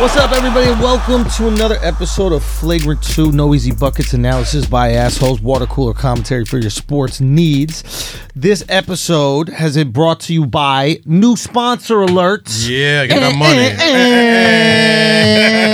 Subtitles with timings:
[0.00, 4.92] What's up, everybody, welcome to another episode of Flagrant 2 No Easy Buckets Analysis by
[4.92, 8.16] Assholes, water cooler commentary for your sports needs.
[8.36, 12.68] This episode has been brought to you by new sponsor alerts.
[12.68, 13.58] Yeah, get Eh, that money.
[13.58, 13.76] Eh,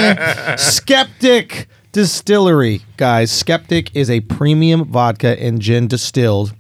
[0.09, 0.15] eh,
[0.53, 0.57] eh.
[0.57, 3.31] Skeptic Distillery, guys.
[3.31, 6.55] Skeptic is a premium vodka and gin distilled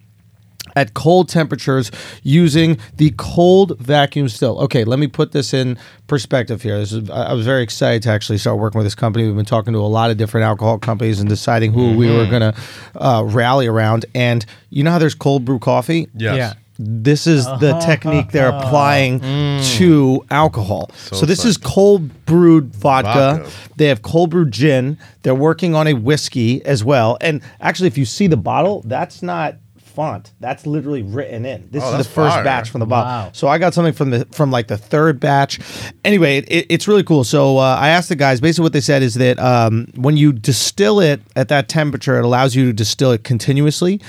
[0.77, 1.91] at cold temperatures
[2.23, 4.59] using the cold vacuum still.
[4.61, 6.79] Okay, let me put this in perspective here.
[6.79, 9.27] This is, I I was very excited to actually start working with this company.
[9.27, 12.27] We've been talking to a lot of different alcohol companies and deciding who we were
[12.27, 12.55] going to
[12.95, 14.07] uh, rally around.
[14.15, 16.09] And you know how there's cold brew coffee?
[16.15, 16.37] Yes.
[16.37, 16.53] Yeah.
[16.77, 20.91] This is the technique they're applying to alcohol.
[20.95, 23.43] So, this is cold brewed vodka.
[23.45, 23.51] Vodka.
[23.77, 24.99] They have cold brewed gin.
[25.23, 27.17] They're working on a whiskey as well.
[27.21, 29.57] And actually, if you see the bottle, that's not
[29.95, 30.33] font.
[30.41, 31.69] That's literally written in.
[31.71, 32.45] This Oh, is the first fire.
[32.45, 33.11] batch from the bottle.
[33.27, 33.31] Wow.
[33.33, 35.61] So I got something from the from like the third batch.
[36.05, 37.25] Anyway, it, it- it's really cool.
[37.25, 38.41] So uh, I asked the guys.
[38.41, 42.25] Basically, what they said is that um, when you distill it at that temperature, it
[42.25, 44.01] allows you to distill it continuously,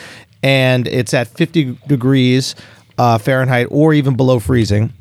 [0.43, 2.55] and it's at 50 degrees
[2.97, 4.91] uh, Fahrenheit or even below freezing.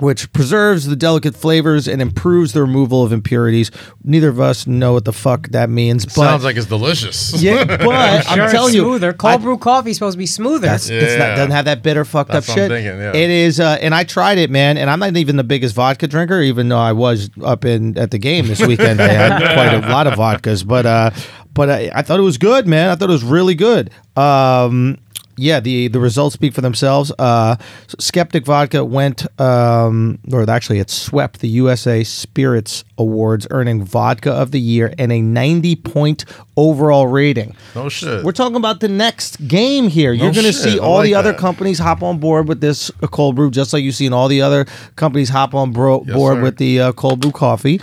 [0.00, 3.70] Which preserves the delicate flavors and improves the removal of impurities.
[4.02, 7.40] Neither of us know what the fuck that means, but Sounds like it's delicious.
[7.42, 9.12] yeah, but I'm Sure, it's telling you, smoother.
[9.12, 10.66] Cold I- brew coffee is supposed to be smoother.
[10.68, 11.36] that's it's not, Yeah.
[11.36, 12.72] doesn't have that bitter fucked That's up what shit.
[12.72, 13.12] I'm thinking, yeah.
[13.14, 14.78] It is, uh, and I tried it, man.
[14.78, 18.10] And I'm not even the biggest vodka drinker, even though I was up in at
[18.10, 19.00] the game this weekend.
[19.02, 21.10] I had quite a lot of vodkas, but uh,
[21.52, 22.88] but I, I thought it was good, man.
[22.90, 23.90] I thought it was really good.
[24.16, 24.96] Um,
[25.36, 27.12] yeah, the the results speak for themselves.
[27.18, 27.56] Uh,
[27.98, 34.50] Skeptic Vodka went, um, or actually, it swept the USA Spirits Awards, earning Vodka of
[34.50, 36.24] the Year and a 90 point
[36.56, 37.56] overall rating.
[37.74, 38.24] Oh shit.
[38.24, 40.12] We're talking about the next game here.
[40.12, 41.40] You're going to see all like the other that.
[41.40, 44.42] companies hop on board with this uh, cold brew, just like you've seen all the
[44.42, 46.42] other companies hop on bro- Yes, board sir.
[46.42, 47.80] with the uh, cold brew coffee.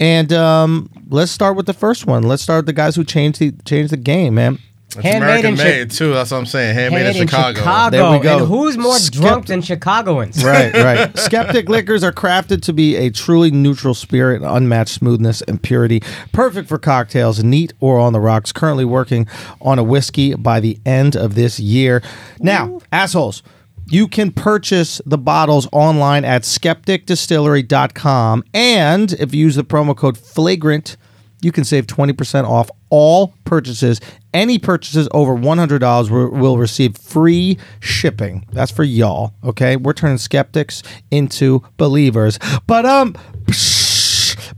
[0.00, 2.22] And um, let's start with the first one.
[2.24, 4.58] Let's start with the guys who changed the changed the game, man.
[4.96, 6.14] It's Handmade American in Chi- made too.
[6.14, 6.74] That's what I'm saying.
[6.74, 7.90] Handmade Made in Chicago.
[7.90, 8.38] There we go.
[8.38, 10.42] And who's more Skeptic- drunk than Chicagoans?
[10.42, 11.14] Right, right.
[11.18, 16.00] Skeptic liquors are crafted to be a truly neutral spirit, unmatched smoothness and purity,
[16.32, 18.50] perfect for cocktails, neat or on the rocks.
[18.50, 19.28] Currently working
[19.60, 22.02] on a whiskey by the end of this year.
[22.40, 23.42] Now, assholes.
[23.90, 28.44] You can purchase the bottles online at skepticdistillery.com.
[28.52, 30.98] And if you use the promo code FLAGRANT,
[31.40, 34.00] you can save 20% off all purchases.
[34.34, 38.46] Any purchases over $100 will, receive free shipping.
[38.52, 39.76] That's for y'all, okay?
[39.76, 42.38] We're turning skeptics into believers.
[42.66, 43.14] But um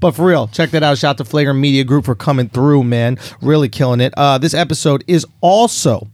[0.00, 0.96] but for real, check that out.
[0.96, 3.18] Shout out to Flagrant Media Group for coming through, man.
[3.42, 4.14] Really killing it.
[4.16, 6.08] Uh this episode is also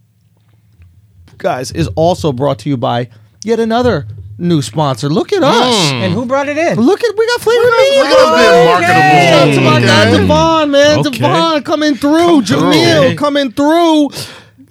[1.39, 3.09] guys, is also brought to you by
[3.45, 4.07] yet another
[4.39, 5.09] new sponsor.
[5.09, 5.93] Look at us.
[5.93, 6.79] And who brought it in?
[6.81, 8.01] Look at we got Flagrant Media.
[8.01, 9.21] Look at us being marketable.
[9.27, 10.99] Shout out to my guy Devon, man.
[11.01, 11.19] Okay.
[11.19, 12.43] Devon coming through.
[12.43, 12.57] through.
[12.59, 14.11] Jamil coming through.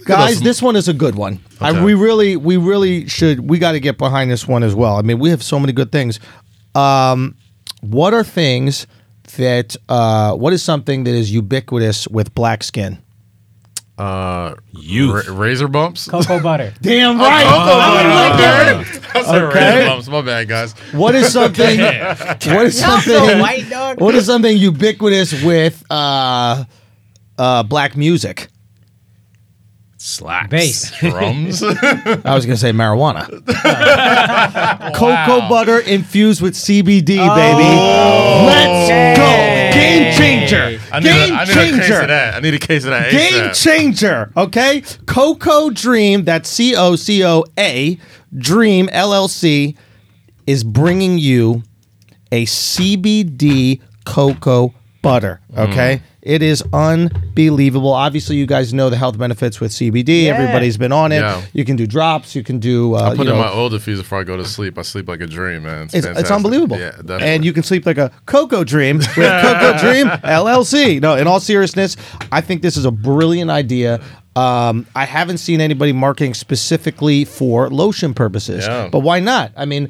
[0.06, 1.40] Guys, this one is a good one.
[1.60, 3.50] I, we really, we really should.
[3.50, 4.98] We got to get behind this one as well.
[4.98, 6.20] I mean, we have so many good things.
[6.76, 7.36] Um,
[7.82, 8.86] what are things
[9.38, 9.76] that?
[9.90, 13.00] Uh, what is something that is ubiquitous with black skin?
[13.98, 15.28] Uh, Youth.
[15.28, 16.10] ra- razor bumps.
[16.10, 16.74] Cocoa butter.
[16.82, 18.84] Damn right, Cocoa butter.
[18.84, 19.14] right.
[19.14, 19.78] That's Okay.
[19.78, 20.08] razor bumps.
[20.10, 20.74] My bad, guys.
[20.92, 21.80] What is something?
[21.80, 23.40] what is something?
[23.40, 24.02] white, dog.
[24.02, 26.66] What is something ubiquitous with uh,
[27.38, 28.50] uh, black music?
[30.06, 30.50] Slacks.
[30.50, 30.92] Bass.
[31.00, 31.64] Drums.
[31.64, 33.26] I was gonna say marijuana.
[34.96, 37.64] Cocoa butter infused with CBD, baby.
[38.46, 39.80] Let's go.
[39.80, 40.80] Game changer.
[40.92, 42.08] I need, Game a, I need a case of changer.
[42.08, 42.36] that.
[42.36, 43.12] I need a case of that.
[43.12, 43.64] Game ASAP.
[43.64, 44.32] changer.
[44.38, 44.84] Okay.
[45.08, 46.24] Cocoa Dream.
[46.24, 47.98] That's C O C O A
[48.38, 49.76] Dream LLC
[50.46, 51.64] is bringing you
[52.32, 55.42] a CBD cocoa butter.
[55.52, 55.72] Mm.
[55.72, 56.02] Okay.
[56.26, 57.94] It is unbelievable.
[57.94, 60.24] Obviously, you guys know the health benefits with CBD.
[60.26, 60.32] Yeah.
[60.34, 61.20] Everybody's been on it.
[61.20, 61.42] Yeah.
[61.54, 62.36] You can do drops.
[62.36, 62.96] You can do.
[62.96, 64.78] Uh, I put you in know, my oil diffuser before I go to sleep.
[64.80, 65.84] I sleep like a dream, man.
[65.84, 66.80] It's, it's, it's unbelievable.
[66.80, 67.28] Yeah, definitely.
[67.28, 71.00] and you can sleep like a Cocoa Dream with Cocoa Dream LLC.
[71.00, 71.96] No, in all seriousness,
[72.32, 74.02] I think this is a brilliant idea.
[74.36, 78.90] Um, I haven't seen anybody marketing specifically for lotion purposes, Yeah.
[78.92, 79.52] but why not?
[79.56, 79.90] I mean,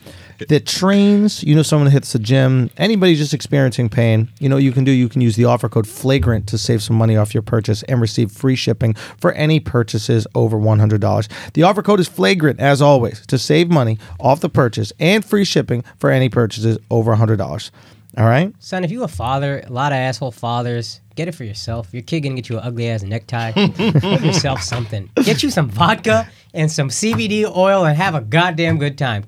[0.49, 4.73] that trains, you know, someone hits the gym, anybody just experiencing pain, you know, you
[4.73, 4.91] can do.
[4.91, 8.01] You can use the offer code Flagrant to save some money off your purchase and
[8.01, 11.29] receive free shipping for any purchases over one hundred dollars.
[11.55, 15.45] The offer code is Flagrant, as always, to save money off the purchase and free
[15.45, 17.71] shipping for any purchases over hundred dollars.
[18.17, 18.55] All right.
[18.61, 21.93] Son, if you a father, a lot of asshole fathers, get it for yourself.
[21.93, 23.51] Your kid gonna get you an ugly ass necktie.
[23.67, 25.11] Get yourself something.
[25.25, 29.25] Get you some vodka and some CBD oil and have a goddamn good time.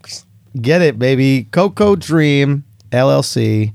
[0.60, 1.44] Get it, baby.
[1.50, 3.72] Coco Dream LLC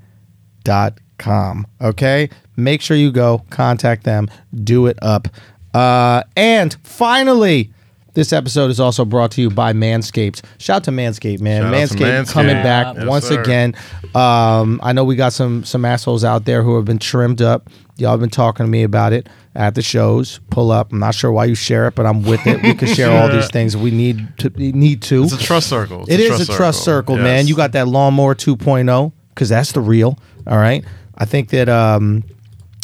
[0.64, 1.68] dot com.
[1.80, 2.30] Okay?
[2.58, 4.30] Make sure you go contact them,
[4.64, 5.28] do it up.
[5.74, 7.72] Uh, and finally,
[8.14, 10.44] this episode is also brought to you by Manscaped.
[10.58, 11.62] Shout out to Manscaped, man.
[11.62, 12.32] To Manscaped, Manscaped.
[12.34, 13.42] coming back Yes, once sir.
[13.42, 13.74] again.
[14.14, 17.70] Um, I know we got some some assholes out there who have been trimmed up.
[17.98, 20.40] Y'all have been talking to me about it at the shows.
[20.50, 20.92] Pull up.
[20.92, 22.62] I'm not sure why you share it, but I'm with it.
[22.64, 23.76] We can share all these things.
[23.76, 25.24] We need to need to.
[25.24, 26.02] It's a trust circle.
[26.04, 27.40] It's It is a trust circle, man.
[27.40, 27.50] Yes.
[27.50, 30.18] You got that lawnmower 2.0 because that's the real.
[30.48, 30.84] All right.
[31.18, 32.24] I think that um,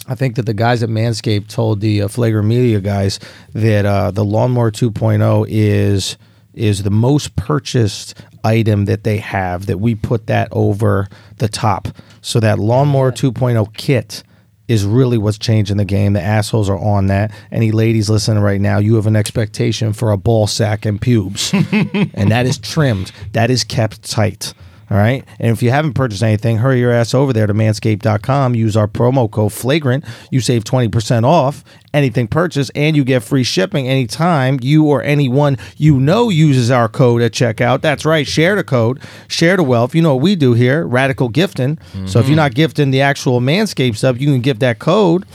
[0.08, 3.19] I think that the guys at Manscaped told the uh, Flagrant Media guys
[3.54, 6.18] that uh, the lawnmower 2.0 is
[6.54, 9.66] is the most purchased item that they have.
[9.68, 11.88] That we put that over the top.
[12.22, 14.24] So that lawnmower 2.0 kit
[14.68, 16.14] is really what's changing the game.
[16.14, 17.31] The assholes are on that.
[17.52, 21.54] Any ladies listening right now, you have an expectation for a ball sack and pubes,
[21.54, 23.12] and that is trimmed.
[23.34, 24.54] That is kept tight.
[24.89, 25.25] All right.
[25.39, 28.56] And if you haven't purchased anything, hurry your ass over there to manscaped.com.
[28.56, 30.06] Use our promo code flagrant.
[30.31, 31.63] You save 20% off
[31.94, 36.88] anything purchased, and you get free shipping anytime you or anyone you know uses our
[36.88, 37.81] code at checkout.
[37.81, 38.25] That's right.
[38.25, 39.94] Share the code, share the wealth.
[39.94, 41.80] You know what we do here radical gifting.
[42.06, 45.25] So if you're not gifting the actual Manscaped stuff, you can give that code.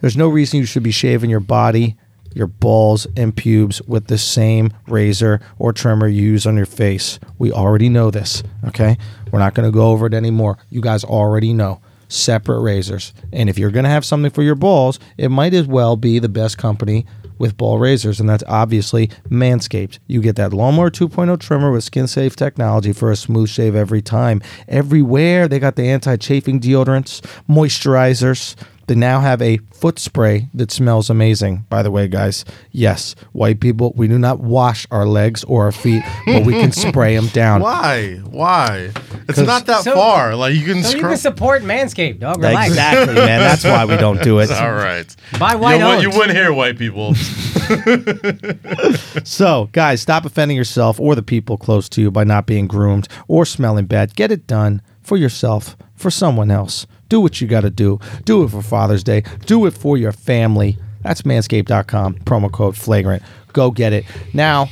[0.00, 1.96] There's no reason you should be shaving your body
[2.34, 7.18] your balls and pubes with the same razor or trimmer you use on your face.
[7.38, 8.98] We already know this, okay?
[9.30, 10.58] We're not going to go over it anymore.
[10.70, 11.80] You guys already know.
[12.08, 13.14] Separate razors.
[13.32, 16.18] And if you're going to have something for your balls, it might as well be
[16.18, 17.06] the best company
[17.38, 19.98] with ball razors, and that's obviously Manscaped.
[20.06, 24.02] You get that Lawnmower 2.0 trimmer with skin safe technology for a smooth shave every
[24.02, 24.42] time.
[24.68, 28.54] Everywhere, they got the anti chafing deodorants, moisturizers.
[28.86, 32.44] They now have a foot spray that smells amazing, by the way, guys.
[32.70, 36.70] Yes, white people, we do not wash our legs or our feet, but we can
[36.86, 37.62] spray them down.
[37.62, 38.16] Why?
[38.30, 38.90] Why?
[39.28, 40.36] It's not that So- far.
[40.36, 41.10] Like you can So you scrub.
[41.12, 42.38] can support Manscaped, dog.
[42.38, 42.68] Relax.
[42.68, 43.40] Exactly, man.
[43.40, 44.50] That's why we don't do it.
[44.52, 45.06] All right.
[45.38, 46.02] Buy white you, win- owned.
[46.02, 47.14] you win here, white people.
[49.24, 53.08] So, guys, stop offending yourself or the people close to you by not being groomed
[53.28, 54.14] or smelling bad.
[54.14, 56.86] Get it done for yourself, for someone else.
[57.08, 58.00] Do what you got to do.
[58.24, 59.22] Do it for Father's Day.
[59.46, 60.78] Do it for your family.
[61.02, 62.14] That's manscaped.com.
[62.20, 63.22] Promo code flagrant.
[63.52, 64.04] Go get it.
[64.32, 64.68] Now,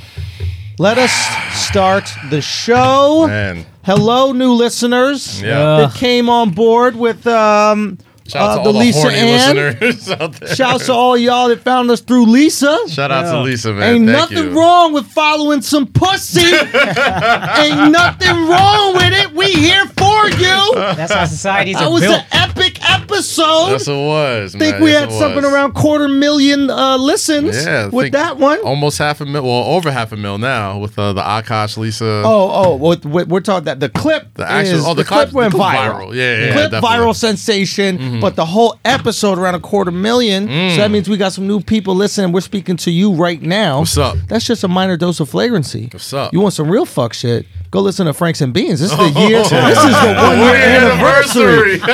[0.79, 1.13] let us
[1.55, 3.27] start the show.
[3.29, 3.67] Man.
[3.85, 5.77] Hello, new listeners Yeah.
[5.79, 7.99] that came on board with um,
[8.33, 9.57] Shout out uh, to the all the Lisa horny Ann.
[9.57, 10.55] listeners out there.
[10.55, 12.79] Shouts to all y'all that found us through Lisa.
[12.89, 13.95] Shout out to Lisa, man.
[13.95, 14.59] Ain't Thank nothing you.
[14.59, 16.41] wrong with following some pussy.
[16.47, 19.33] Ain't nothing wrong with it.
[19.33, 20.75] We here for you.
[20.75, 22.15] That's how societies That are was built.
[22.21, 23.71] an epic episode.
[23.71, 24.55] Yes, it was.
[24.55, 24.83] I think man.
[24.83, 25.53] we Yes, had something was.
[25.53, 28.61] around quarter million uh, listens Yeah, I with that one.
[28.61, 29.43] Almost half a mil.
[29.43, 32.23] Well, over half a mil now with uh, the Akash Lisa.
[32.25, 34.35] Oh, oh, what, what, we're talking that the clip.
[34.35, 35.93] The actual- is, oh, the, the clip clip- went the clip viral.
[36.09, 36.15] viral.
[36.15, 36.89] Yeah, yeah, clip definitely.
[36.99, 38.21] viral sensation.
[38.23, 38.27] Mm.
[38.29, 40.45] But the whole episode around a quarter million.
[40.45, 40.93] So that mm.
[40.93, 42.33] means we got some new people listening.
[42.33, 43.81] We're speaking to you right now.
[43.81, 44.17] What's up?
[44.29, 45.89] That's just a minor dose of flagrancy.
[45.93, 46.33] What's up?
[46.33, 47.47] You want some real fuck shit?
[47.71, 48.81] Go listen to Franks and Beans.
[48.81, 49.29] This is the oh.
[49.29, 49.39] year.
[49.43, 51.81] this is the one year anniversary.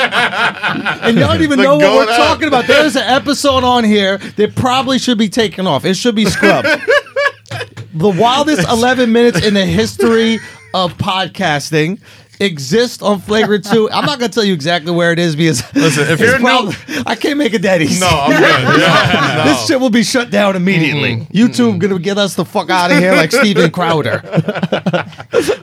[0.69, 2.67] And y'all don't even know what we're talking about.
[2.67, 5.85] There's an episode on here that probably should be taken off.
[5.85, 6.67] It should be scrubbed.
[7.93, 10.39] the wildest 11 minutes in the history
[10.73, 11.99] of podcasting
[12.39, 13.89] exist on Flagrant 2.
[13.91, 16.71] I'm not going to tell you exactly where it is because Listen, if you're new-
[17.05, 17.99] I can't make a easy.
[17.99, 18.79] No, I'm good.
[18.79, 19.43] Yeah, no.
[19.51, 21.27] This shit will be shut down immediately.
[21.33, 24.21] YouTube gonna get us the fuck out of here like Steven Crowder.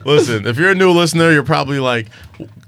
[0.05, 2.07] Listen, if you're a new listener, you're probably like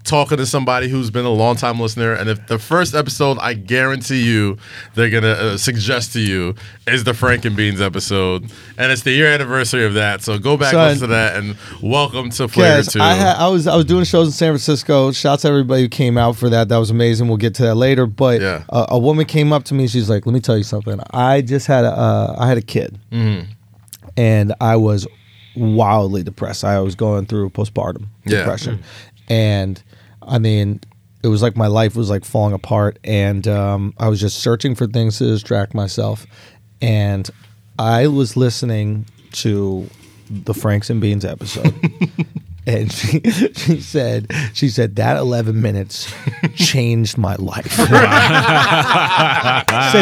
[0.10, 3.54] talking to somebody who's been a long time listener, and if the first episode, I
[3.54, 4.58] guarantee you,
[4.96, 6.56] they're gonna uh, suggest to you
[6.88, 10.24] is the Frank and Beans episode, and it's the year anniversary of that.
[10.24, 10.88] So go back, Son.
[10.88, 13.00] listen to that, and welcome to Flavor Two.
[13.00, 15.12] I, ha- I was I was doing shows in San Francisco.
[15.12, 16.70] Shouts to everybody who came out for that.
[16.70, 17.28] That was amazing.
[17.28, 18.08] We'll get to that later.
[18.08, 18.64] But Yeah.
[18.70, 19.88] a, a woman came up to me.
[19.88, 21.00] She's like, "Let me tell you something.
[21.12, 23.52] I just had a uh, I had a kid, Mm-hmm.
[24.18, 25.08] and I was
[25.56, 26.64] wildly depressed.
[26.64, 28.40] I was going through postpartum Yeah.
[28.40, 28.82] depression,
[29.30, 29.82] and
[30.30, 30.82] I mean."
[31.22, 34.74] It was like my life was like falling apart, and um, I was just searching
[34.74, 36.26] for things to distract myself.
[36.82, 37.30] And
[37.78, 39.90] I was listening to
[40.30, 41.74] the Franks and Beans episode,
[42.68, 43.22] and she
[43.56, 46.14] she said she said that 11 minutes
[46.56, 47.72] changed my life.
[47.72, 47.88] said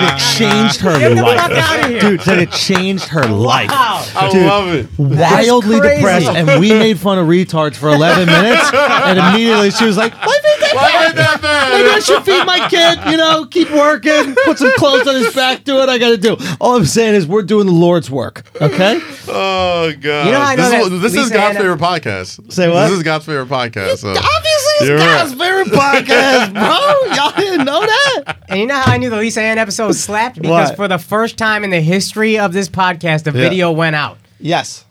[0.03, 1.39] it changed her Get life.
[1.39, 1.99] fuck outta.
[1.99, 3.69] Dude, said it changed her life.
[3.69, 4.05] Wow.
[4.15, 4.87] I Dude, love it.
[4.97, 9.97] Wildly depressed, and we made fun of retards for 11 minutes, and immediately she was
[9.97, 11.15] like, "Life ain't that Why bad.
[11.15, 11.73] that bad?
[11.77, 15.33] Maybe I should feed my kid, you know, keep working, put some clothes on his
[15.33, 16.37] back, do what I got to do.
[16.59, 18.99] All I'm saying is we're doing the Lord's work, okay?
[19.27, 20.25] Oh god!
[20.25, 22.46] You know how I this know is, that this is Lisa God's Anna- favorite podcast.
[22.49, 22.87] Say what?
[22.87, 23.97] This is God's favorite podcast.
[23.97, 24.09] So.
[24.09, 25.47] Obviously, it's You're God's right.
[25.65, 27.15] favorite podcast, bro.
[27.15, 28.37] Y'all didn't know that?
[28.49, 30.41] And you know how I knew the Lisa Ann episode slapped?
[30.41, 30.75] Because What?
[30.77, 34.17] for the first time in the history of this podcast, a video went out.
[34.39, 34.85] Yes.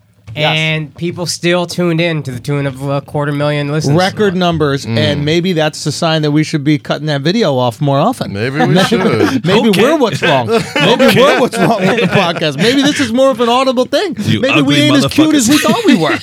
[0.45, 3.97] And people still tuned in to the tune of a quarter million listens.
[3.97, 4.99] Record numbers, Mm.
[4.99, 8.33] and maybe that's a sign that we should be cutting that video off more often.
[8.33, 9.45] Maybe we should.
[9.45, 9.83] Maybe Okay.
[9.83, 10.47] we're what's wrong.
[10.49, 12.57] Maybe we're what's wrong with the podcast.
[12.57, 14.17] Maybe this is more of an audible thing.
[14.21, 16.19] You Maybe we ugly ain't as cute as we thought we were.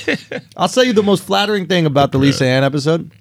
[0.58, 3.12] I'll tell you the most flattering thing about the Lisa Ann episode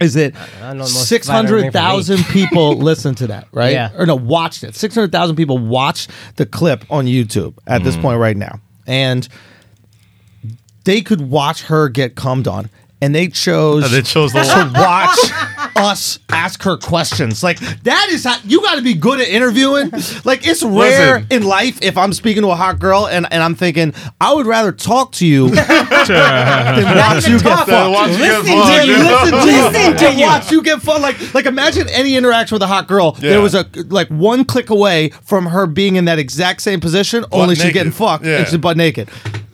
[0.00, 0.32] is that
[0.62, 3.72] I know the most six hundred thousand people listened to that, right?
[3.72, 3.90] Yeah.
[3.98, 4.74] Or no, watched it.
[4.74, 7.84] Six hundred thousand people watched the clip on YouTube at Mm.
[7.84, 9.28] this point right now, and
[10.84, 12.70] they could watch her get cummed on,
[13.02, 15.18] and they chose They chose the to watch
[15.76, 17.42] us ask her questions.
[17.42, 19.90] Like that is how you got to be good at interviewing.
[20.24, 21.26] Like it's rare Listen.
[21.30, 24.46] in life if I'm speaking to a hot girl and, and I'm thinking I would
[24.46, 25.56] rather talk to you than
[26.96, 27.66] watch you get talk.
[27.66, 27.92] fucked.
[27.92, 28.82] Watch you get Listen fucked.
[28.82, 28.96] to you.
[28.98, 29.62] Listen to you.
[29.62, 30.26] Listen to you.
[30.26, 31.02] watch you get fun.
[31.02, 33.16] Like, like imagine any interaction with a hot girl.
[33.20, 33.30] Yeah.
[33.30, 37.24] There was a like one click away from her being in that exact same position,
[37.32, 37.74] only she's naked.
[37.74, 38.38] getting fucked Yeah.
[38.38, 39.08] and she's butt naked.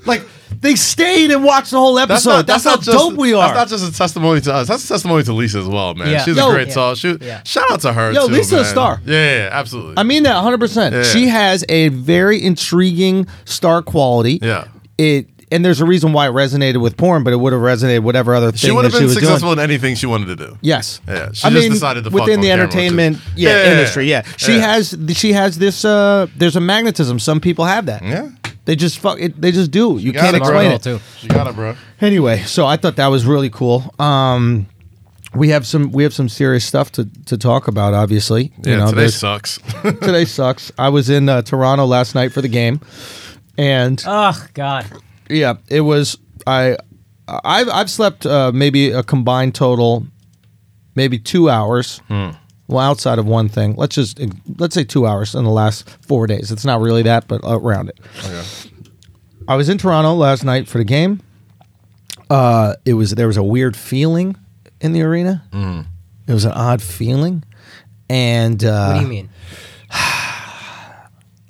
[0.05, 0.23] Like
[0.61, 2.47] they stayed and watched the whole episode.
[2.47, 3.53] That's not, that's, how just, dope we are.
[3.53, 4.69] That's not just a testimony to us.
[4.69, 6.11] That's a testimony to Lisa as well, man.
[6.11, 6.25] Yeah.
[6.25, 6.49] She's Yo.
[6.49, 6.95] a great Yeah.
[6.95, 7.43] She, Yeah.
[7.45, 8.13] Shout out to her.
[8.13, 9.01] Yo, too, Lisa's a star.
[9.05, 9.95] Yeah, yeah, yeah, absolutely.
[9.97, 10.93] I mean that 100%.
[10.93, 11.03] Yeah.
[11.03, 14.39] She has a very intriguing star quality.
[14.43, 14.69] Yeah.
[14.99, 18.01] It and there's a reason why it resonated with porn, but it would have resonated
[18.03, 19.59] whatever other thing she would have been successful doing.
[19.65, 20.59] in anything she wanted to do.
[20.61, 21.01] Yes.
[21.07, 23.71] Yeah, she I just mean, decided to within the camera, which is- entertainment yeah, Yeah,
[23.73, 24.11] industry.
[24.11, 25.85] Yeah, she has she has this.
[25.85, 27.19] uh There's a magnetism.
[27.21, 28.03] Some people have that.
[28.03, 28.31] Yeah.
[28.67, 29.41] They just fuck it.
[29.41, 29.97] They just do.
[29.99, 30.83] You can't it, explain Girl, it.
[30.83, 31.01] too.
[31.19, 31.75] She got it, bro.
[32.01, 33.95] Anyway, so I thought that was really cool.
[33.99, 34.67] Um,
[35.35, 37.95] we have some we have some serious stuff to, to talk about.
[37.95, 39.59] Obviously, Yeah, you know, today there's- sucks.
[39.83, 40.73] today sucks.
[40.79, 42.81] I was in uh, Toronto last night for the game,
[43.57, 44.87] and Oh, God.
[45.31, 46.19] yeah, it was.
[46.47, 46.77] I
[47.29, 50.07] I've I've slept uh, maybe a combined total,
[50.95, 52.01] maybe two hours.
[52.69, 54.21] Well, outside of one thing, let's just
[54.59, 56.51] let's say two hours in the last four days.
[56.51, 58.01] It's not really that, but around it.
[59.49, 61.21] I was in Toronto last night for the game.
[62.29, 64.37] Uh, it was there was a weird feeling
[64.81, 65.45] in the arena.
[66.27, 67.45] It was an odd feeling,
[68.11, 69.29] and uh, What do you mean?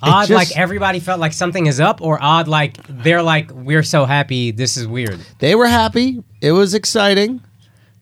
[0.01, 3.81] odd just- like everybody felt like something is up, or odd like they're like, we're
[3.83, 5.19] so happy, this is weird.
[5.39, 6.23] they were happy.
[6.41, 7.41] It was exciting,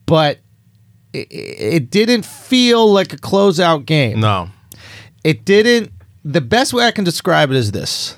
[0.05, 0.39] but
[1.21, 4.19] it, it didn't feel like a closeout game.
[4.19, 4.49] no.
[5.23, 5.91] It didn't.
[6.23, 8.15] The best way I can describe it is this,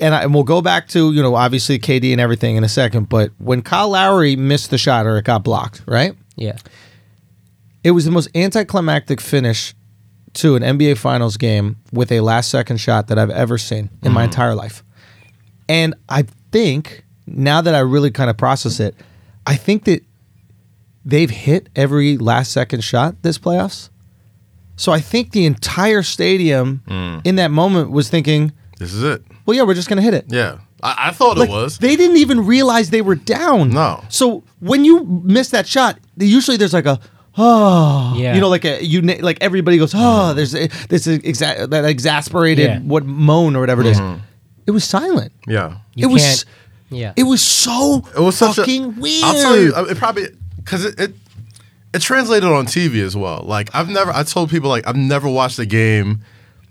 [0.00, 2.68] and, I, and we'll go back to you know obviously KD and everything in a
[2.68, 3.10] second.
[3.10, 6.14] But when Kyle Lowry missed the shot or it got blocked, right?
[6.36, 6.56] Yeah.
[7.84, 9.74] It was the most anticlimactic finish
[10.34, 14.12] to an NBA Finals game with a last second shot that I've ever seen in
[14.12, 14.30] my mm-hmm.
[14.30, 14.82] entire life.
[15.68, 18.94] And I think now that I really kind of process it,
[19.46, 20.04] I think that
[21.04, 23.90] they've hit every last second shot this playoffs.
[24.76, 27.20] So I think the entire stadium mm.
[27.24, 29.22] in that moment was thinking, This is it.
[29.46, 30.24] well, yeah, we're just going to hit it.
[30.28, 30.58] Yeah.
[30.82, 31.78] I, I thought Like, it was.
[31.78, 33.70] They didn't even realize they were down.
[33.70, 34.02] No.
[34.08, 36.98] So when you miss that shot, usually there's like a
[37.38, 38.34] oh, Yeah.
[38.34, 41.84] you know, like a you na- like everybody goes oh, there's a, this exa- that
[41.84, 42.78] exasperated Yeah.
[42.80, 44.00] what moan or whatever it is.
[44.00, 44.20] Mm-hmm.
[44.66, 45.32] it was silent.
[45.46, 45.78] Yeah.
[45.94, 46.44] You it was can't-
[46.90, 47.12] yeah.
[47.16, 49.24] it was so It was such fucking a, weird.
[49.24, 50.26] I'll tell you, it probably
[50.64, 51.14] because it, it
[51.94, 53.42] it translated on TV as well.
[53.46, 56.22] Like I've never, I told people like I've never watched a game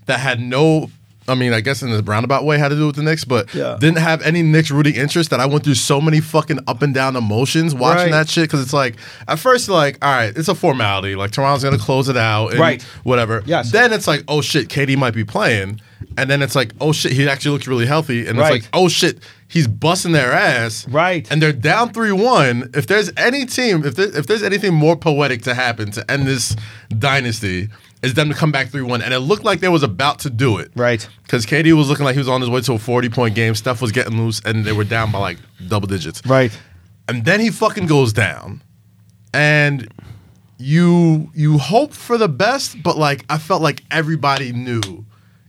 [0.06, 0.90] that had no.
[1.32, 3.52] I mean, I guess in the roundabout way had to do with the Knicks, but
[3.54, 3.76] Yeah.
[3.80, 5.30] didn't have any Knicks rooting interest.
[5.30, 8.12] That I went through so many fucking up and down emotions watching Right.
[8.12, 8.96] that shit because it's like
[9.26, 11.14] at first like, all right, it's a formality.
[11.16, 12.82] Like Toronto's gonna close it out, and Right.
[13.02, 13.42] Whatever.
[13.46, 13.72] Yes.
[13.72, 15.80] Then it's like, oh shit, KD might be playing,
[16.16, 18.54] and then it's like, oh shit, he actually looks really healthy, and Right.
[18.56, 21.26] it's like, oh shit, he's busting their ass, Right.
[21.30, 22.70] and they're down three one.
[22.74, 26.26] If there's any team, if there, if there's anything more poetic to happen to end
[26.26, 26.54] this
[26.98, 27.68] dynasty,
[28.02, 29.00] is them to come back three one.
[29.02, 31.06] And it looked like they was about to do it, Right.
[31.22, 33.54] Because KD was looking like he was on his way to a forty point game.
[33.54, 36.56] Steph was getting loose, and they were down by like double digits, Right.
[37.08, 38.62] And then he fucking goes down,
[39.34, 39.88] and
[40.58, 45.04] you you hope for the best, but like I felt like everybody knew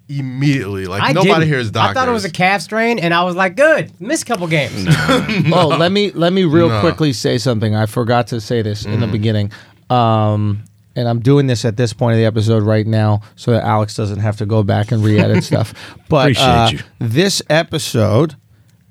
[0.10, 0.86] immediately.
[0.86, 1.48] Like I nobody didn't.
[1.48, 1.91] here is doctors.
[1.91, 3.91] I thought it was a calf strain, and I was like, good.
[4.01, 4.88] Missed a couple games.
[4.89, 6.79] Oh, let me let me real No.
[6.81, 7.75] quickly say something.
[7.75, 9.51] I forgot to say this in the beginning.
[9.89, 10.63] Um,
[10.95, 13.95] and I'm doing this at this point of the episode right now so that Alex
[13.95, 15.73] doesn't have to go back and re-edit stuff.
[16.09, 16.79] But Appreciate uh, you.
[17.00, 18.35] this episode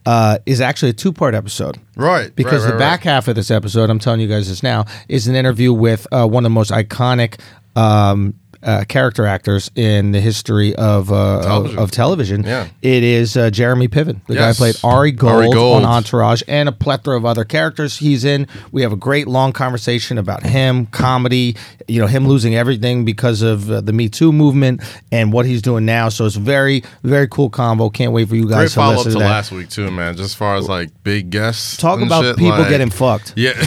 [0.05, 1.79] uh, is actually a two-part episode.
[1.97, 4.63] right Because right, the right, back half of this episode, I'm telling you guys this
[4.63, 7.41] now, is an interview with uh, one of the most iconic
[7.77, 11.79] um, uh, character actors in the history of uh, Television.
[11.79, 12.43] Of, of television.
[12.45, 12.69] Yeah.
[12.81, 15.83] It is uh, Jeremy Piven, the guy who played Ari Gold, Ari Gold.
[15.83, 18.47] on Entourage, and a plethora of other characters he's in.
[18.71, 21.57] We have a great long conversation about him, comedy,
[21.89, 25.63] you know, him losing everything because of uh, the Me Too movement and what he's
[25.63, 26.09] doing now.
[26.09, 27.91] So it's very, very cool combo.
[27.91, 30.17] Can't wait for you Great guys to follow up to to last week too, man.
[30.17, 33.35] Just as far as like big guests, Talk about shit, people like- getting fucked.
[33.37, 33.53] Yeah,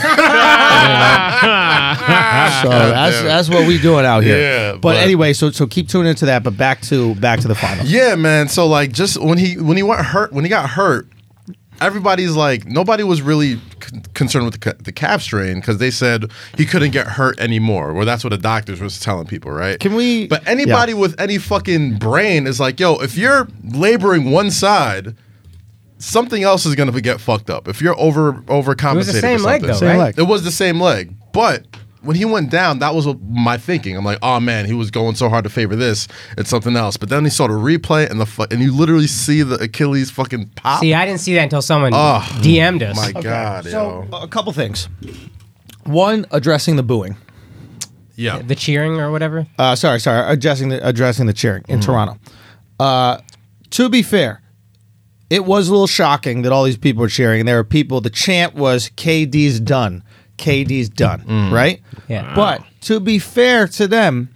[2.61, 4.37] So that's that's what we doing out here.
[4.39, 6.43] Yeah, but, but- anyway, so so keep tuning into that.
[6.43, 7.85] But back to back to the final.
[7.85, 8.47] yeah, man.
[8.47, 11.07] So like, just when he when he went hurt, when he got hurt,
[11.81, 15.91] everybody's like, nobody was really con- concerned with the, ca- the calf strain because they
[15.91, 16.25] said
[16.57, 17.93] he couldn't get hurt anymore.
[17.93, 19.79] Well, that's what the doctors was telling people, right?
[19.79, 24.51] Can we- But anybody with any fucking brain is like, yo, if you're laboring one
[24.51, 25.15] side.
[25.97, 28.91] Something else is gonna get fucked up if you're over overcompensating.
[28.93, 29.97] It was the same leg, though, Same right?
[29.97, 30.15] leg.
[30.19, 31.65] It was the same leg, but
[32.05, 33.97] when he went down, that was my thinking.
[33.97, 36.07] I'm like, oh man, he was going so hard to favor this.
[36.37, 36.97] It's something else.
[36.97, 40.11] But then he saw the replay and the fu- and you literally see the Achilles
[40.11, 40.79] fucking pop.
[40.81, 42.95] See, I didn't see that until someone Oh, DM'd us.
[42.95, 44.17] my god, So yo.
[44.17, 44.87] a couple things.
[45.83, 47.17] One, addressing the booing.
[48.15, 49.45] Yeah, the cheering or whatever.
[49.59, 52.17] Uh, sorry, sorry, addressing the addressing the cheering in Toronto.
[52.79, 53.17] Uh,
[53.71, 54.41] to be fair,
[55.29, 57.41] it was a little shocking that all these people were cheering.
[57.41, 57.99] And there were people.
[57.99, 60.01] The chant was "KD's done,
[60.37, 61.51] KD's done," mm.
[61.51, 61.81] right?
[62.07, 62.33] Yeah.
[62.35, 64.29] But to be fair to them,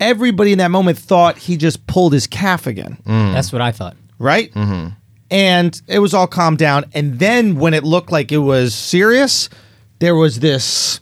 [0.00, 2.98] everybody in that moment thought he just pulled his calf again.
[3.06, 3.32] Mm.
[3.32, 3.96] That's what I thought.
[4.18, 4.52] right?
[4.52, 4.88] Mm-hmm.
[5.30, 6.84] And it was all calmed down.
[6.94, 9.48] And then when it looked like it was serious,
[9.98, 11.00] there was this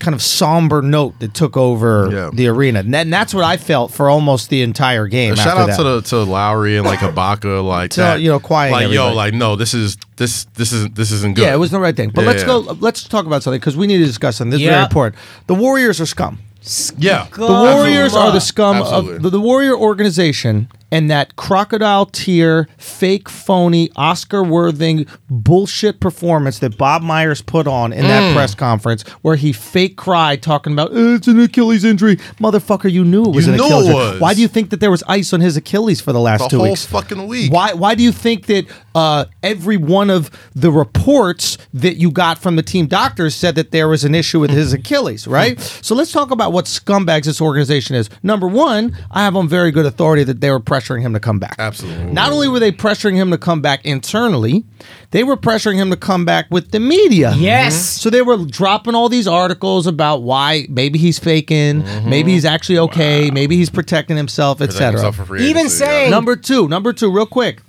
[0.00, 2.30] kind of somber note that took over Yeah.
[2.32, 2.80] the arena.
[2.80, 5.34] And, that- and that's what I felt for almost the entire game.
[5.36, 5.76] Shout after out that.
[5.76, 8.20] to the to Lowry and like Ibaka, like To, that.
[8.20, 11.42] you know, quieting like yo, like no, this is this this isn't this isn't good.
[11.42, 12.10] Yeah, it was the right thing.
[12.14, 12.46] But Yeah, let's yeah.
[12.48, 12.58] go.
[12.80, 14.50] Let's talk about something because we need to discuss something.
[14.50, 15.16] This is very important.
[15.46, 16.38] The Warriors are scum.
[16.98, 17.26] yeah.
[17.36, 19.16] The Warriors are the scum Absolutely.
[19.16, 26.76] of the, the Warrior organization, and that crocodile tear, fake, phony, Oscar-worthy bullshit performance that
[26.78, 28.08] Bob Myers put on in Mm.
[28.08, 32.90] that press conference, where he fake cried talking about "Uh, it's an Achilles injury, motherfucker.
[32.90, 33.88] You knew it was You an Achilles.
[33.88, 34.18] injury.
[34.18, 36.48] Why do you think that there was ice on his Achilles for the last the
[36.48, 36.86] two whole weeks?
[36.86, 37.52] fucking week.
[37.52, 42.38] Why why do you think that uh, every one of the reports that you got
[42.38, 45.60] from the team doctors said that there was an issue with his Achilles, right?
[45.82, 48.08] So let's talk about what scumbags this organization is.
[48.22, 51.38] Number one, I have on very good authority that they were pressuring him to come
[51.38, 51.56] back.
[51.58, 52.12] Absolutely.
[52.12, 54.64] Not only were they pressuring him to come back internally,
[55.10, 57.32] they were pressuring him to come back with the media.
[57.36, 57.74] Yes.
[57.76, 62.78] So they were dropping all these articles about why maybe he's faking, maybe he's actually
[62.78, 64.92] okay, maybe he's protecting himself, etc.
[64.92, 66.10] himself for free Even saying- yeah.
[66.10, 67.62] Number two, number two, real quick.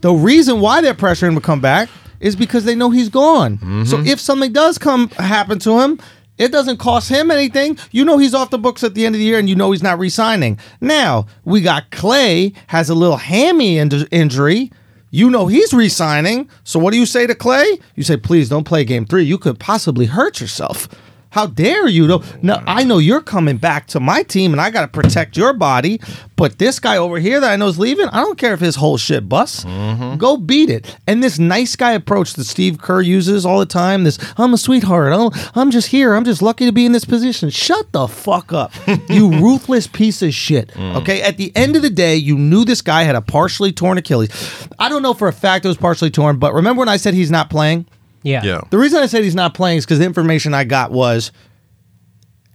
[0.00, 1.88] The reason why they're pressuring him to come back
[2.20, 3.56] is because they know he's gone.
[3.58, 3.84] Mm-hmm.
[3.84, 5.98] So if something does come happen to him,
[6.40, 7.78] it doesn't cost him anything.
[7.92, 9.72] You know he's off the books at the end of the year, and you know
[9.72, 10.58] he's not re-signing.
[10.80, 14.72] Now we got Clay has a little hammy in- injury.
[15.10, 16.48] You know he's re-signing.
[16.64, 17.78] So what do you say to Clay?
[17.94, 19.24] You say, please don't play game three.
[19.24, 20.88] You could possibly hurt yourself.
[21.30, 22.06] How dare you?
[22.06, 25.36] No, no, I know you're coming back to my team, and I got to protect
[25.36, 26.00] your body.
[26.34, 28.76] But this guy over here that I know is leaving, I don't care if his
[28.76, 29.64] whole shit busts.
[29.64, 30.16] Mm-hmm.
[30.16, 30.96] Go beat it.
[31.06, 34.04] And this nice guy approach that Steve Kerr uses all the time.
[34.04, 35.12] This I'm a sweetheart.
[35.12, 36.14] I'm, I'm just here.
[36.14, 37.50] I'm just lucky to be in this position.
[37.50, 38.72] Shut the fuck up,
[39.08, 40.70] you ruthless piece of shit.
[40.70, 40.96] Mm.
[40.96, 41.22] Okay.
[41.22, 44.30] At the end of the day, you knew this guy had a partially torn Achilles.
[44.78, 47.14] I don't know for a fact it was partially torn, but remember when I said
[47.14, 47.86] he's not playing?
[48.22, 48.42] Yeah.
[48.44, 48.60] Yeah.
[48.70, 51.32] The reason I said he's not playing is because the information I got was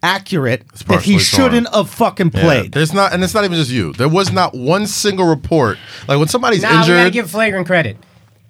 [0.04, 2.42] accurate that he shouldn't have fucking Yeah.
[2.42, 2.72] played.
[2.74, 3.94] There's not, and it's not even just you.
[3.94, 5.78] There was not one single report.
[6.08, 7.98] Like when somebody's Nah, we gotta injured, give flagrant credit.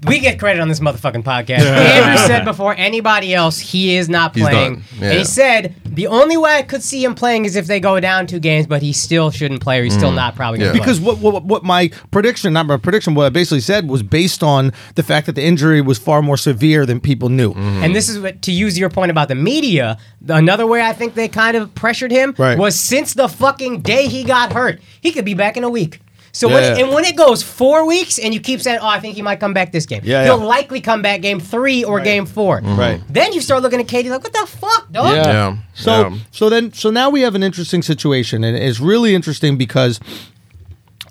[0.07, 1.59] We get credit on this motherfucking podcast.
[1.61, 4.75] Andrew said before anybody else he is not He's playing.
[4.75, 4.83] done.
[4.99, 5.09] Yeah.
[5.09, 7.99] And he said the only way I could see him playing is if they go
[7.99, 10.15] down two games, but he still shouldn't play or he's still mm.
[10.15, 10.79] not probably going Yeah.
[10.79, 10.85] to play.
[10.85, 14.43] because what, what what my prediction, not my prediction, what I basically said was based
[14.43, 17.51] on the fact that the injury was far more severe than people knew.
[17.51, 17.83] Mm-hmm.
[17.83, 19.97] And this is what, to use your point about the media.
[20.27, 22.57] Another way I think they kind of pressured him Right.
[22.57, 25.99] was since the fucking day he got hurt, he could be back in a week.
[26.35, 26.83] So when Yeah.
[26.83, 29.39] and when it goes four weeks and you keep saying, "Oh, I think he might
[29.39, 30.43] come back this game," Yeah, he'll yeah.
[30.57, 32.99] likely come back game three or game 4 Right.
[33.09, 35.55] Then you start looking at KD like, "What the fuck, dog?" Yeah.
[35.75, 36.17] So Yeah.
[36.31, 40.01] so then so now we have an interesting situation, and it's really interesting because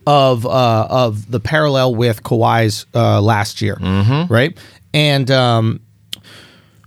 [0.07, 3.79] of uh, of the parallel with Kawhi's uh, last year,
[4.29, 4.55] right?
[4.93, 5.81] And um,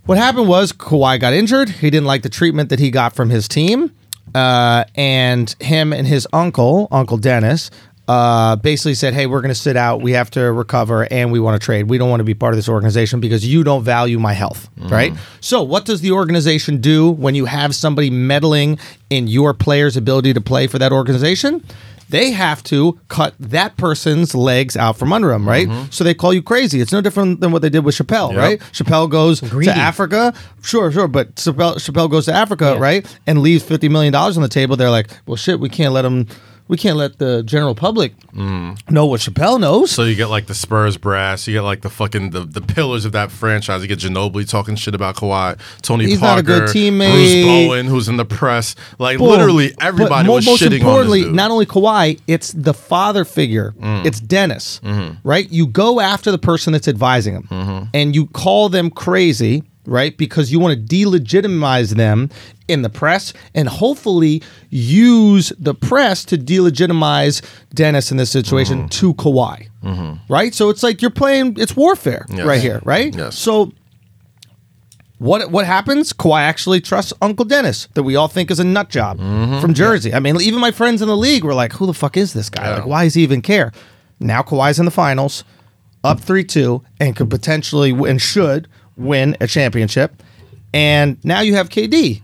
[0.06, 1.68] what happened was Kawhi got injured.
[1.70, 3.90] He didn't like the treatment that he got from his team,
[4.34, 7.70] uh, and him and his uncle, Uncle Dennis.
[8.08, 10.00] Uh, basically said, "Hey, we're going to sit out.
[10.00, 11.90] We have to recover, and we want to trade.
[11.90, 14.70] We don't want to be part of this organization because you don't value my health,
[14.78, 15.12] right?
[15.40, 18.78] So, what does the organization do when you have somebody meddling
[19.10, 21.62] in your player's ability to play for that organization?
[22.10, 25.68] They have to cut that person's legs out from under them, right?
[25.90, 26.80] So they call you crazy.
[26.80, 28.38] It's no different than what they did with Chappelle, Yep.
[28.38, 28.60] right?
[28.72, 29.70] Chappelle goes Greedy.
[29.70, 30.32] to Africa.
[30.62, 31.06] Sure, sure.
[31.06, 32.82] But Chappelle, Chappelle goes to Africa, Yeah.
[32.82, 33.16] right?
[33.26, 34.74] And leaves $50 million on the table.
[34.76, 36.26] They're like, well, shit, we can't let him,
[36.68, 39.90] we can't let the general public know what Chappelle knows.
[39.90, 43.04] So you get like the Spurs brass, you get like the fucking the, the pillars
[43.04, 43.82] of that franchise.
[43.82, 47.12] You get Ginobili talking shit about Kawhi, Tony He's not a Parker, good teammate.
[47.12, 48.74] Bruce Bowen, who's in the press.
[48.98, 49.28] Like Boom.
[49.28, 51.36] literally everybody mo- was most shitting importantly, on this dude.
[51.36, 53.72] not only Kawhi, it's the father figure.
[53.80, 54.04] Mm.
[54.04, 55.26] It's Dennis, Mm-hmm.
[55.28, 55.50] right?
[55.50, 60.16] You go after the person that's advising him, and you call them crazy, right?
[60.16, 62.30] Because you want to delegitimize them
[62.68, 67.42] in the press, and hopefully use the press to delegitimize
[67.74, 68.88] Dennis in this situation Mm-hmm.
[68.88, 69.68] to Kawhi,
[70.28, 70.54] right?
[70.54, 71.56] So it's like you're playing.
[71.58, 72.46] It's warfare Yes.
[72.46, 73.14] right here, right?
[73.16, 73.38] Yes.
[73.38, 73.72] So
[75.18, 76.12] what what happens?
[76.12, 80.14] Kawhi actually trusts Uncle Dennis, that we all think is a nut job from Jersey.
[80.14, 82.48] I mean, even my friends in the league were like, "Who the fuck is this
[82.50, 82.68] guy?
[82.68, 82.74] Yeah.
[82.76, 83.72] Like, why does he even care?"
[84.20, 85.42] Now Kawhi's in the finals,
[86.04, 90.22] up three two, and could potentially and should win a championship.
[90.74, 92.20] And now you have KD,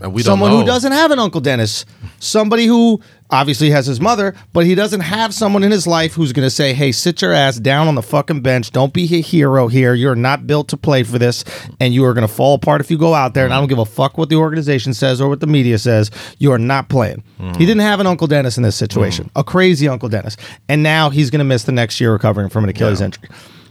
[0.00, 1.84] And we don't someone who doesn't have an Uncle Dennis,
[2.20, 6.32] somebody who obviously has his mother, but he doesn't have someone in his life who's
[6.32, 8.70] going to say, "Hey, sit your ass down on the fucking bench.
[8.70, 9.94] Don't be a hero here.
[9.94, 11.44] You're not built to play for this,
[11.80, 13.68] and you are going to fall apart if you go out there." And I don't
[13.68, 16.10] give a fuck what the organization says or what the media says.
[16.38, 17.22] You are not playing.
[17.58, 19.40] He didn't have an Uncle Dennis in this situation, mm.
[19.40, 20.36] a crazy Uncle Dennis,
[20.68, 23.06] and now he's going to miss the next year recovering from an Achilles Yeah.
[23.06, 23.28] injury.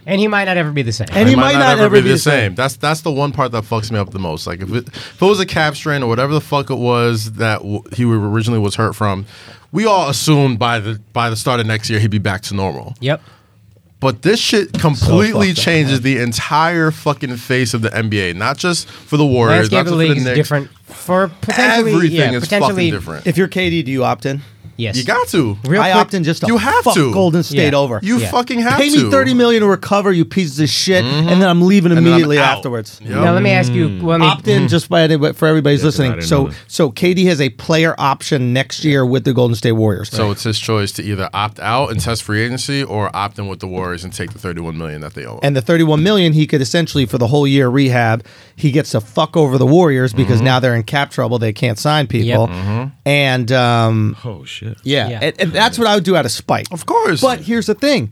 [0.08, 1.06] And he might not ever be the same.
[1.10, 2.54] And It he might not ever be the same.
[2.54, 4.46] That's that's the one part that fucks me up the most.
[4.46, 7.32] Like if it, if it was a calf strain or whatever the fuck it was
[7.32, 9.26] that w- he originally was hurt from,
[9.70, 12.54] we all assumed by the by the start of next year he'd be back to
[12.54, 12.94] normal.
[13.00, 13.20] yep.
[14.00, 18.36] But this shit completely fucked up, changes the entire fucking face of the NBA.
[18.36, 20.36] Not just for the Warriors, Landscape not of just the for league the is Knicks.
[20.36, 21.92] different for potentially.
[21.94, 23.26] Everything yeah, is potentially, fucking different.
[23.26, 24.40] If you're KD, do you opt in?
[24.78, 24.96] Yes.
[24.96, 25.58] You got to.
[25.64, 27.12] Real I quick, opt in just to you have fuck to.
[27.12, 27.78] Golden State Yeah.
[27.78, 27.98] over.
[28.02, 28.30] You Yeah.
[28.30, 28.82] fucking have to.
[28.84, 29.04] Pay to.
[29.04, 32.04] me thirty million to recover, you pieces of shit, and then I'm leaving And then
[32.04, 32.58] I'm immediately out.
[32.58, 33.00] afterwards.
[33.02, 33.10] Yep.
[33.10, 33.98] Now let me ask you.
[34.00, 36.12] Well, let me, Opt in just by any- for everybody's Yeah, 'cause listening.
[36.12, 36.54] didn't So that.
[36.68, 40.10] so KD has a player option next year with the Golden State Warriors.
[40.12, 43.48] So it's his choice to either opt out and test free agency or opt in
[43.48, 45.34] with the Warriors and take the 31 million that they owe.
[45.34, 45.40] him.
[45.42, 48.22] and the 31 million he could essentially for the whole year rehab
[48.54, 50.44] he gets to fuck over the warriors because Mm-hmm.
[50.44, 52.48] now they're in cap trouble they can't sign people
[53.06, 54.67] and um, Oh shit.
[54.82, 55.18] Yeah, Yeah.
[55.22, 57.20] And, and that's what i would do out of spite of course.
[57.20, 58.10] but here's the thing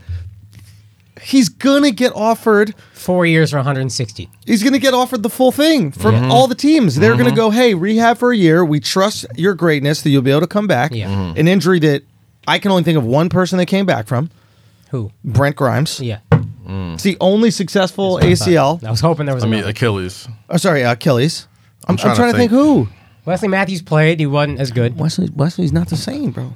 [1.23, 4.29] he's gonna get offered four years for 160.
[4.47, 6.33] he's going to get offered the full thing from Mm-hmm.
[6.33, 6.97] all the teams.
[6.97, 8.65] They're going to go, hey, rehab for a year.
[8.65, 10.91] We trust your greatness that you'll be able to come back.
[10.93, 11.07] Yeah.
[11.07, 11.21] Mm-hmm.
[11.35, 11.39] Mhm.
[11.39, 12.03] An injury that
[12.49, 14.29] I can only think of one person that came back from
[14.91, 15.13] Who?
[15.25, 16.01] Brent Grimes.
[16.01, 16.19] Yeah.
[16.69, 18.83] It's the only successful ACL.
[18.83, 19.45] I was hoping there was.
[19.45, 19.71] I mean, another.
[19.71, 20.27] Achilles.
[20.51, 21.47] Oh, sorry, Achilles.
[21.87, 22.61] I'm, I'm trying, trying to to think, think.
[22.61, 22.89] who.
[23.27, 24.21] Wesley Matthews played.
[24.21, 24.99] He wasn't as good.
[24.99, 26.55] Wesley, Wesley's not the same, bro.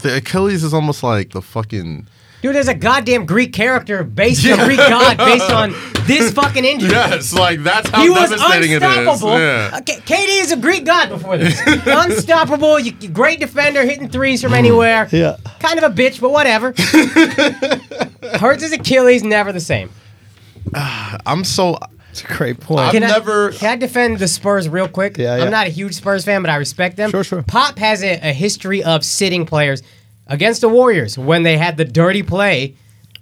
[0.00, 2.06] The Achilles is almost like the fucking.
[2.42, 6.64] Dude, there's a goddamn Greek character based on Greek god based on this this fucking
[6.64, 6.90] injury.
[6.90, 8.82] Yes, like that's how He was devastating it is.
[8.82, 9.38] unstoppable.
[9.38, 9.78] Yeah.
[9.80, 11.60] Okay, KD is a Greek god before this.
[11.86, 14.58] unstoppable, you, great defender, hitting threes from mm.
[14.58, 15.08] anywhere.
[15.12, 15.36] Yeah.
[15.60, 16.74] Kind of a bitch, but whatever.
[18.38, 19.90] Hurts his Achilles, never the same.
[20.74, 21.78] I'm so
[22.12, 22.80] It's a great point.
[22.80, 25.16] I've Can I- never- can I defend the Spurs real quick?
[25.18, 25.44] Yeah, yeah.
[25.44, 27.10] I'm not a huge Spurs fan, but I respect them.
[27.10, 27.42] Sure, sure.
[27.42, 29.82] Pop has a, a history of sitting players
[30.26, 32.76] against the Warriors when they had the dirty play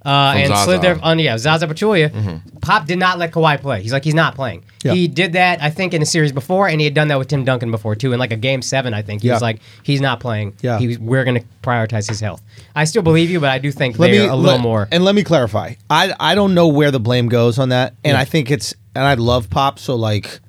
[0.05, 0.63] uh, and Zaza.
[0.63, 2.41] slid their on yeah Zaza Pachulia.
[2.61, 3.81] Pop did not let Kawhi play.
[3.83, 4.63] He's like he's not playing.
[4.83, 4.93] Yeah.
[4.93, 7.27] He did that I think in a series before, and he had done that with
[7.27, 8.11] Tim Duncan before too.
[8.11, 9.35] In like a game seven, I think he Yeah.
[9.35, 10.55] was like he's not playing.
[10.61, 10.79] Yeah.
[10.79, 12.41] He was, we're going to prioritize his health.
[12.75, 14.87] I still believe you, but I do think let they're me a little let- more.
[14.91, 15.75] And let me clarify.
[15.89, 19.03] I I don't know where the blame goes on that, and I think it's and
[19.03, 20.39] I love Pop, so like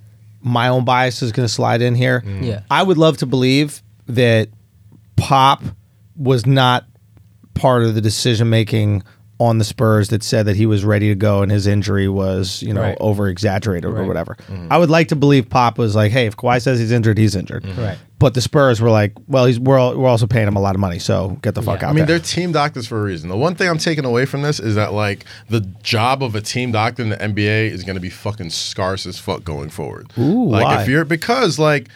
[0.41, 2.23] my own bias is going to slide in here.
[2.25, 2.45] Mm.
[2.45, 2.63] Yeah.
[2.71, 4.49] I would love to believe that
[5.17, 5.63] Pop
[6.17, 6.85] was not
[7.55, 9.03] part of the decision making
[9.43, 12.63] on the Spurs that said that he was ready to go and his injury was,
[12.63, 12.97] you know, Right.
[13.01, 14.07] over exaggerated or Right.
[14.09, 14.37] whatever.
[14.51, 14.69] Mm-hmm.
[14.71, 17.35] I would like to believe Pop was like, hey, if Kawhi says he's injured, he's
[17.37, 17.65] injured.
[17.65, 17.81] Mm-hmm.
[17.81, 17.99] Right.
[18.19, 20.77] But the Spurs were like, well, he's we're, al- we're also paying him a lot
[20.77, 21.89] of money, so get the fuck Yeah.
[21.89, 22.19] out I mean, there.
[22.19, 23.29] they're team doctors for a reason.
[23.29, 26.41] The one thing I'm taking away from this is that like the job of a
[26.41, 30.13] team doctor in the NBA is going to be fucking scarce as fuck going forward.
[30.19, 30.83] Ooh, like why?
[30.83, 31.89] if you're because like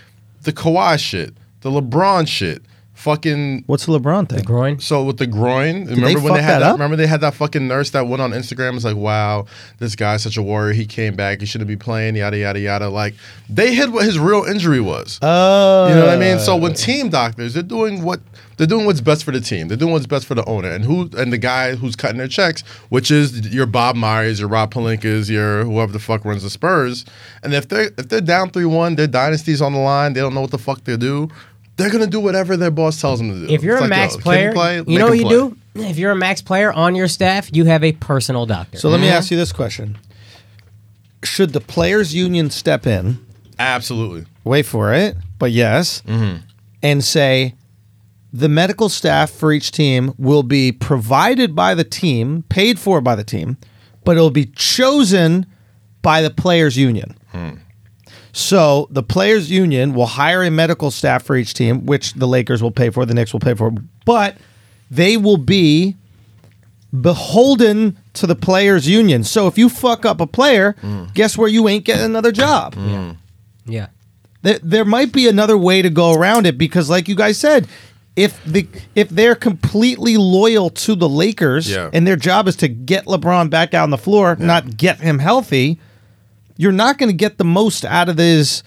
[0.42, 2.62] the Kawhi shit, the LeBron shit,
[2.96, 3.64] fucking.
[3.66, 4.42] What's the LeBron thing?
[4.42, 4.80] groin.
[4.80, 6.66] So with the groin, remember they when fuck they had that that?
[6.70, 6.72] up?
[6.72, 8.74] Remember they had that fucking nurse that went on Instagram.
[8.74, 9.46] Was like, wow,
[9.78, 10.72] this guy's such a warrior.
[10.72, 11.40] He came back.
[11.40, 12.16] He shouldn't be playing.
[12.16, 12.88] Yada yada yada.
[12.88, 13.14] Like
[13.48, 15.18] they hid what his real injury was.
[15.22, 16.38] Oh, You know what I mean?
[16.40, 18.20] So when team doctors, they're doing what
[18.56, 19.68] they're doing what's best for the team.
[19.68, 22.28] They're doing what's best for the owner and who and the guy who's cutting their
[22.28, 26.50] checks, which is your Bob Myers, your Rob Pelinkas, your whoever the fuck runs the
[26.50, 27.04] Spurs.
[27.42, 30.14] And if they're if they're down three one, their dynasty's on the line.
[30.14, 31.28] They don't know what the fuck they do.
[31.76, 33.52] They're gonna do whatever their boss tells them to do.
[33.52, 34.76] If you're It's a like, max yo, player, play?
[34.78, 35.34] you Make know what you play.
[35.34, 35.56] do?
[35.88, 38.78] If you're a max player on your staff, you have a personal doctor.
[38.78, 39.98] So let me ask you this question:
[41.22, 43.18] Should the players' union step in?
[43.58, 44.24] Absolutely.
[44.44, 46.38] Wait for it, but yes, mm-hmm.
[46.82, 47.54] and say
[48.32, 53.14] the medical staff for each team will be provided by the team, paid for by
[53.14, 53.56] the team,
[54.04, 55.46] but it'll be chosen
[56.02, 57.16] by the players' union.
[57.32, 57.50] Hmm.
[58.36, 62.62] So the players' union will hire a medical staff for each team, which the Lakers
[62.62, 63.72] will pay for, the Knicks will pay for,
[64.04, 64.36] but
[64.90, 65.96] they will be
[67.00, 69.24] beholden to the players' union.
[69.24, 71.14] So if you fuck up a player, mm.
[71.14, 72.74] guess where you ain't getting another job.
[72.74, 73.16] Mm.
[73.64, 73.86] yeah.
[74.42, 77.66] There, there might be another way to go around it because, like you guys said,
[78.16, 81.88] if the if they're completely loyal to the Lakers Yeah.
[81.90, 85.20] and their job is to get LeBron back out on the floor, not get him
[85.20, 85.80] healthy,
[86.56, 88.62] you're not going to get the most out of this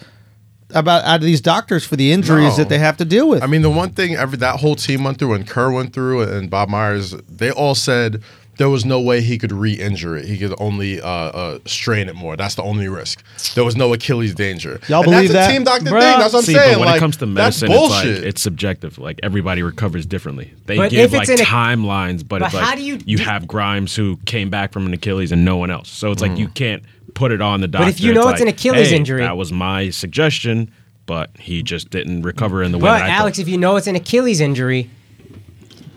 [0.72, 2.56] about out of these doctors for the injuries No.
[2.58, 3.42] that they have to deal with.
[3.42, 6.22] I mean, the one thing every that whole team went through, and Kerr went through,
[6.22, 8.22] and Bob Myers, they all said
[8.58, 10.26] there was no way he could re-injure it.
[10.26, 12.36] He could only uh, uh, strain it more.
[12.36, 13.24] That's the only risk.
[13.56, 14.82] There was no Achilles danger.
[14.90, 15.50] Y'all and believe that's that?
[15.50, 16.02] a team doctor Bruh.
[16.02, 16.20] thing.
[16.20, 16.74] That's what I'm See, saying.
[16.74, 18.16] but when like, it comes to medicine, it's bullshit.
[18.18, 19.00] like it's subjective.
[19.00, 20.54] Like everybody recovers differently.
[20.66, 23.18] They But give like in a- timelines, but, But it's like how do you- you
[23.20, 25.88] have Grimes who came back from an Achilles and no one else.
[25.90, 27.86] So it's like you can't put it on the doctor.
[27.88, 30.72] But if you know it's an like, Achilles hey, injury- that was my suggestion,
[31.06, 32.84] but he just didn't recover in the way.
[32.84, 33.42] But Alex, thought.
[33.42, 34.90] if you know it's an Achilles injury,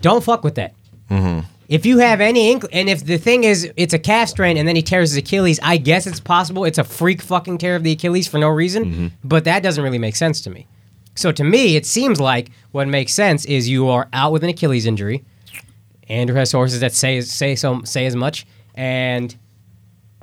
[0.01, 0.73] don't fuck with that.
[1.09, 1.47] Mm-hmm.
[1.69, 4.67] If you have any inkling, and if the thing is it's a calf strain and
[4.67, 6.65] then he tears his Achilles, I guess it's possible.
[6.65, 9.07] It's a freak fucking tear of the Achilles for no reason, Mm-hmm.
[9.23, 10.67] but that doesn't really make sense to me.
[11.15, 14.49] So to me, it seems like what makes sense is you are out with an
[14.49, 15.23] Achilles injury.
[16.09, 18.45] Andrew has sources that say say so say as much,
[18.75, 19.35] and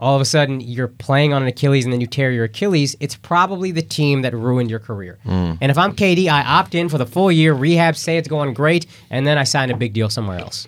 [0.01, 2.97] all of a sudden you're playing on an Achilles and then you tear your Achilles,
[3.01, 5.19] it's probably the team that ruined your career.
[5.27, 5.59] Mm.
[5.61, 8.55] And if I'm KD, I opt in for the full year, rehab, say it's going
[8.55, 10.67] great, and then I sign a big deal somewhere else.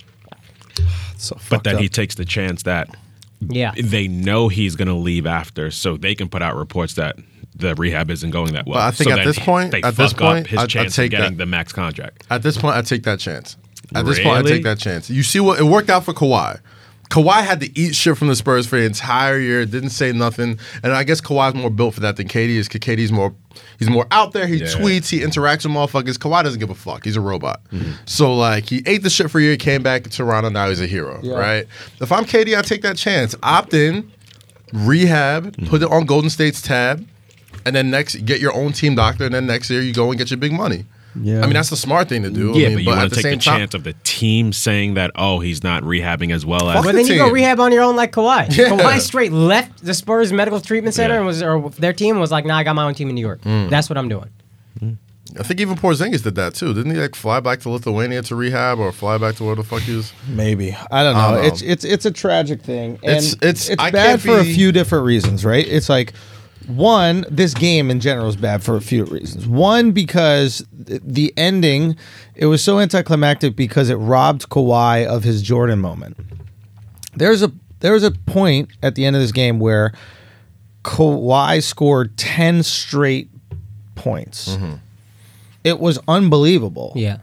[1.16, 1.80] so but then up.
[1.80, 2.94] he takes the chance that
[3.40, 3.72] Yeah.
[3.82, 7.16] they know he's going to leave after, so they can put out reports that
[7.54, 8.78] the rehab isn't going that well.
[8.78, 10.62] But I think So at this point- they at fuck this point, up his I'd-
[10.64, 11.38] I'd chance take of getting that.
[11.38, 12.24] the max contract.
[12.30, 13.56] At this point, I take that chance.
[13.94, 15.10] At this point, I take that chance.
[15.10, 16.60] You see what it worked out for Kawhi.
[17.12, 19.66] Kawhi had to eat shit from the Spurs for the entire year.
[19.66, 22.68] Didn't say nothing, and I guess Kawhi's more built for that than KD is.
[22.68, 23.34] Because KD's more,
[23.78, 24.46] he's more out there.
[24.46, 24.66] He Yeah.
[24.68, 26.16] tweets, he interacts with motherfuckers.
[26.16, 27.04] Kawhi doesn't give a fuck.
[27.04, 27.60] He's a robot.
[27.70, 27.90] Mm-hmm.
[28.06, 30.48] So like, he ate the shit for a year, came back to Toronto.
[30.48, 31.66] Now he's a hero, right?
[32.00, 33.34] If I'm KD, I take that chance.
[33.42, 34.10] Opt in,
[34.72, 35.66] rehab, Mm-hmm.
[35.66, 37.06] put it on Golden State's tab,
[37.66, 40.18] and then next get your own team doctor, and then next year you go and
[40.18, 40.86] get your big money.
[41.14, 41.40] Yeah.
[41.40, 42.52] I mean that's the smart thing to do.
[42.58, 44.52] Yeah, I mean, but you want to take same the time, chance of the team
[44.52, 46.76] saying that, oh, he's not rehabbing as well as.
[46.76, 48.56] Fuck But then you go rehab on your own like Kawhi.
[48.56, 48.70] Yeah.
[48.70, 51.18] Kawhi straight left the Spurs medical treatment center Yeah.
[51.18, 53.20] and was or their team was like, nah, I got my own team in New
[53.20, 53.42] York.
[53.42, 53.68] Mm.
[53.70, 54.30] That's what I'm doing.
[55.38, 56.74] I think even Porzingis did that too.
[56.74, 59.62] Didn't he like fly back to Lithuania to rehab or fly back to where the
[59.62, 60.12] fuck he was?
[60.28, 61.20] Maybe I don't know.
[61.20, 61.46] I don't know.
[61.48, 64.44] It's it's it's a tragic thing, and It's- it's it's- it's bad can't for a
[64.44, 65.66] few different reasons, right?
[65.66, 66.12] It's like
[66.68, 69.46] one, this game in general is bad for a few reasons.
[69.46, 71.96] One because th- the ending
[72.34, 76.16] it was so anticlimactic because it robbed Kawhi of his Jordan moment.
[77.14, 79.92] There's a there was a point at the end of this game where
[80.84, 83.28] Kawhi scored ten straight
[83.94, 84.56] points.
[85.64, 86.92] It was unbelievable.
[86.96, 87.14] Yeah.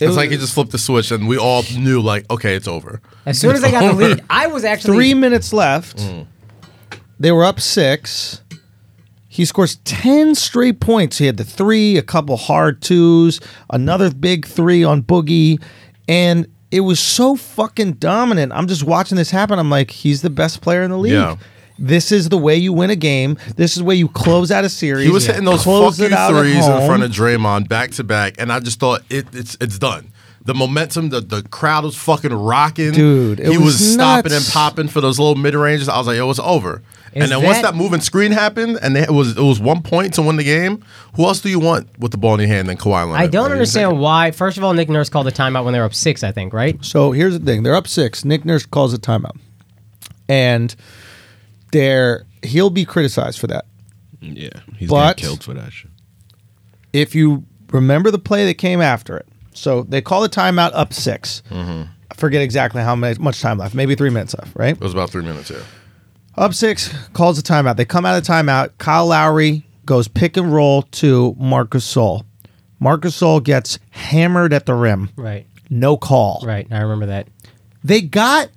[0.00, 2.54] It It's was- like he just flipped the switch and we all knew like, okay,
[2.54, 3.00] it's over.
[3.26, 5.96] As soon as they got the lead, I was actually three minutes left.
[5.98, 6.26] Mm.
[7.18, 8.42] They were up six.
[9.38, 11.18] He scores 10 straight points.
[11.18, 13.38] He had the three, a couple hard twos,
[13.70, 15.62] another big three on Boogie.
[16.08, 18.50] And it was so fucking dominant.
[18.52, 19.60] I'm just watching this happen.
[19.60, 21.12] I'm like, he's the best player in the league.
[21.12, 21.36] Yeah.
[21.78, 23.38] This is the way you win a game.
[23.54, 25.06] This is the way you close out a series.
[25.06, 28.34] He was hitting those Close fuck you threes in front of Draymond back to back,
[28.38, 30.10] and I just thought it, it's it's done.
[30.44, 32.90] The momentum, the, the crowd was fucking rocking.
[32.90, 35.88] Dude, it he was, was stopping and popping for those little mid ranges.
[35.88, 36.82] I was like, yo, it's over.
[37.18, 39.82] Is and then once that- that moving screen happened, and it was it was one
[39.82, 40.82] point to win the game.
[41.16, 43.16] Who else do you want with the ball in your hand than Kawhi Leonard?
[43.20, 44.30] I don't Like, understand why.
[44.30, 46.52] First of all, Nick Nurse called the timeout when they were up six, I think,
[46.52, 46.76] right?
[46.84, 48.24] So here's the thing: they're up six.
[48.24, 49.36] Nick Nurse calls a timeout,
[50.28, 50.74] and
[51.72, 53.64] they're he'll be criticized for that.
[54.20, 55.90] Yeah, he's But- getting killed for that shit.
[56.92, 60.92] If you remember the play that came after it, so they call the timeout up
[60.92, 61.82] 6 Mm-hmm.
[62.10, 63.74] I forget exactly how much much time left.
[63.74, 64.56] Maybe three minutes left.
[64.56, 65.50] Right, It was about three minutes.
[65.50, 65.58] Yeah.
[66.38, 67.76] Up six calls the timeout.
[67.76, 68.70] They come out of timeout.
[68.78, 72.24] Kyle Lowry goes pick and roll to Marc Gasol.
[72.78, 75.10] Marc Gasol gets hammered at the rim.
[75.16, 75.46] Right.
[75.68, 76.42] No call.
[76.46, 76.66] Right.
[76.70, 77.28] I remember that.
[77.82, 78.50] they got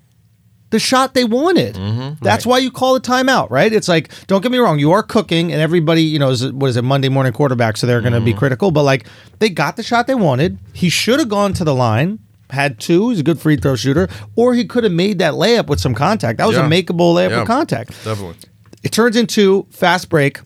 [0.70, 1.76] the shot they wanted.
[1.76, 2.24] Mm-hmm.
[2.24, 3.74] That's why you call a timeout, right?
[3.74, 6.70] It's like, don't get me wrong, you are cooking, and everybody, you know, is what
[6.70, 8.26] is it, Monday morning quarterback, so they're going to Mm-hmm.
[8.26, 8.72] be critical.
[8.72, 9.06] But like,
[9.40, 10.60] they got the shot they wanted.
[10.72, 12.20] He should have gone to the line,
[12.52, 13.10] had two.
[13.10, 15.94] He's a good free throw shooter, or he could have made that layup with some
[15.96, 16.38] contact.
[16.38, 16.66] That was Yeah.
[16.66, 17.40] a makeable layup Yeah.
[17.40, 17.90] with contact.
[18.06, 18.36] Definitely.
[18.84, 20.40] It turns into fast break.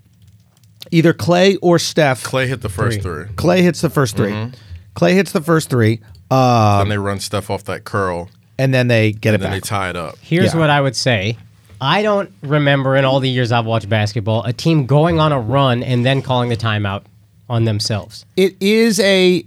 [0.91, 2.23] Either Klay or Steph.
[2.23, 3.23] Klay hit the first Three.
[3.25, 3.33] three.
[3.35, 4.53] Klay hits the first 3 Mm-hmm.
[4.95, 5.99] Klay hits the first three,
[6.31, 9.51] uh, then they run Steph off that curl, and then they get and it then
[9.51, 10.15] they tie it up.
[10.21, 10.59] Here's Yeah.
[10.59, 11.37] what I would say.
[11.81, 15.39] I don't remember in all the years I've watched basketball a team going on a
[15.39, 17.01] run and then calling the timeout
[17.49, 18.25] on themselves.
[18.37, 19.45] it is a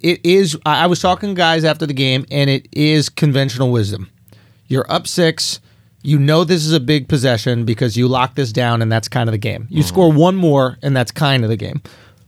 [0.00, 3.70] it is I I was talking to guys after the game and it is conventional
[3.70, 4.10] wisdom.
[4.68, 5.60] You're up 6,
[6.02, 9.28] you know this is a big possession because you lock this down and that's kind
[9.28, 9.66] of the game.
[9.68, 9.88] You mm-hmm.
[9.88, 11.82] score one more and that's kind of the game.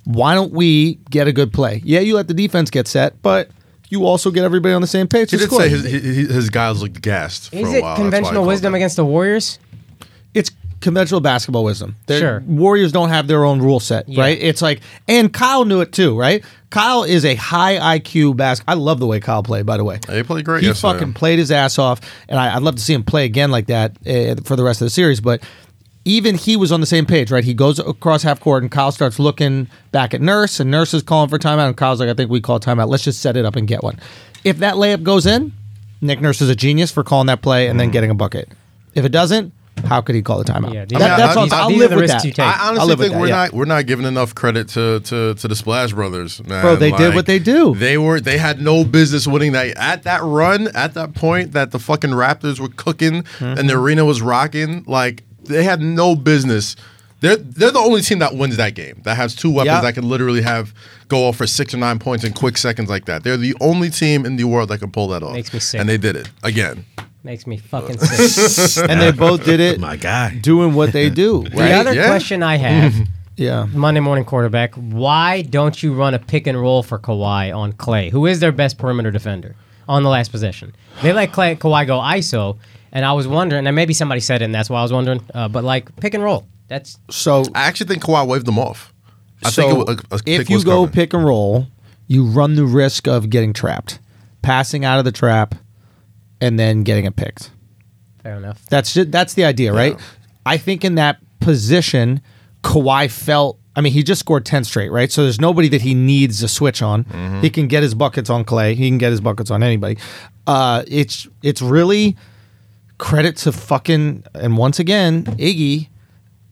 [0.05, 1.81] Why don't we get a good play?
[1.85, 3.51] Yeah, you let the defense get set, but
[3.89, 5.31] you also get everybody on the same page.
[5.31, 5.61] He did score.
[5.61, 7.83] say his, his, his guys looked gassed for Is a it while.
[7.83, 8.79] That's why I conventional wisdom it.
[8.79, 9.59] against the Warriors?
[10.35, 10.51] it's
[10.83, 11.97] conventional basketball wisdom.
[12.07, 12.42] They're- Sure.
[12.47, 14.21] Warriors don't have their own rule set, Yeah.
[14.23, 14.38] right?
[14.40, 16.45] It's like, and Kyle knew it too, right?
[16.71, 18.64] Kyle is a high IQ basket.
[18.68, 19.99] I love the way Kyle played, by the way.
[20.11, 20.92] He played great He yesterday.
[20.95, 23.66] fucking played his ass off, and I, I'd love to see him play again like
[23.66, 25.21] that uh, for the rest of the series.
[25.21, 25.42] But
[26.05, 27.45] even he was on the same page, right?
[27.45, 31.03] He goes across half court, and Kyle starts looking back at Nurse, and Nurse is
[31.03, 32.88] calling for timeout, and Kyle's like, "I think we call timeout.
[32.88, 33.99] Let's just set it up and get one."
[34.45, 35.53] If that layup goes in,
[36.01, 37.92] Nick Nurse is a genius for calling that play and then Mm.
[37.92, 38.49] getting a bucket.
[38.95, 39.53] If it doesn't,
[39.87, 40.73] how could he call the timeout?
[40.75, 41.45] Yeah, That- are- that's all.
[41.45, 42.39] these- I'll these are live with risks that.
[42.39, 43.37] I honestly live with think that, we're yeah.
[43.37, 46.63] not we're not giving enough credit to to, to the Splash Brothers, man.
[46.63, 47.75] Bro, they did what they do.
[47.75, 51.71] They were they had no business winning that at that run at that point that
[51.73, 53.59] the fucking Raptors were cooking Mm-hmm.
[53.59, 54.85] and the arena was rocking.
[54.87, 56.77] Like they had no business.
[57.21, 59.81] They're they're the only team that wins that game that has two weapons Yeah.
[59.81, 60.75] that can literally have
[61.09, 63.23] go off for six or nine points in quick seconds like that.
[63.25, 65.33] They're the only team in the world that can pull that off.
[65.35, 65.81] Makes me sick.
[65.81, 66.85] And they did it again.
[67.25, 68.91] Makes me fucking sick.
[68.91, 70.35] and they both did it My guy.
[70.37, 71.45] doing what they do.
[71.45, 72.09] The other Yeah.
[72.09, 72.95] question I have,
[73.37, 73.67] Yeah.
[73.73, 78.11] Monday morning quarterback, why don't you run a pick and roll for Kawhi on Klay,
[78.11, 79.55] who is their best perimeter defender
[79.89, 80.75] on the last possession?
[81.01, 82.59] They let Klay, Kawhi go ISO,
[82.93, 85.21] and I was wondering, and maybe somebody said it, and that's why I was wondering,
[85.35, 86.47] uh, but like pick and roll.
[86.69, 88.93] That's So I actually think Kawhi waved them off.
[89.45, 90.91] I so think it, was- a, a if you was go coming.
[90.93, 91.69] pick and roll,
[92.09, 93.99] you run the risk of getting trapped,
[94.43, 95.55] passing out of the trap,
[96.43, 97.51] and then getting it picked.
[98.23, 98.67] fair enough.
[98.69, 99.99] That's ju- that's the idea, right?
[100.45, 102.21] I think in that position,
[102.63, 103.59] Kawhi felt.
[103.75, 105.11] I mean, he just scored ten straight, right?
[105.11, 107.05] So there's nobody that he needs a switch on.
[107.05, 107.41] Mm-hmm.
[107.41, 108.75] He can get his buckets on Klay.
[108.75, 109.97] He can get his buckets on anybody.
[110.47, 112.17] Uh, it's it's really
[112.99, 115.89] credit to fucking and once again Iggy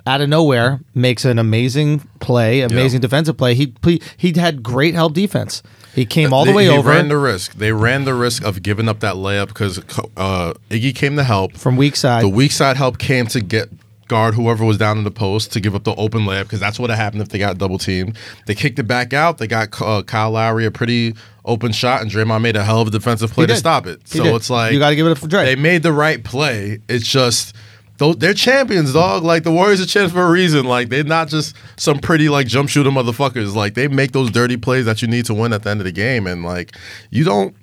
[0.07, 3.55] out of nowhere makes an amazing play, amazing defensive play.
[3.55, 5.63] He he he had great help defense.
[5.95, 7.55] He came all the They- way over ran the risk.
[7.55, 9.79] They ran the risk of giving up that layup because
[10.17, 11.57] uh, Iggy came to help.
[11.57, 12.23] from weak side.
[12.25, 13.69] The weak side help came to get
[14.09, 16.81] guard whoever was down in the post to give up the open layup because that's
[16.81, 18.17] what happened if they got double teamed.
[18.47, 19.39] They kicked it back out.
[19.39, 21.15] They got uh, Kyle Lowry a pretty
[21.45, 24.01] open shot, and Draymond made a hell of a defensive play to stop it.
[24.11, 24.35] He so did.
[24.35, 25.45] it's like You gotta give it up for Dre.
[25.45, 26.81] They made the right play.
[26.89, 27.55] It's just.
[28.01, 29.25] Those, they're champions, dog.
[29.25, 30.65] Like the Warriors are champions for a reason.
[30.65, 33.55] Like they're not just some pretty like jump shooter motherfuckers.
[33.55, 35.85] Like they make those dirty plays that you need to win at the end of
[35.85, 36.27] the game.
[36.27, 36.75] And like
[37.11, 37.55] you don't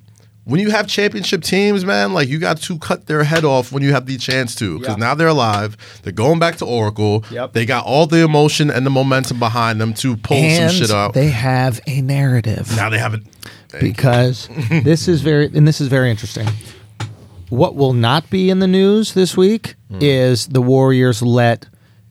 [0.44, 3.82] when you have championship teams, man, like you got to cut their head off when
[3.82, 4.78] you have the chance to.
[4.78, 5.06] Because Yeah.
[5.06, 5.76] now they're alive.
[6.04, 7.24] They're going back to Oracle.
[7.32, 7.52] Yep.
[7.52, 11.14] They got all the emotion and the momentum behind them to pull some shit out.
[11.14, 12.74] they have a narrative.
[12.76, 13.24] now they have it.
[13.80, 16.46] because this is very and this is very interesting.
[17.50, 21.66] What will not be in the news this week is the Warriors let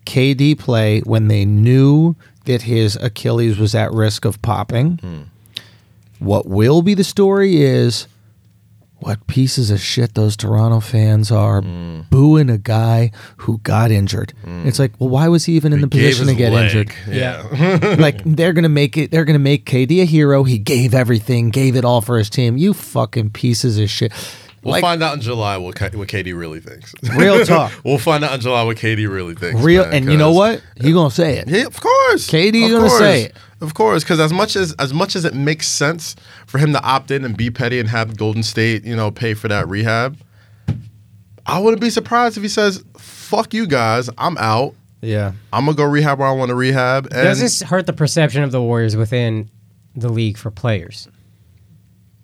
[0.06, 2.16] KD play when they knew
[2.46, 5.30] that his Achilles was at risk of popping.
[6.20, 8.08] What will be the story is
[9.00, 14.34] what pieces of shit those Toronto fans are booing a guy who got injured.
[14.44, 16.66] It's like, well, why was he even in the position to get leg.
[16.66, 16.94] injured?
[17.08, 17.96] Yeah.
[18.00, 19.12] like they're gonna make it.
[19.12, 20.44] They're gonna make KD a hero.
[20.46, 22.58] He gave everything, gave it all for his team.
[22.58, 24.12] You fucking pieces of shit.
[24.68, 26.94] We'll like find out in July what, Ka- what KD really thinks.
[27.16, 29.62] real talk, we'll find out in July what KD really thinks.
[29.62, 29.84] real.
[29.86, 30.62] man, And you know what?
[30.82, 31.48] He gonna say it.
[31.48, 32.30] Yeah, of course.
[32.30, 33.00] KD Of gonna course.
[33.00, 33.36] say it.
[33.60, 36.16] Of course, because as much as as much as it makes sense
[36.46, 39.34] for him to opt in and be petty and have Golden State, you know, pay
[39.34, 40.16] for that rehab,
[41.46, 44.76] I wouldn't be surprised if he says, "Fuck you guys, I'm out.
[45.02, 45.32] Yeah.
[45.54, 48.44] I'm gonna go rehab where I want to rehab." And Does this hurt the perception
[48.44, 49.50] of the Warriors within
[49.96, 51.08] the league for players?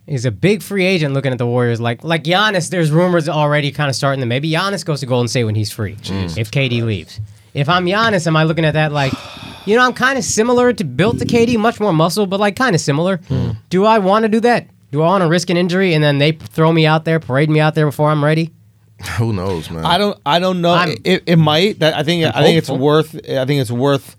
[0.06, 2.70] Is a big free agent looking at the Warriors like like Giannis?
[2.70, 5.72] There's rumors already kind of starting that maybe Giannis goes to Golden State when he's
[5.72, 5.94] free.
[6.04, 7.22] If KD leaves,
[7.54, 9.14] if I'm Giannis, am I looking at that like,
[9.66, 12.58] you know, I'm kind of similar to built to KD, much more muscle, but like
[12.58, 13.18] kind of similar.
[13.30, 13.52] Hmm.
[13.70, 14.68] Do I want to do that?
[14.92, 17.50] Do I want to risk an injury and then they throw me out there, parade
[17.50, 18.52] me out there before I'm ready?
[19.18, 19.86] who knows, man?
[19.86, 20.20] I don't.
[20.26, 20.72] I don't know.
[20.72, 21.80] I'm- It, it might.
[21.80, 22.26] That I think.
[22.26, 23.16] I'm I think it's worth.
[23.16, 24.18] I think it's worth.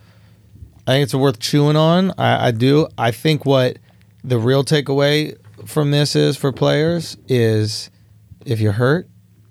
[0.87, 2.13] I think it's worth chewing on.
[2.19, 2.89] I, I do.
[2.99, 3.77] I think what
[4.25, 5.37] the real takeaway
[5.67, 7.91] from this is for players is
[8.45, 9.09] if you're hurt,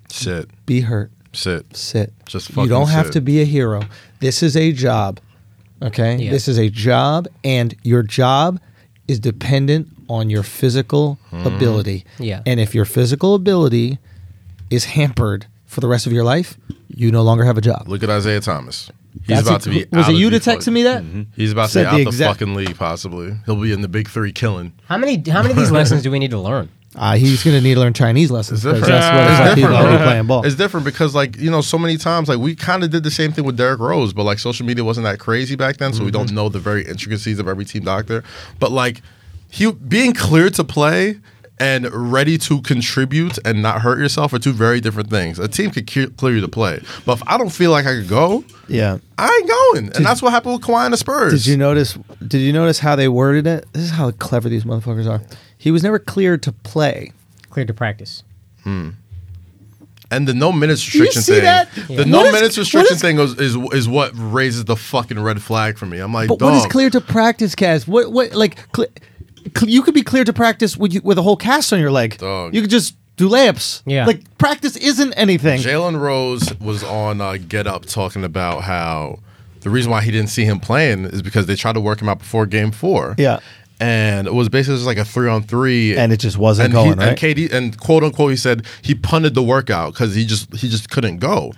[0.10, 1.12] sit, be hurt.
[1.34, 1.76] sit.
[1.76, 2.14] Sit.
[2.26, 3.14] Just you don't have sit.
[3.14, 3.82] to be a hero.
[4.20, 5.20] This is a job.
[5.82, 6.16] Okay?
[6.16, 6.32] Yeah.
[6.32, 8.60] This is a job and your job
[9.08, 11.48] is dependent on your physical mm-hmm.
[11.48, 12.06] ability.
[12.20, 12.42] Yeah.
[12.46, 14.00] And if your physical ability
[14.70, 16.58] is hampered for the rest of your life,
[16.88, 17.88] you no longer have a job.
[17.88, 18.92] Look at Isaiah Thomas.
[19.20, 19.86] He's That's about a- to be.
[19.96, 21.04] Was out it of you the that texted me that?
[21.36, 22.76] He's about to be out the the, exact- fucking league.
[22.78, 24.74] Possibly, he'll be in the big three killing.
[24.88, 26.70] How many how many of these lessons do we need to learn?
[26.96, 28.86] Uh, he's going to need to learn Chinese lessons It's different.
[28.86, 29.48] that's what it's It's like.
[29.58, 30.46] He's different, already playing ball.
[30.46, 33.10] It's different because, like, you know, so many times, like, we kind of did the
[33.10, 36.04] same thing with Derrick Rose, but like, social media wasn't that crazy back then, so
[36.04, 38.24] we don't know the very intricacies of every team doctor.
[38.60, 39.02] But like,
[39.50, 41.20] he being clear to play
[41.60, 45.38] and ready to contribute and not hurt yourself are two very different things.
[45.40, 47.94] A team could clear clear you to play, but if I don't feel like I
[47.94, 48.98] could go, yeah.
[49.18, 51.32] I ain't going, and that's what happened with Kawhi and the Spurs.
[51.34, 51.98] Did you notice?
[52.28, 53.66] Did you notice how they worded it?
[53.74, 55.22] This is how clever these motherfuckers are.
[55.58, 57.12] He was never cleared to play.
[57.50, 58.24] Cleared to practice.
[58.64, 58.90] Hmm
[60.12, 61.70] And the no minutes restriction thing, that?
[61.88, 64.76] the What no is- minutes what restriction is- thing is, is is what raises the
[64.76, 66.00] fucking red flag for me.
[66.00, 66.52] I'm like, But dog.
[66.54, 67.88] what is clear to practice, Kaz?
[67.88, 68.90] What what like cl- cl-
[69.66, 72.18] you could be cleared to practice with you, with a whole cast on your leg.
[72.18, 72.54] Dog.
[72.54, 73.84] You could just do layups.
[73.86, 74.06] Yeah.
[74.06, 75.60] Like practice isn't anything.
[75.62, 79.20] Jalen Rose was on uh, Get Up talking about how
[79.62, 82.10] the reason why he didn't see him playing is because they tried to work him
[82.10, 83.16] out before Game Four.
[83.18, 83.40] Yeah.
[83.80, 86.74] and it was basically just like a three on three, And it just wasn't and
[86.74, 87.10] going, he, right?
[87.10, 90.68] And KD and quote unquote, he said he punted the workout because he just he
[90.70, 91.54] just couldn't go,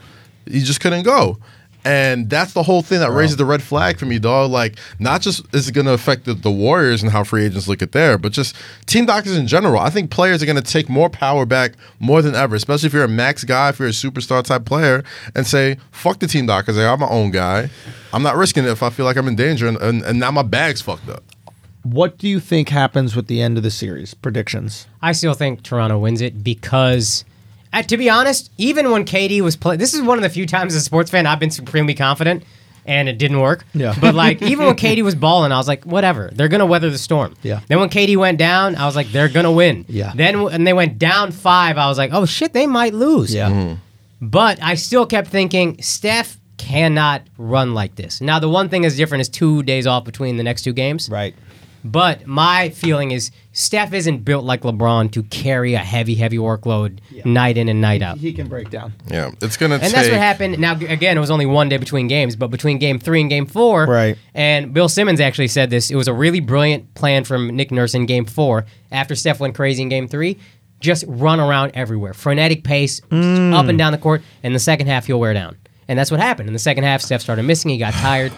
[0.46, 1.38] he just couldn't go.
[1.86, 4.50] And that's the whole thing that raises the red flag for me, dog.
[4.50, 7.68] Like, not just is it going to affect the, the Warriors and how free agents
[7.68, 8.56] look at there, but just
[8.88, 9.80] team doctors in general.
[9.80, 12.94] I think players are going to take more power back more than ever, especially if
[12.94, 15.04] you're a max guy, if you're a superstar type player,
[15.36, 16.76] and say, fuck the team doctors.
[16.76, 17.70] I'm my own guy.
[18.12, 20.32] I'm not risking it if I feel like I'm in danger, and, and, and now
[20.32, 21.24] my bag's fucked up.
[21.84, 24.16] What do you think happens with the end of the series?
[24.16, 24.88] Predictions.
[25.04, 27.26] I still think Toronto wins it because,
[27.76, 30.46] uh, to be honest, even when KD was playing, this is one of the few
[30.46, 32.44] times as a sports fan I've been supremely confident,
[32.86, 33.66] and it didn't work.
[33.74, 33.94] Yeah.
[34.00, 36.98] But like, even when KD was balling, I was like, whatever, they're gonna weather the
[36.98, 37.36] storm.
[37.44, 37.62] Yeah.
[37.68, 39.86] Then when KD went down, I was like, they're gonna win.
[39.88, 40.14] Yeah.
[40.16, 43.34] Then when they went down five, I was like, oh shit, they might lose.
[43.34, 43.78] Yeah.
[44.22, 48.22] But I still kept thinking, Steph cannot run like this.
[48.22, 51.10] Now the one thing that's different is two days off between the next two games.
[51.10, 51.36] Right.
[51.88, 56.98] But my feeling is Steph isn't built like LeBron to carry a heavy, heavy workload
[57.24, 58.18] night in and night out.
[58.18, 58.94] He can break down.
[59.06, 59.92] Yeah, it's going to And take.
[59.94, 60.58] that's what happened.
[60.58, 63.46] Now, again, it was only one day between games, but between game three and game
[63.46, 63.86] four.
[63.86, 64.18] Right.
[64.34, 65.92] And Bill Simmons actually said this.
[65.92, 69.54] It was a really brilliant plan from Nick Nurse in game four after Steph went
[69.54, 70.40] crazy in game three.
[70.80, 72.16] Just run around everywhere.
[72.16, 73.54] Frenetic pace, Mm.
[73.54, 74.24] up and down the court.
[74.42, 75.56] In the second half, he'll wear down.
[75.88, 76.50] And that's what happened.
[76.50, 77.70] In the second half, Steph started missing.
[77.70, 78.32] He got tired.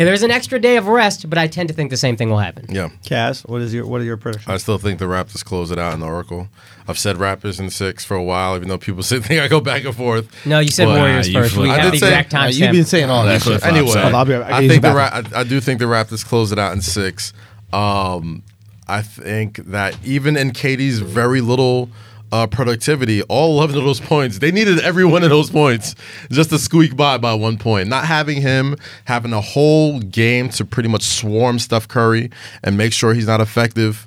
[0.00, 2.30] And there's an extra day of rest, but I tend to think the same thing
[2.30, 2.64] will happen.
[2.70, 2.88] Yeah.
[3.04, 4.48] Kaz, what is your what are your predictions?
[4.50, 6.48] I still think the Raptors close it out in Oracle.
[6.88, 9.60] I've said Raptors in six for a while, even though people say think I go
[9.60, 10.46] back and forth.
[10.46, 11.52] No, you said Well, Warriors you first.
[11.52, 13.62] flip- We I have the say- exact Uh, you've been saying all that shit.
[13.62, 14.52] Anyway, I'll be right back.
[14.52, 16.80] I think the the Ra- I, I do think the Raptors close it out in
[16.80, 17.34] six.
[17.70, 18.42] Um,
[18.88, 21.90] I think that even in KD's very little
[22.32, 25.94] uh, productivity, all 11 of those points, they needed every one of those points
[26.30, 27.88] just to squeak by by one point.
[27.88, 32.30] Not having him having a whole game to pretty much swarm Steph Curry
[32.62, 34.06] and make sure he's not effective.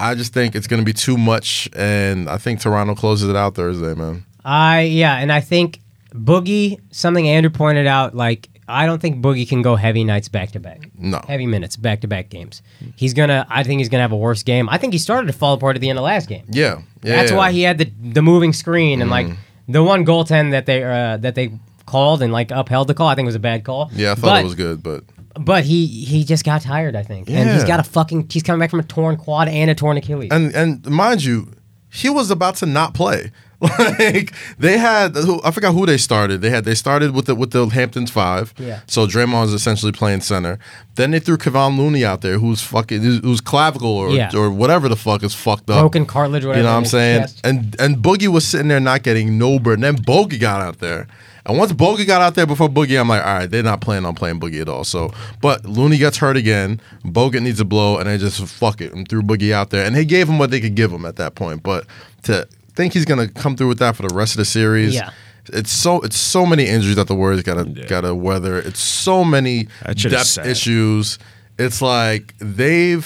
[0.00, 3.36] I just think it's going to be too much, and I think Toronto closes it
[3.36, 4.24] out Thursday, man.
[4.44, 5.80] I yeah, and I think
[6.12, 6.80] Boogie.
[6.90, 8.14] Something Andrew pointed out.
[8.14, 10.88] Like I don't think Boogie can go heavy nights back to back.
[10.98, 11.20] No.
[11.26, 12.62] heavy minutes back to back games.
[12.96, 13.46] He's gonna.
[13.50, 14.68] I think he's gonna have a worse game.
[14.68, 16.44] I think he started to fall apart at the end of last game.
[16.48, 17.16] Yeah, yeah.
[17.16, 17.36] That's yeah.
[17.36, 19.12] why he had the the moving screen and Mm.
[19.12, 19.26] like
[19.68, 21.52] the one goaltend that they uh, that they
[21.86, 23.08] called and like upheld the call.
[23.08, 23.90] I think was a bad call.
[23.92, 25.04] Yeah, I thought but, it was good, but
[25.38, 26.96] But he he just got tired.
[26.96, 28.28] I think, and he's got a fucking.
[28.30, 30.30] He's coming back from a torn quad and a torn Achilles.
[30.32, 31.52] and and mind you,
[31.90, 33.30] he was about to not play.
[33.78, 36.40] Like they had, I forgot who they started.
[36.42, 38.52] They had they started with the with the Hamptons five.
[38.58, 38.80] Yeah.
[38.86, 40.58] So Draymond was essentially playing center.
[40.96, 44.30] Then they threw Kevon Looney out there, who's fucking who's clavicle or Yeah.
[44.34, 45.80] or whatever the fuck is fucked up.
[45.80, 46.58] Broken cartilage, whatever.
[46.60, 47.20] You know what I'm saying?
[47.22, 47.40] chest.
[47.44, 49.80] And and Boogie was sitting there not getting no burn.
[49.80, 51.06] Then Bogut got out there.
[51.46, 54.06] And once Bogut got out there before Boogie, I'm like, all right, they're not planning
[54.06, 54.82] on playing Boogie at all.
[54.82, 55.12] So,
[55.42, 56.80] but Looney gets hurt again.
[57.04, 59.84] Bogut needs a blow, and they just fuck it and threw Boogie out there.
[59.84, 61.62] And they gave him what they could give him at that point.
[61.62, 61.84] But
[62.22, 65.10] to think he's gonna come through with that for the rest of the series, Yeah.
[65.52, 68.58] it's so it's so many injuries that the Warriors gotta gotta weather.
[68.58, 70.46] It's so many That shit is depth sad.
[70.46, 71.18] issues.
[71.58, 73.04] It's like they've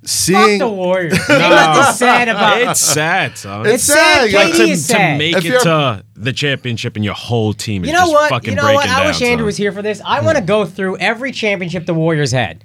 [0.00, 1.12] Fuck seeing the Warriors.
[1.28, 3.66] Ain't nothing sad about It's sad, son.
[3.66, 4.30] It's sad.
[4.30, 4.52] sad.
[4.52, 7.88] KD to, is to make If it to the championship and your whole team is
[7.88, 8.30] You know just what?
[8.30, 8.86] fucking You know breaking what?
[8.86, 9.02] down.
[9.02, 9.46] I wish Andrew son.
[9.46, 10.00] was here for this.
[10.04, 12.64] I want to go through every championship the Warriors had.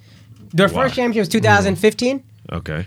[0.54, 0.84] Their Wow.
[0.84, 2.24] first championship was 2015.
[2.52, 2.86] Okay.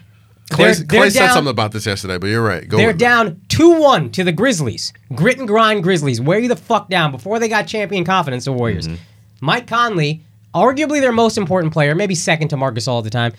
[0.50, 2.66] Klay, They're- Klay they're said down- something about this yesterday, but you're right.
[2.68, 4.92] Go They're down 2 1 to the Grizzlies.
[5.14, 6.20] Grit and grind Grizzlies.
[6.20, 8.86] Wear you the fuck down before they got champion confidence, the Warriors.
[8.86, 8.96] Mm-hmm.
[9.40, 10.22] Mike Conley,
[10.54, 13.32] arguably their most important player, maybe second to Marc Gasol the time.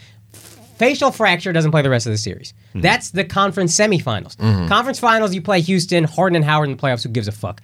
[0.78, 2.54] Facial fracture doesn't play the rest of the series.
[2.70, 2.82] Mm-hmm.
[2.82, 4.36] That's the conference semifinals.
[4.36, 4.68] Mm-hmm.
[4.68, 7.04] Conference finals, you play Houston, Harden, and Howard in the playoffs.
[7.04, 7.62] Who gives a fuck?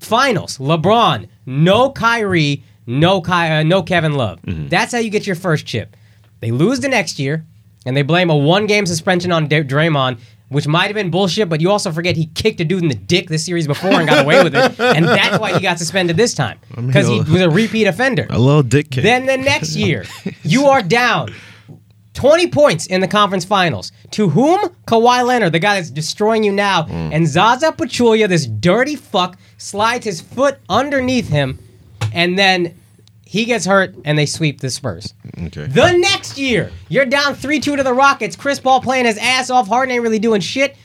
[0.00, 4.40] Finals, LeBron, no Kyrie, no Ky- uh, no Kevin Love.
[4.44, 5.96] That's how you get your first chip.
[6.40, 7.44] They lose the next year,
[7.86, 10.18] and they blame a one-game suspension on Da- Draymond,
[10.48, 11.48] which might have been bullshit.
[11.48, 14.08] But you also forget he kicked a dude in the dick this series before and
[14.08, 17.40] got away with it, and that's why he got suspended this time because he was
[17.40, 18.26] a repeat offender.
[18.28, 19.02] A little dick kick.
[19.02, 20.04] Then the next year,
[20.42, 21.32] you are down
[22.14, 23.92] 20 points in the conference finals.
[24.12, 24.58] To whom?
[24.86, 26.84] Kawhi Leonard, the guy that's destroying you now.
[26.84, 27.12] Mm.
[27.12, 31.58] And Zaza Pachulia, this dirty fuck, slides his foot underneath him,
[32.14, 32.74] and then
[33.26, 35.12] he gets hurt, and they sweep the Spurs.
[35.36, 35.66] Okay.
[35.66, 38.36] The next year, you're down 3 2 to the Rockets.
[38.36, 39.66] Chris Paul playing his ass off.
[39.66, 40.76] Harden ain't really doing shit.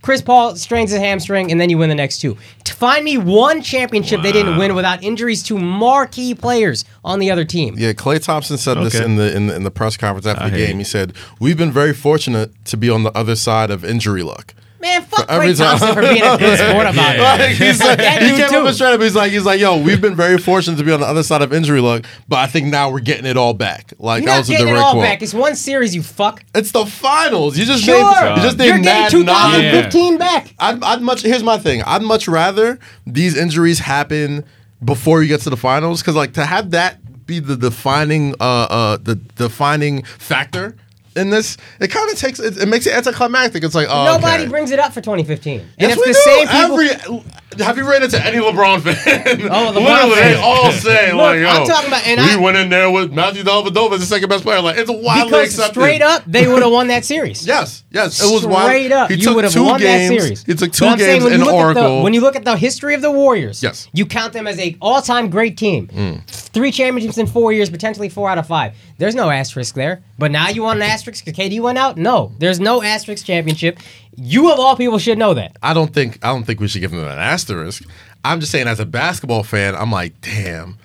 [0.00, 2.38] Chris Paul strains his hamstring, and then you win the next two.
[2.64, 7.30] To find me one championship they didn't win without injuries to marquee players on the
[7.30, 7.74] other team.
[7.76, 10.48] Yeah, Klay Thompson said this in the, in the in the press conference after I
[10.48, 10.70] the game.
[10.70, 10.78] you.
[10.78, 14.54] He said, "We've been very fortunate to be on the other side of injury luck."
[14.80, 17.20] Man, fuck every Klay Thompson time- for being a good sport about it.
[17.20, 18.66] Like, he's like, he came too.
[18.66, 19.00] and straight up.
[19.00, 21.42] He's like, he's like, yo, we've been very fortunate to be on the other side
[21.42, 23.92] of injury luck, but I think now we're getting it all back.
[23.98, 25.04] Like You're that not was a getting it direct all quote.
[25.04, 25.22] back.
[25.22, 26.42] It's one series, you fuck.
[26.54, 27.58] It's the finals.
[27.58, 27.94] You just Sure.
[28.24, 29.60] named, you just You're getting Mad nine.
[29.60, 30.54] 2015 back.
[30.58, 31.22] I'd, I'd much.
[31.22, 31.82] Here's my thing.
[31.82, 34.44] I'd much rather these injuries happen
[34.82, 38.44] before you get to the finals, because like to have that be the defining, uh,
[38.70, 40.74] uh, the defining factor
[41.16, 42.38] in this, it kind of takes.
[42.38, 43.64] It, it makes it anticlimactic.
[43.64, 44.50] It's like, oh, Nobody okay.
[44.50, 45.60] brings it up for 2015.
[45.60, 46.14] And Yes, if we the do.
[46.14, 47.20] same people.
[47.20, 49.42] Every, have you ran into any LeBron fan?
[49.50, 52.36] Oh, LeBron Literally, they all say Look, like, "Yo, I'm talking about- and we I-
[52.36, 55.48] went in there with Matthew Dellavedova as the second best player." Like, it's widely because
[55.58, 55.74] accepted.
[55.80, 57.44] straight up, they would have won that series.
[57.44, 58.92] Yes, yes, it was Straight wild.
[58.92, 60.10] up, He you took would have won games.
[60.10, 60.44] that series.
[60.44, 62.02] He took two saying games in at the- Oracle.
[62.04, 63.88] when you look at the history of the Warriors, Yes.
[63.92, 65.88] you count them as a all-time great team.
[65.88, 66.24] Mm.
[66.28, 68.74] Three championships in four years, potentially four out of five.
[68.98, 70.02] There's no asterisk there.
[70.20, 71.96] But now you want an asterisk because KD went out?
[71.96, 73.78] No, there's no asterisk championship.
[74.16, 75.56] You of all people should know that.
[75.62, 77.82] I don't think I don't think we should give them an asterisk.
[78.22, 80.76] I'm just saying, as a basketball fan, I'm like, damn,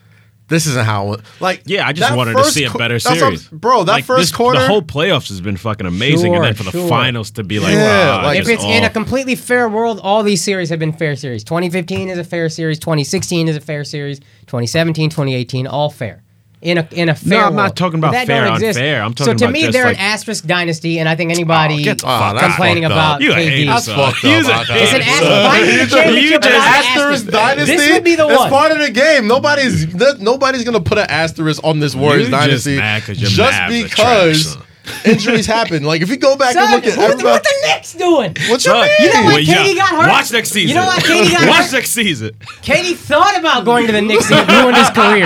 [0.48, 1.18] this isn't how.
[1.42, 3.84] Like, Yeah, I just wanted to see a qu- better that's what series, bro.
[3.84, 6.64] That Like, first this- quarter, the whole playoffs has been fucking amazing, and then for
[6.64, 6.90] the Sure, sure.
[6.90, 10.00] finals to be like, Yeah, wow, like- If just it's in a completely fair world,
[10.02, 11.44] all these series have been fair series.
[11.44, 12.80] 2015 is a fair series.
[12.80, 14.20] 2016 is a fair series.
[14.48, 16.22] 2017, 2018, all fair.
[16.62, 17.46] In a in a fair.
[17.46, 17.78] I'm not world.
[17.78, 18.80] talking about That fair, don't exist.
[18.80, 19.02] unfair.
[19.04, 21.32] I'm talking so to about me, just they're like- an asterisk dynasty, and I think
[21.32, 23.22] anybody oh, get the Oh, complaining about.
[23.22, 23.50] You a KD.
[23.50, 24.66] hater, That's fucked He's up.
[24.70, 25.20] It's an asterisk.
[25.24, 25.44] son.
[25.44, 27.28] Why did the championship just- an asterisk asterisk?
[27.32, 27.76] dynasty.
[27.78, 28.50] This would be the That's one.
[28.50, 29.28] part of the game.
[29.28, 33.90] Nobody's nobody's gonna put an asterisk on this Warriors dynasty mad 'cause your just because
[33.92, 34.62] trash, son.
[35.06, 35.84] Injuries happen.
[35.84, 37.94] Like if you go back Son, and look at what, the, everybody, what the Knicks
[37.94, 38.32] doing?
[38.50, 38.92] what you Son, mean?
[39.00, 39.34] You know what?
[39.34, 39.56] well, yeah.
[39.66, 40.10] KD got hurt.
[40.10, 40.70] Watch next season.
[40.70, 41.04] You know what?
[41.04, 41.74] KD got Watch hurt.
[41.74, 42.32] next season.
[42.62, 45.26] KD thought about going to the Knicks and it ruined his career.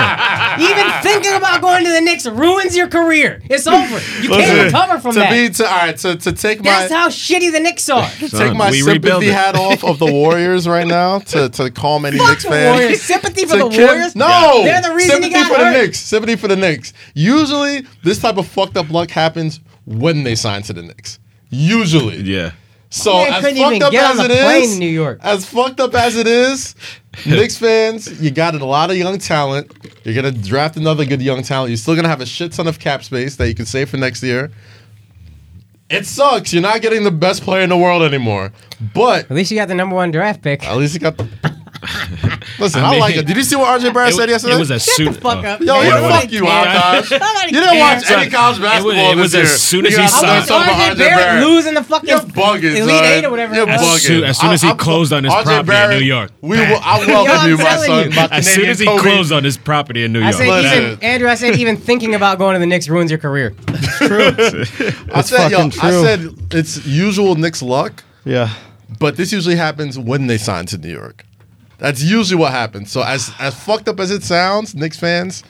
[0.60, 3.42] Even thinking about going to the Knicks ruins your career.
[3.50, 4.00] It's over.
[4.22, 5.32] You can't recover from to that.
[5.32, 8.08] be to all right to, to take That's my how shitty the Knicks are.
[8.10, 9.34] take Son, my we rebuild sympathy it.
[9.34, 12.80] hat off of the Warriors right now to to calm any Fuck Knicks the fans.
[12.80, 13.02] Warriors.
[13.02, 14.16] Sympathy for To the Kim- Warriors?
[14.16, 15.74] No, They're the reason he sympathy got for hurt.
[15.74, 16.00] the Knicks.
[16.00, 16.94] Sympathy for the Knicks.
[17.14, 19.49] Usually, this type of fucked up luck happens
[19.90, 21.20] when they sign to the Knicks.
[21.50, 22.52] Usually, Yeah.
[22.92, 25.20] So Man as fucked up as on it the plane is, in New York.
[25.22, 26.74] as fucked up as it is,
[27.26, 29.72] Knicks fans, you got a lot of young talent.
[30.04, 31.70] You're gonna draft another good young talent.
[31.70, 33.98] You're still gonna have a shit ton of cap space that you can save for
[33.98, 34.50] next year.
[35.90, 36.52] It sucks.
[36.54, 38.52] You're not getting the best player in the world anymore,
[38.96, 40.64] but At least you got the number one draft pick.
[40.64, 41.28] at least you got the.
[42.60, 43.26] Listen, I, I like it.
[43.26, 44.56] Did you see what RJ Barrett It, said yesterday?
[44.56, 45.14] it was as soon.
[45.14, 45.48] fuck oh.
[45.48, 45.60] up.
[45.62, 45.86] Yo, man.
[45.86, 46.68] yeah, Nobody fuck you, cares.
[47.10, 47.20] Akash.
[47.20, 48.12] Nobody You didn't watch cares.
[48.22, 49.44] any college basketball it was this year.
[49.54, 51.44] as soon as You he got signed- something RJ Barrett, Barrett.
[51.46, 53.06] losing the fucking You're bugging, Elite son.
[53.06, 53.56] Eight or whatever.
[53.56, 53.82] You're it was.
[53.82, 53.96] bugging.
[53.96, 56.32] As soon- as soon as he closed on his RJ property in New York.
[56.42, 58.10] we will, I welcome I'm you, my son.
[58.16, 60.36] My As soon as he closed on his property in New I York.
[60.36, 60.84] said Listen.
[60.84, 61.30] even Andrew.
[61.30, 63.54] I said even thinking about going to the Knicks ruins your career.
[63.68, 68.50] I said, yo, fucking I said it's usual Knicks luck, Yeah.
[69.00, 71.26] but this usually happens when they sign to New York.
[71.80, 72.92] That's usually what happens.
[72.92, 75.44] So as as fucked up as it sounds, Knicks fans,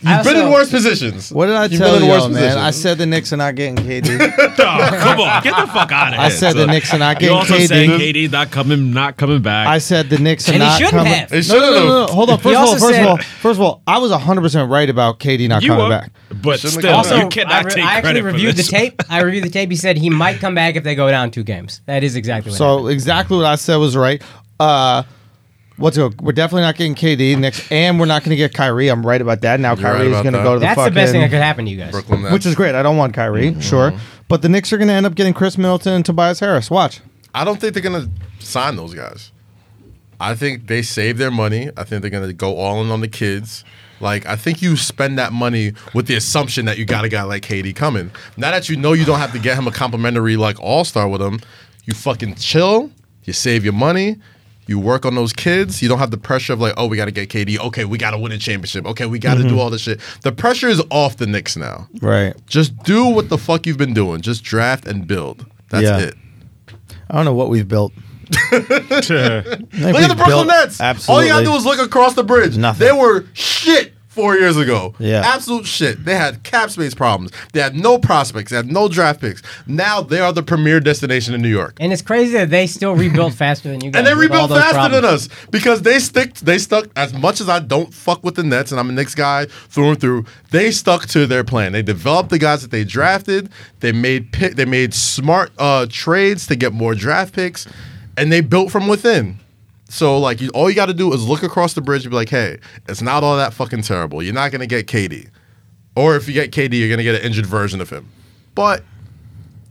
[0.00, 1.30] you've been in worse positions.
[1.32, 2.32] What did I You've tell been in you, worse man?
[2.32, 2.56] positions.
[2.56, 4.34] I said the Knicks are not getting KD.
[4.70, 6.22] Oh, come on, get the fuck out of here.
[6.22, 6.70] I said the son.
[6.70, 7.66] Knicks are not You getting also KD.
[7.68, 9.66] said KD not coming, not coming back.
[9.66, 11.12] I said the Knicks are And he not shouldn't coming.
[11.12, 11.30] have.
[11.30, 11.60] They No, should've.
[11.60, 12.12] no, no, no, no.
[12.12, 12.38] Hold on.
[12.38, 14.88] First of all, also first of all, first of all, I was 100 percent right
[14.90, 16.10] about KD not you coming were, back.
[16.42, 17.22] but Shouldn't have still, come Also, back.
[17.24, 18.68] you cannot I, re- take I actually credit for reviewed the this.
[18.68, 19.02] tape.
[19.08, 19.70] I reviewed the tape.
[19.70, 21.80] He said he might come back if they go down two games.
[21.86, 22.58] That is exactly what.
[22.58, 24.22] So exactly what I said was right.
[24.60, 25.02] Uh,
[25.78, 26.20] what's it?
[26.20, 28.88] We're definitely not getting KD next, and we're not going to get Kyrie.
[28.88, 29.58] I'm right about that.
[29.60, 31.20] Now You're right Kyrie is going to go to the That's fucking, the best thing
[31.22, 31.92] that could happen to you guys.
[31.92, 32.32] Brooklyn Nets.
[32.32, 32.74] which is great.
[32.74, 33.60] I don't want Kyrie, Mm-hmm.
[33.60, 33.92] sure,
[34.28, 36.70] but the Knicks are going to end up getting Khris Middleton and Tobias Harris.
[36.70, 37.00] Watch.
[37.34, 38.08] I don't think they're gonna
[38.40, 39.30] sign those guys.
[40.18, 41.70] I think they save their money.
[41.76, 43.64] I think they're gonna go all in on the kids.
[44.00, 47.22] Like I think you spend that money with the assumption that you got a guy
[47.24, 48.10] like KD coming.
[48.36, 51.08] Now that you know you don't have to get him a complimentary like all star
[51.08, 51.40] with him,
[51.84, 52.90] you fucking chill.
[53.24, 54.16] You save your money.
[54.68, 55.80] You work on those kids.
[55.80, 57.58] You don't have the pressure of like, oh, we got to get KD.
[57.58, 58.84] Okay, we got to win a championship.
[58.84, 59.58] Okay, we got to do mm-hmm.
[59.58, 59.98] all this shit.
[60.22, 61.88] The pressure is off the Knicks now.
[62.02, 62.34] Right.
[62.46, 64.20] Just do what the fuck you've been doing.
[64.20, 65.46] Just draft and build.
[65.70, 65.98] That's Yeah.
[65.98, 66.14] it.
[67.08, 67.94] I don't know what we've built.
[68.52, 70.82] Look at the Brooklyn Nets.
[70.82, 71.14] Absolutely.
[71.14, 72.58] All you gotta do is look across the bridge.
[72.58, 72.86] Nothing.
[72.86, 74.94] They were shit four years ago.
[74.98, 75.22] Yeah.
[75.24, 76.04] Absolute shit.
[76.04, 77.30] They had cap space problems.
[77.52, 78.50] They had no prospects.
[78.50, 79.42] They had no draft picks.
[79.66, 81.76] Now they are the premier destination in New York.
[81.80, 83.98] And it's crazy that they still rebuilt faster than you guys.
[84.00, 86.34] And they with all rebuilt those faster than us because they stick.
[86.34, 89.14] They stuck as much as I don't fuck with the Nets, and I'm a Knicks
[89.14, 90.24] guy through and through.
[90.50, 91.72] They stuck to their plan.
[91.72, 93.50] They developed the guys that they drafted.
[93.80, 94.56] They made pick.
[94.56, 97.66] They made smart uh, trades to get more draft picks,
[98.16, 99.38] and they built from within.
[99.88, 102.16] So like, you, all you got to do is look across the bridge and be
[102.16, 102.58] like, "Hey,
[102.88, 104.22] it's not all that fucking terrible.
[104.22, 105.28] You're not gonna get KD,
[105.96, 108.08] or if you get KD, you're gonna get an injured version of him,
[108.54, 108.82] but."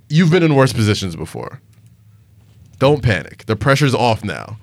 [0.09, 1.59] You've been in worse positions before.
[2.79, 3.45] Don't panic.
[3.45, 4.57] The pressure's off now.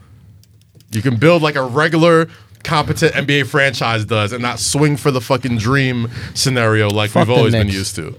[0.91, 2.29] You can build like a regular
[2.63, 7.35] competent NBA franchise does and not swing for the fucking dream scenario like Fuck we've
[7.35, 8.17] the always been used to.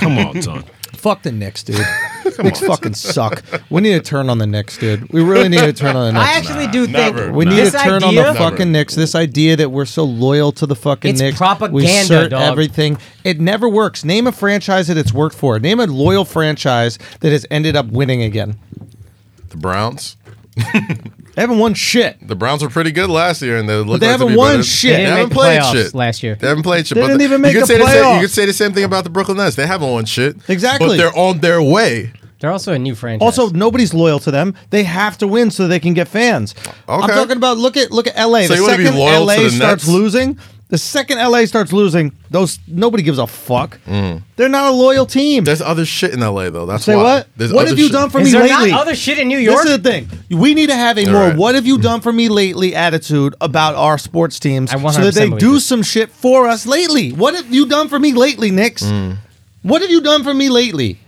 [0.00, 0.64] Come on, son.
[0.98, 1.76] Fuck the Knicks, dude.
[2.40, 3.44] Knicks fucking suck.
[3.70, 5.08] We need to turn on the Knicks, dude.
[5.12, 6.26] We really need to turn on the Knicks.
[6.28, 7.32] I actually do think never.
[7.32, 8.96] we need this to turn idea, on the fucking Knicks.
[8.96, 12.42] This idea that we're so loyal to the fucking It's Knicks, we propaganda, assert dog.
[12.42, 12.98] everything.
[13.22, 14.04] It never works.
[14.04, 15.60] Name a franchise that it's worked for.
[15.60, 18.58] Name a loyal franchise that has ended up winning again.
[19.50, 20.16] The Browns.
[21.38, 22.16] They haven't won shit.
[22.26, 24.36] The Browns were pretty good last year, and they look they like to haven't be
[24.36, 24.62] won better.
[24.64, 24.90] shit.
[24.90, 26.34] They They haven't make the played shit last year.
[26.34, 26.96] They haven't played shit.
[26.96, 28.14] They but didn't the- even you make could the say the same.
[28.16, 29.54] You could say the same thing about the Brooklyn Nets.
[29.54, 30.34] They haven't won shit.
[30.48, 30.88] Exactly.
[30.88, 32.12] But they're on their way.
[32.40, 33.24] They're also a new franchise.
[33.24, 34.56] Also, nobody's loyal to them.
[34.70, 36.56] They have to win so they can get fans.
[36.88, 38.42] I'm talking about look at look at LA.
[38.42, 39.88] So the you wanna be second loyal LA starts Nets?
[39.88, 40.38] losing,
[40.68, 43.80] the second LA starts losing, those nobody gives a fuck.
[43.86, 44.22] Mm.
[44.36, 45.44] They're not a loyal team.
[45.44, 46.66] There's other shit in LA though.
[46.66, 47.02] That's Say why.
[47.02, 47.28] what?
[47.36, 47.92] There's what other have you shit.
[47.92, 48.70] done for is me there lately?
[48.72, 49.62] not other shit in New York?
[49.62, 50.08] This is the thing.
[50.30, 51.36] We need to have a You're more right.
[51.36, 55.14] "What have you done for me lately?" attitude about our sports teams, I so that
[55.14, 57.12] they 100% do believe some shit for us lately.
[57.12, 58.82] What have you done for me lately, Knicks?
[58.82, 59.16] Mm.
[59.62, 60.98] What have you done for me lately?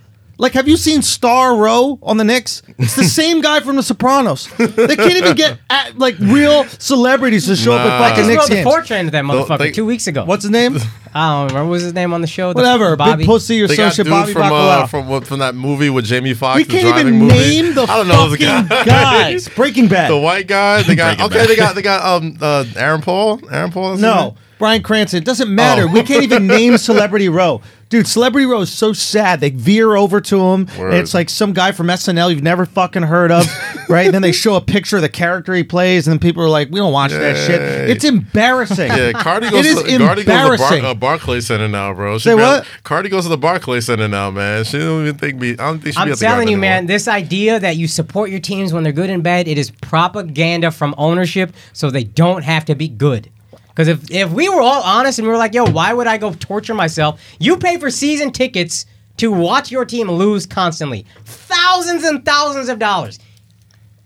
[0.41, 2.63] Like, have you seen Star Row on the Knicks?
[2.79, 4.49] It's the same guy from The Sopranos.
[4.57, 7.95] They can't even get at, like real celebrities to show up Nah.
[7.97, 8.65] at I fucking just Knicks wrote the games.
[8.65, 10.25] portrait of that Well, motherfucker they- two weeks ago.
[10.25, 10.79] What's his name?
[11.15, 11.65] I don't remember.
[11.67, 12.53] What was his name on the show?
[12.53, 12.97] The- Whatever.
[12.97, 13.19] Bobby.
[13.19, 14.05] Big pussy or They some got shit.
[14.07, 14.83] dude Bobby from Bacala.
[14.83, 16.57] uh, from what from that movie with Jamie Foxx.
[16.57, 17.35] we the can't driving even movie.
[17.39, 18.85] name the I don't know the fucking guy.
[18.87, 19.49] guys.
[19.51, 20.11] Breaking Bad.
[20.11, 20.83] The white guy.
[20.85, 21.39] They got Breaking okay.
[21.41, 21.49] Bad.
[21.51, 23.41] They got they got um uh Aaron Paul.
[23.53, 23.93] Aaron Paul.
[23.93, 24.35] is his No, name?
[24.61, 25.19] Bryan Cranston.
[25.19, 25.83] It doesn't matter.
[25.89, 25.93] Oh.
[25.93, 27.61] We can't even name Celebrity Row.
[27.89, 29.41] Dude, Celebrity Row is so sad.
[29.41, 30.91] They veer over to him, Word.
[30.93, 33.45] and it's like some guy from SNL you've never fucking heard of,
[33.89, 34.05] right?
[34.07, 36.49] And then they show a picture of the character he plays, and then people are
[36.49, 38.93] like, "We don't watch that shit." It's embarrassing.
[38.93, 39.67] Yeah, Cardi goes.
[39.67, 40.83] is to, Cardi goes to the embarrassing.
[40.83, 42.19] Bar, uh, Barclay Center now, bro.
[42.19, 42.67] She Say barely- what?
[42.85, 44.63] Cardi goes to the Barclay Center now, man.
[44.63, 45.51] She don't even think me.
[45.55, 46.01] I don't think she.
[46.01, 46.61] I'm be at the telling you, anymore.
[46.61, 49.73] man, this idea that you support your teams when they're good and bad, it is
[49.73, 53.31] propaganda from ownership so they don't have to be good.
[53.71, 56.19] Because if, if we were all honest and we were like, yo, why would I
[56.19, 57.21] go torture myself?
[57.39, 58.87] You pay for season tickets
[59.19, 61.07] to watch your team lose constantly.
[61.25, 63.19] Thousands and thousands of dollars.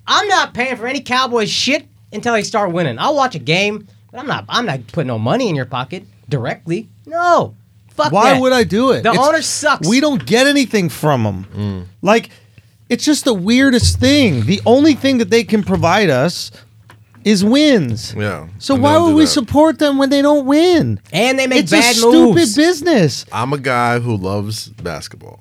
[0.06, 2.98] I'm not paying for any Cowboys shit until they start winning.
[2.98, 6.04] I'll watch a game, but I'm not I'm not putting no money in your pocket
[6.28, 6.88] directly.
[7.06, 7.54] No.
[7.88, 8.40] Fuck Why that.
[8.40, 9.02] would I do it?
[9.02, 9.88] The It's- owner sucks.
[9.88, 11.46] We don't get anything from them.
[11.56, 11.84] Mm.
[12.02, 12.30] Like,
[12.88, 14.46] it's just the weirdest thing.
[14.46, 16.50] The only thing that they can provide us
[17.24, 18.14] is wins.
[18.14, 18.48] Yeah.
[18.58, 19.28] So why would we that.
[19.28, 21.00] support them when they don't win?
[21.12, 22.56] and they make it's bad a stupid moves.
[22.56, 23.24] business.
[23.32, 25.40] I'm a guy who loves basketball,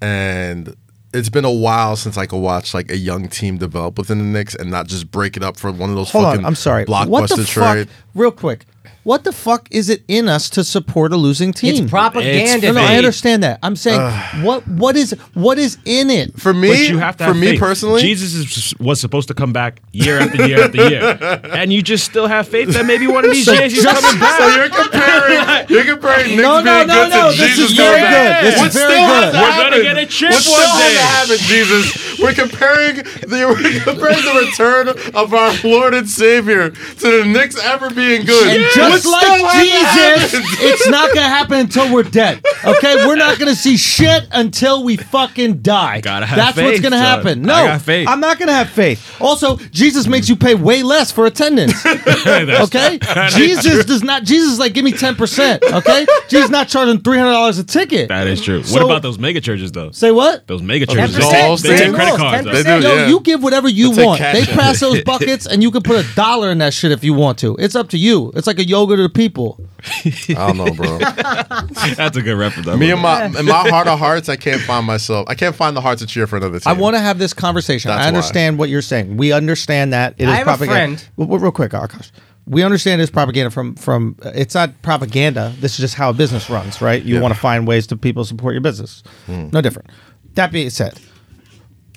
[0.00, 0.74] and
[1.14, 4.24] it's been a while since I could watch like a young team develop within the
[4.24, 6.54] Knicks and not just break it up for one of those Hold fucking on, I'm
[6.54, 6.84] sorry.
[6.84, 7.88] blockbuster What the trade.
[7.88, 7.96] fuck?
[8.14, 8.66] Real quick.
[9.04, 11.82] What the fuck is it in us to support a losing team?
[11.82, 12.66] It's propaganda.
[12.66, 13.58] No, no, I understand that.
[13.62, 14.00] I'm saying
[14.44, 16.38] what what is what is in it?
[16.38, 17.60] For me, But you have to for have me faith.
[17.60, 21.18] personally, Jesus is, was supposed to come back year after year after year,
[21.56, 24.20] and you just still have faith that maybe one of these So he's just- coming
[24.20, 24.38] back.
[24.38, 27.70] So you're comparing, you're comparing Knicks No, no, being no, good no, to this Jesus
[27.72, 28.42] is coming very back.
[28.42, 28.46] good.
[28.46, 29.32] This is What very still has good.
[29.32, 29.82] to We're gonna happen?
[29.82, 30.94] get a chip What still one has day.
[30.94, 32.18] to happen, Jesus?
[32.20, 37.56] We're comparing the we're comparing the return of our Lord and Savior to the Knicks
[37.64, 38.48] ever being good.
[38.48, 42.40] And What just still like Jesus, it's not gonna happen until we're dead.
[42.64, 46.00] Okay, we're not gonna see shit until we fucking die.
[46.00, 47.04] Gotta have That's what's faith, gonna son.
[47.18, 47.42] happen.
[47.42, 48.08] No, I got faith.
[48.08, 49.16] I'm not gonna have faith.
[49.20, 51.74] Also, Jesus makes you pay way less for attendance.
[52.68, 52.98] Okay,
[53.30, 54.24] Jesus does not.
[54.24, 55.62] Jesus is like give me ten percent.
[55.62, 58.08] Okay, Jesus not charging three hundred dollars a ticket.
[58.08, 58.62] That is true.
[58.62, 59.90] So- what about those mega churches though?
[59.90, 60.46] Say what?
[60.46, 62.46] Those mega Those churches, all they, all they take credit cards.
[62.46, 62.52] 10%.
[62.52, 62.80] They though.
[62.80, 63.08] do, Yo, yeah.
[63.08, 64.18] you give whatever you They'll take want.
[64.18, 67.02] cash They pass those buckets, and you can put a dollar in that shit if
[67.04, 67.56] you want to.
[67.58, 68.32] It's up to you.
[68.34, 69.60] It's like a yoga to the people.
[70.04, 70.98] I don't know, bro.
[70.98, 72.68] That's a good reference.
[72.68, 75.26] I Me and my in my heart of hearts, I can't find myself.
[75.28, 76.70] I can't find the heart to cheer for another team.
[76.70, 77.88] I want to have this conversation.
[77.90, 79.16] That's I understand what you're saying.
[79.16, 80.98] We understand that it is I have a propaganda.
[80.98, 82.10] friend- Well, well, real quick, Akash.
[82.46, 84.16] We understand it's propaganda from from.
[84.24, 85.52] uh, It's not propaganda.
[85.60, 87.02] This is just how a business runs, right?
[87.02, 87.20] You Yeah.
[87.20, 89.02] want to find ways to people support your business.
[89.28, 89.90] No different.
[90.34, 90.94] That being said,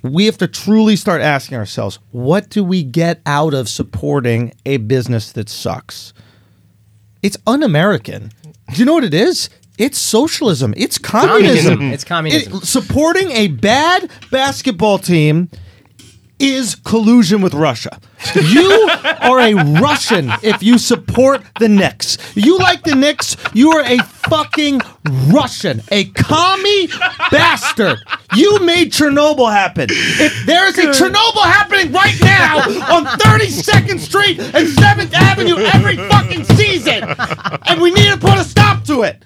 [0.04, 4.78] we have to truly start asking ourselves, what do we get out of supporting a
[4.78, 6.12] business that sucks?
[7.24, 8.32] It's un-American.
[8.74, 9.50] Do you know what it is?
[9.78, 10.74] It's socialism.
[10.78, 11.74] It's communism.
[11.76, 11.94] Communism.
[11.94, 12.58] It's communism.
[12.58, 15.50] It- supporting a bad basketball team
[16.42, 18.00] is collusion with Russia.
[18.36, 18.90] You
[19.22, 22.18] are a Russian if you support the Knicks.
[22.36, 24.82] You like the Knicks, you are a fucking
[25.28, 26.88] Russian, a commie
[27.30, 28.00] bastard.
[28.36, 29.88] You made Chernobyl happen.
[29.90, 32.58] If there is a Chernobyl happening right now
[32.96, 37.04] on 32nd Street and 7th Avenue every fucking season,
[37.68, 39.24] and we need to put a stop to it.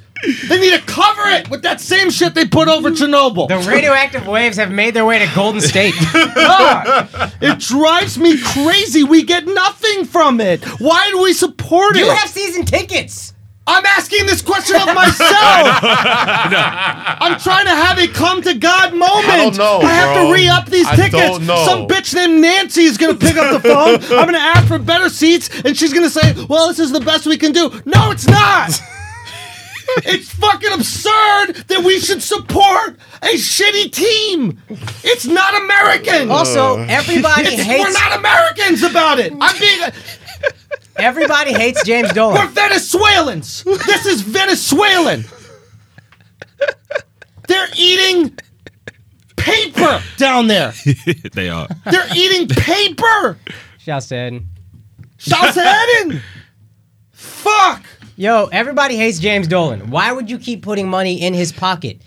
[0.48, 3.48] They need to cover it with that same shit they put over Chernobyl.
[3.48, 5.94] The radioactive waves have made their way to Golden State.
[6.14, 9.04] God, it drives me crazy.
[9.04, 10.64] We get nothing from it.
[10.80, 12.00] Why do we support it?
[12.00, 13.34] you have season tickets.
[13.68, 15.20] I'm asking this question of myself.
[15.82, 19.28] I'm trying to have a come to God moment.
[19.28, 20.28] I don't know, I have bro.
[20.28, 21.14] to re up these I tickets.
[21.14, 21.66] don't know.
[21.66, 23.96] Some bitch named Nancy is gonna pick up the phone.
[24.18, 27.26] I'm gonna ask for better seats, and she's gonna say, "Well, this is the best
[27.26, 28.80] we can do." No, it's not.
[30.08, 34.62] It's fucking absurd that we should support a shitty team.
[35.04, 36.30] It's not American.
[36.32, 36.86] Also, uh.
[36.90, 39.34] everybody It's- hates we're not Americans about it.
[39.40, 39.80] I'm being.
[40.98, 42.48] everybody hates James We're Dolan.
[42.50, 43.64] Venezuelans.
[43.64, 45.26] This is Venezuelan.
[47.48, 48.36] They're eating
[49.36, 50.74] paper down there.
[51.34, 51.68] they are.
[51.86, 53.38] They're eating paper.
[53.78, 54.48] Shouts to Eden.
[55.18, 55.62] Shouts to
[56.02, 56.22] Eden.
[57.12, 57.84] Fuck.
[58.18, 59.90] Yo, everybody hates James Dolan.
[59.90, 62.02] Why would you keep putting money in his pocket?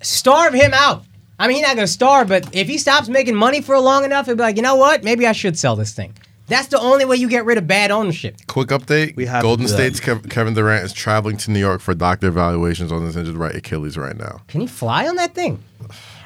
[0.00, 1.04] Starve him out.
[1.38, 4.26] I mean, he's not gonna starve, but if he stops making money for long enough,
[4.26, 5.02] he'll be like, you know what?
[5.04, 6.14] Maybe I should sell this thing.
[6.48, 8.36] That's the only way you get rid of bad ownership.
[8.46, 9.96] Quick update: We have to Golden do that.
[9.96, 13.36] State's Kev- Kevin Durant is traveling to New York for doctor evaluations on his injured
[13.36, 14.42] right Achilles right now.
[14.46, 15.60] Can he fly on that thing?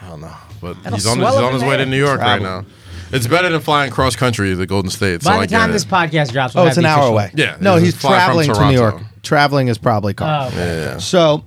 [0.02, 1.84] I don't know, but That'll he's on, swell he's up on his in way to
[1.84, 1.90] there.
[1.90, 2.66] New York right now.
[3.12, 5.22] It's better than flying cross country to the Golden State.
[5.22, 5.72] so By I the get time it.
[5.74, 7.30] this podcast drops, we'll Oh, have it's an the hour official- away.
[7.34, 8.94] Yeah, No, this he's fly from traveling to New York.
[8.94, 9.10] Toronto.
[9.22, 10.46] Traveling is probably Oh, car.
[10.48, 10.56] okay.
[10.84, 10.98] Yeah.
[10.98, 11.44] So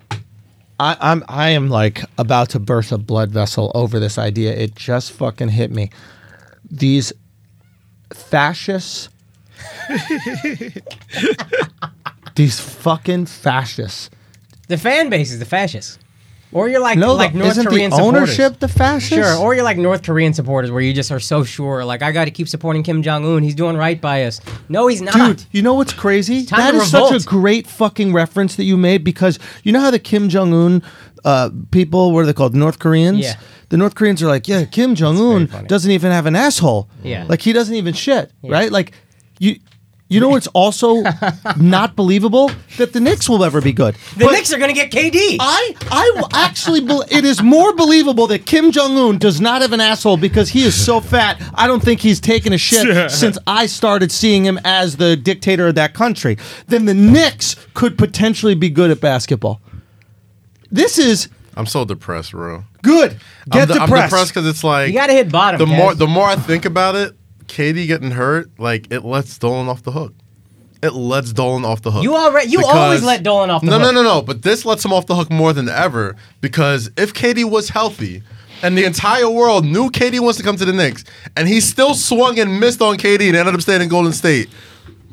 [0.80, 4.54] I, I'm I am like about to burst a blood vessel over this idea.
[4.54, 5.90] It just fucking hit me.
[6.70, 7.14] These
[8.14, 9.10] fascists
[12.36, 14.10] these fucking fascists.
[14.68, 16.00] The fan base is the fascists.
[16.54, 18.22] Or you're like No, like North isn't Korean the supporters.
[18.22, 19.14] ownership the fascists?
[19.14, 22.12] Sure, or you're like North Korean supporters where you just are so sure, like I
[22.12, 23.44] got to keep supporting Kim Jong Un.
[23.44, 24.40] He's doing right by us.
[24.70, 25.16] No, he's not.
[25.16, 26.46] Dude, you know what's crazy?
[26.46, 29.92] time That is such a great fucking reference that you made because you know how
[29.92, 30.84] the Kim Jong Un
[31.26, 32.56] uh, people, what are they called?
[32.56, 33.20] North Koreans?
[33.20, 33.36] Yeah.
[33.70, 36.90] The North Koreans are like, yeah, Kim Jong Un doesn't even have an asshole.
[37.02, 37.26] Yeah.
[37.28, 38.72] Like he doesn't even shit, right?
[38.72, 38.92] Like
[39.40, 39.58] you.
[40.10, 41.02] You know what's also
[41.58, 43.96] not believable that the Knicks will ever be good.
[44.18, 45.38] the But Knicks are gonna get KD.
[45.40, 49.72] I I actually bel it is more believable that Kim Jong Un does not have
[49.74, 51.42] an asshole because he is so fat.
[51.56, 55.68] I don't think he's taken a shit since I started seeing him as the dictator
[55.70, 56.38] of that country.
[56.68, 59.62] Then the Knicks could potentially be good at basketball.
[60.72, 62.66] This is I'm so depressed, bro.
[62.82, 63.20] good.
[63.50, 64.10] Get I'm, de- I'm depressed.
[64.12, 65.60] depressed because it's like you got to hit bottom.
[65.60, 65.78] the Kaz.
[65.78, 67.16] more the more I think about it,
[67.48, 70.14] KD getting hurt, like it lets Dolan off the hook.
[70.82, 72.04] It lets Dolan off the hook.
[72.04, 73.94] You already- you always let Dolan off the no, hook.
[73.94, 74.22] No, no, no.
[74.22, 78.22] But this lets him off the hook more than ever because if KD was healthy
[78.62, 81.06] and the entire world knew KD wants to come to the Knicks
[81.38, 84.50] and he still swung and missed on KD and ended up staying in Golden State,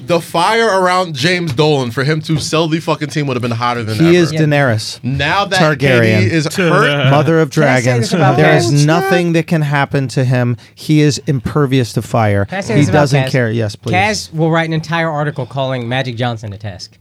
[0.07, 3.51] the fire around James Dolan for him to sell the fucking team would have been
[3.51, 4.16] hotter than he ever.
[4.16, 5.03] is Daenerys.
[5.05, 6.22] now that Targaryen.
[6.22, 8.01] KD is hurt, Mother of I say dragons.
[8.01, 8.72] this about There Kaz?
[8.72, 10.57] is nothing that can happen to him.
[10.74, 12.44] He is impervious to fire.
[12.46, 13.30] Can I say He this about doesn't Kaz?
[13.30, 13.51] care.
[13.51, 13.94] Yes, please.
[13.94, 16.96] Kaz will write an entire article calling Magic Johnson a task.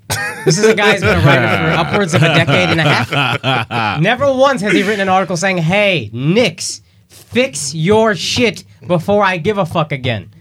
[0.45, 2.84] This is a guy who's been a writer for upwards of a decade and a
[2.84, 4.00] half.
[4.02, 9.38] Never once has he written an article saying, "Hey, Knicks, fix your shit before I
[9.38, 10.32] give a fuck again."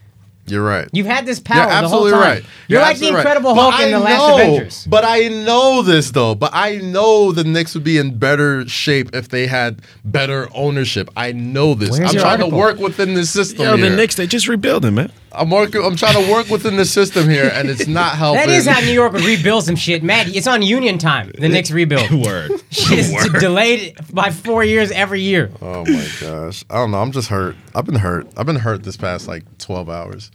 [0.50, 0.88] You're right.
[0.92, 2.20] You've had this You're power the whole absolutely time.
[2.20, 2.44] right.
[2.68, 3.20] You're, like the absolutely right.
[3.20, 4.86] Incredible But Hulk in I the Last know- Avengers.
[4.88, 6.34] But I know this though.
[6.34, 11.10] But I know the Knicks would be in better shape if they had better ownership.
[11.16, 11.90] I know this.
[11.90, 12.50] Where's I'm your trying article?
[12.50, 13.90] to work within the system Yo, here.
[13.90, 15.12] the Knicks, they just rebuilding, man.
[15.32, 15.84] I'm working.
[15.84, 18.38] I'm trying to work within the system here, and it's not helping.
[18.38, 20.02] That is how New York would rebuild some shit.
[20.02, 21.32] Maddie, it's on Union time.
[21.38, 22.10] The Knicks rebuild.
[22.24, 22.52] Word.
[22.70, 23.40] Shit Word.
[23.40, 25.50] delayed by four years every year.
[25.60, 26.64] Oh my gosh.
[26.70, 27.00] I don't know.
[27.02, 27.56] I'm just hurt.
[27.74, 28.26] I've been hurt.
[28.36, 30.30] I've been hurt this past like 12 hours.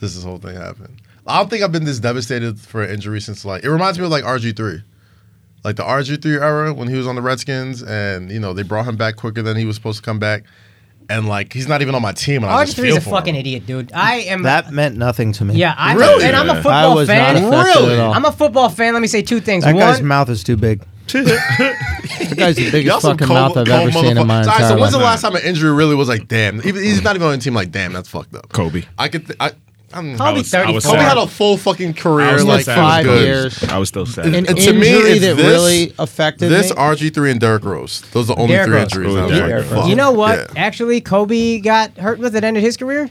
[0.00, 1.00] This whole thing happened.
[1.26, 4.04] I don't think I've been this devastated for an injury since like it reminds me
[4.04, 4.82] of like RG3.
[5.64, 8.84] Like the RG3 era when he was on the Redskins and you know they brought
[8.84, 10.44] him back quicker than he was supposed to come back.
[11.10, 13.00] And like he's not even on my team and I just RG3 feel is a
[13.02, 13.40] for fucking him.
[13.40, 13.92] idiot, dude.
[13.92, 14.42] I am.
[14.44, 15.54] that meant nothing to me.
[15.54, 16.24] yeah, I Really?
[16.24, 17.34] and I'm a football I was fan.
[17.42, 17.94] not affected Really?
[17.94, 18.14] at all.
[18.14, 18.92] I'm a football fan.
[18.94, 19.64] Let me say two things.
[19.64, 20.82] That guy's mouth is too big.
[21.12, 24.46] that guy's the biggest Y'all fucking cold- mouth I've ever seen in my motherfuckers.
[24.46, 25.04] All right, entire so when's the life.
[25.04, 26.58] last time an injury really was like, damn?
[26.66, 27.54] Even, he's not even on the team.
[27.54, 28.48] Like, damn, that's fucked up.
[28.52, 28.84] Kobe.
[28.98, 29.26] I could.
[29.26, 29.52] Th- I.
[29.94, 30.90] I'm, Kobe was- I was 34.
[30.92, 31.08] Kobe sad.
[31.08, 32.26] had a full fucking career.
[32.28, 32.78] I was like sad.
[32.78, 33.24] it was Five good.
[33.26, 33.64] years.
[33.64, 34.26] I was still sad.
[34.26, 36.76] An And to me, injury it's that this- really affected This me.
[36.76, 38.02] RG3 and Derrick Rose.
[38.12, 39.14] Those are the only Derrick three Rose.
[39.14, 39.14] injuries.
[39.14, 39.80] Ooh, I was Derrick like, Rose.
[39.80, 39.88] fuck.
[39.90, 40.38] You know what?
[40.38, 40.46] Yeah.
[40.64, 43.10] Actually, Kobe got hurt with it ended his career.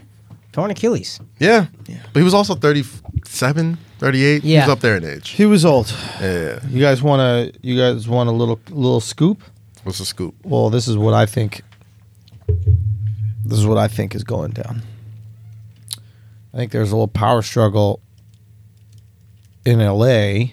[0.52, 1.18] Torn Achilles.
[1.40, 1.66] Yeah.
[2.12, 4.42] But he was also 37, 38.
[4.44, 4.66] He Yeah.
[4.66, 5.30] was up there in age.
[5.30, 5.92] he was old.
[6.20, 6.60] Yeah.
[6.70, 7.20] You guys want
[7.52, 7.58] to?
[7.66, 9.42] You guys want a little little scoop?
[9.82, 10.34] What's the scoop?
[10.44, 11.62] Well, this is what I think.
[13.44, 14.82] This is what I think is going down.
[16.54, 18.00] I think there's a little power struggle
[19.66, 20.52] in LA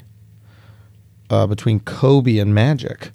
[1.29, 3.11] uh, between Kobe and Magic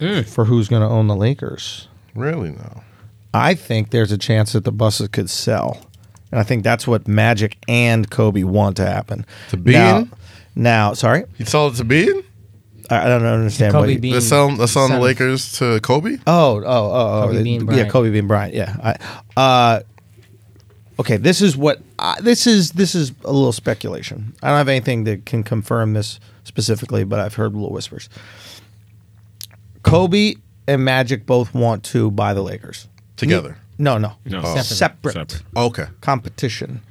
[0.00, 0.26] Mm.
[0.28, 1.86] for who's going to own the Lakers.
[2.12, 2.50] Really?
[2.50, 2.82] No.
[3.32, 5.80] I think there's a chance that the Busses could sell.
[6.32, 9.24] And I think that's what Magic and Kobe want to happen.
[9.50, 10.08] To be now,
[10.56, 12.24] now, sorry, He sold it to Bean?
[12.90, 13.72] I I don't understand.
[13.74, 14.10] Kobe what you- Bean.
[14.12, 16.16] They're selling, they're selling the Lakers to Kobe?
[16.26, 17.26] Oh, oh, oh, oh.
[17.26, 18.54] Kobe the- Bean yeah, Kobe Bean Bryant.
[18.54, 18.96] Yeah.
[19.36, 19.80] I, uh,
[20.98, 22.72] okay, this is what I, this is.
[22.72, 24.34] This is a little speculation.
[24.42, 28.08] I don't have anything that can confirm this specifically, but I've heard little whispers.
[29.82, 30.34] Kobe
[30.66, 33.56] and Magic both want to buy the Lakers Together.
[33.78, 34.40] No, no, No.
[34.42, 34.64] Separate.
[34.64, 35.42] separate, Separate.
[35.56, 35.86] Oh, okay.
[36.00, 36.82] competition.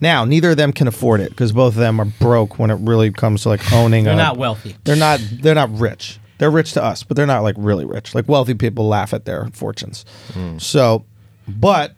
[0.00, 2.78] Now, neither of them can afford it because both of them are broke when it
[2.80, 4.04] really comes to like owning.
[4.04, 4.76] They're a- not wealthy.
[4.84, 5.20] They're not.
[5.32, 6.18] They're not rich.
[6.38, 8.14] They're rich to us, but they're not like really rich.
[8.14, 10.04] Like wealthy people laugh at their fortunes.
[10.32, 10.56] Hmm.
[10.58, 11.04] So,
[11.46, 11.94] but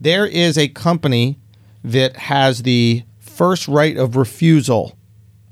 [0.00, 1.38] there is a company
[1.84, 4.96] that has the first right of refusal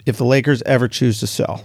[0.07, 1.65] if the Lakers ever choose to sell.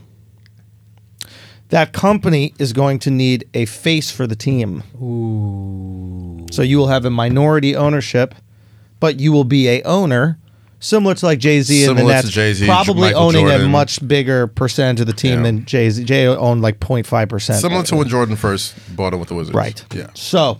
[1.69, 4.83] That company is going to need a face for the team.
[5.01, 6.45] Ooh.
[6.51, 8.35] So you will have a minority ownership,
[8.99, 10.37] but you will be a owner
[10.79, 14.45] similar to like Jay Z and the Nets, Jay-Z, probably Michael owning a much bigger
[14.47, 15.43] percentage of the team Yeah.
[15.43, 16.03] than Jay Z.
[16.03, 17.61] Jay owned like 0.5 percent.
[17.61, 19.55] Similar to when Jordan first bought him with the Wizards.
[19.55, 19.83] Right.
[19.93, 20.07] Yeah.
[20.13, 20.59] So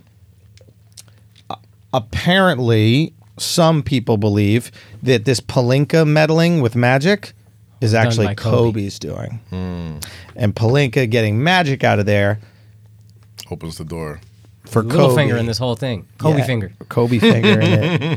[1.50, 1.56] uh,
[1.94, 4.72] apparently, some people believe
[5.04, 7.34] that this Pelinka meddling with Magic
[7.82, 8.82] is actually by Kobe.
[8.82, 9.98] Kobe's doing, hmm.
[10.36, 12.40] and Pelinka getting Magic out of there
[13.52, 14.22] Opens the door.
[14.68, 15.22] For Little Kobe.
[15.22, 16.06] finger in this whole thing.
[16.18, 16.46] Kobe Yeah.
[16.46, 16.72] finger.
[16.90, 17.62] Kobe finger in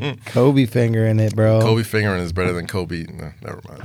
[0.05, 0.25] it.
[0.27, 1.61] Kobe finger in it, bro.
[1.61, 3.05] Kobe fingering is better than Kobe.
[3.05, 3.85] No, never mind.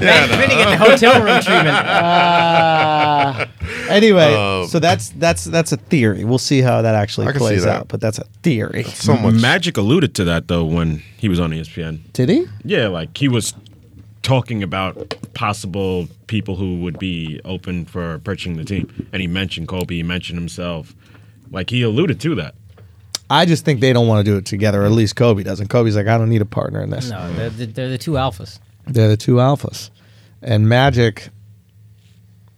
[0.00, 1.76] Man, Vinny get the hotel room treatment.
[3.90, 6.24] Anyway, Uh, so that's that's that's a theory.
[6.24, 7.80] We'll see how that actually I can see plays that.
[7.80, 8.84] out, but that's a theory.
[8.84, 9.34] so much.
[9.40, 12.00] Magic alluded to that though when he was on ESPN.
[12.12, 12.46] Did he?
[12.64, 13.54] Yeah, like he was
[14.28, 19.68] talking about possible people who would be open for purchasing the team, and he mentioned
[19.68, 19.94] Kobe.
[19.96, 20.94] He mentioned himself.
[21.50, 22.54] Like he alluded to that.
[23.30, 24.82] I just think they don't want to do it together.
[24.82, 25.68] Or at least Kobe doesn't.
[25.68, 27.08] Kobe's like, I don't need a partner in this.
[27.10, 28.58] No, they're, the- they're the two alphas.
[28.86, 29.90] They're the two alphas,
[30.42, 31.28] and Magic.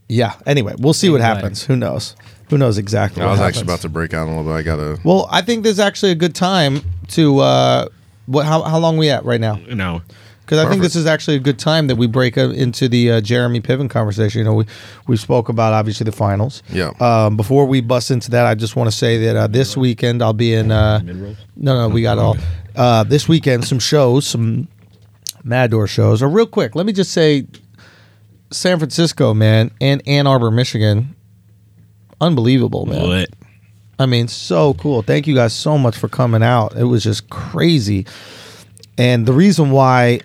[0.09, 0.35] Yeah.
[0.47, 1.62] Anyway, we'll see what happens.
[1.64, 2.16] Who knows?
[2.49, 3.23] Who knows exactly?
[3.23, 3.59] I what was happens.
[3.59, 4.51] actually about to break out a little bit.
[4.53, 4.99] I gotta.
[5.05, 7.39] Well, I think this is actually a good time to.
[7.39, 7.89] Uh,
[8.27, 8.45] what?
[8.47, 9.57] How, how long we at right now?
[9.68, 10.03] You know,
[10.51, 13.13] Because I think this is actually a good time that we break uh, into the
[13.13, 14.41] uh, Jeremy Piven conversation.
[14.41, 14.65] You know, we
[15.07, 16.65] we spoke about obviously the finals.
[16.71, 16.91] Yeah.
[16.99, 20.23] Um, before we bust into that, I just want to say that uh, this weekend
[20.23, 20.73] I'll be in.
[20.73, 22.37] Uh, no, no, we got all.
[22.75, 24.67] Uh, this weekend, some shows, some
[25.45, 26.21] Mad Door shows.
[26.21, 27.47] Or real quick, let me just say,
[28.51, 31.15] San Francisco, man, and Ann Arbor, Michigan,
[32.21, 33.09] unbelievable, man.
[33.09, 33.33] lit.
[34.01, 35.03] I mean, so cool.
[35.03, 36.77] Thank you guys so much for coming out.
[36.77, 38.05] It was just crazy.
[38.99, 40.23] And the reason why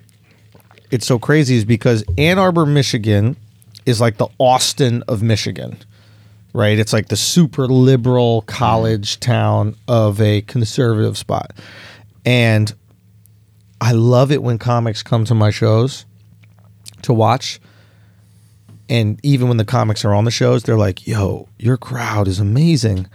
[0.90, 3.36] it's so crazy is because Ann Arbor, Michigan
[3.84, 5.78] is like the Austin of Michigan,
[6.52, 6.78] right?
[6.78, 11.52] It's like the super liberal college town of a conservative spot.
[12.24, 12.74] And
[13.80, 16.06] I love it when comics come to my shows
[17.02, 17.60] to watch.
[18.88, 22.38] And even when the comics are on the shows, they're like, yo, your crowd is
[22.38, 23.08] amazing.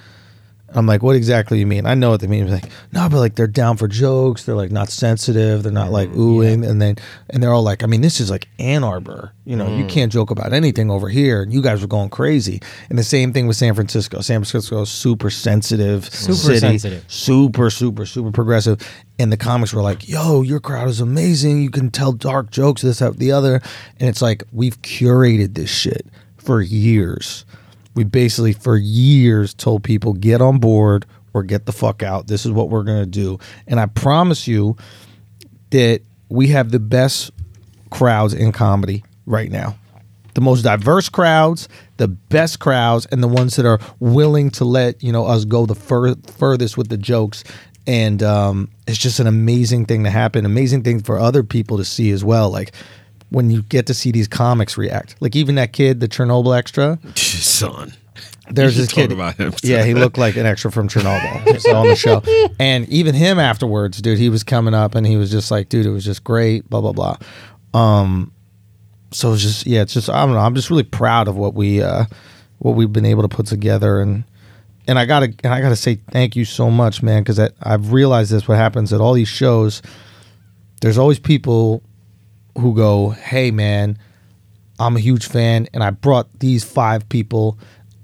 [0.73, 1.85] I'm like, what exactly you mean?
[1.85, 2.49] I know what they mean.
[2.49, 4.45] Like, no, but like they're down for jokes.
[4.45, 5.63] They're like not sensitive.
[5.63, 6.95] They're not like mm, oohing, and then
[7.29, 9.33] and they're all like, I mean, this is like Ann Arbor.
[9.45, 9.89] You know, you mm.
[9.89, 11.41] can't joke about anything over here.
[11.41, 12.61] And you guys were going crazy.
[12.89, 14.21] And the same thing with San Francisco.
[14.21, 17.05] San Francisco is super sensitive, Super city, sensitive.
[17.07, 18.81] super, super, super progressive.
[19.19, 21.61] And the comics were like, yo, your crowd is amazing.
[21.61, 23.61] You can tell dark jokes, this, that, the other.
[23.99, 26.05] And it's like we've curated this shit
[26.37, 27.45] for years
[27.95, 32.27] we basically for years told people get on board or get the fuck out.
[32.27, 33.39] This is what we're gonna do.
[33.67, 34.75] And I promise you
[35.71, 37.31] that we have the best
[37.89, 39.77] crowds in comedy right now.
[40.33, 41.67] The most diverse crowds,
[41.97, 45.65] the best crowds, and the ones that are willing to let you know us go
[45.65, 47.43] the fur- furthest with the jokes.
[47.85, 50.45] And um, it's just an amazing thing to happen.
[50.45, 52.49] Amazing thing for other people to see as well.
[52.49, 52.73] Like
[53.31, 55.15] when you get to see these comics react.
[55.21, 56.99] Like even that kid, the Chernobyl extra.
[57.15, 57.93] Son.
[58.49, 59.13] There's this kid.
[59.13, 59.53] about him.
[59.63, 62.21] Yeah, he looked like an extra from Chernobyl on the show.
[62.59, 65.85] And even him afterwards, dude, he was coming up and he was just like, dude,
[65.85, 67.17] it was just great, blah blah blah.
[67.73, 68.33] Um,
[69.11, 70.39] so it's just yeah, it's just I don't know.
[70.39, 72.05] I'm just really proud of what we uh,
[72.59, 74.25] what we've been able to put together and.
[74.87, 78.31] And I gotta, and I gotta say thank you so much, man, because I've realized
[78.31, 78.47] this.
[78.47, 79.79] What happens at all these shows,
[80.81, 81.83] there's always people
[82.57, 83.97] who go, "Hey, man,
[84.79, 87.57] I'm a huge fan, and I brought these five people,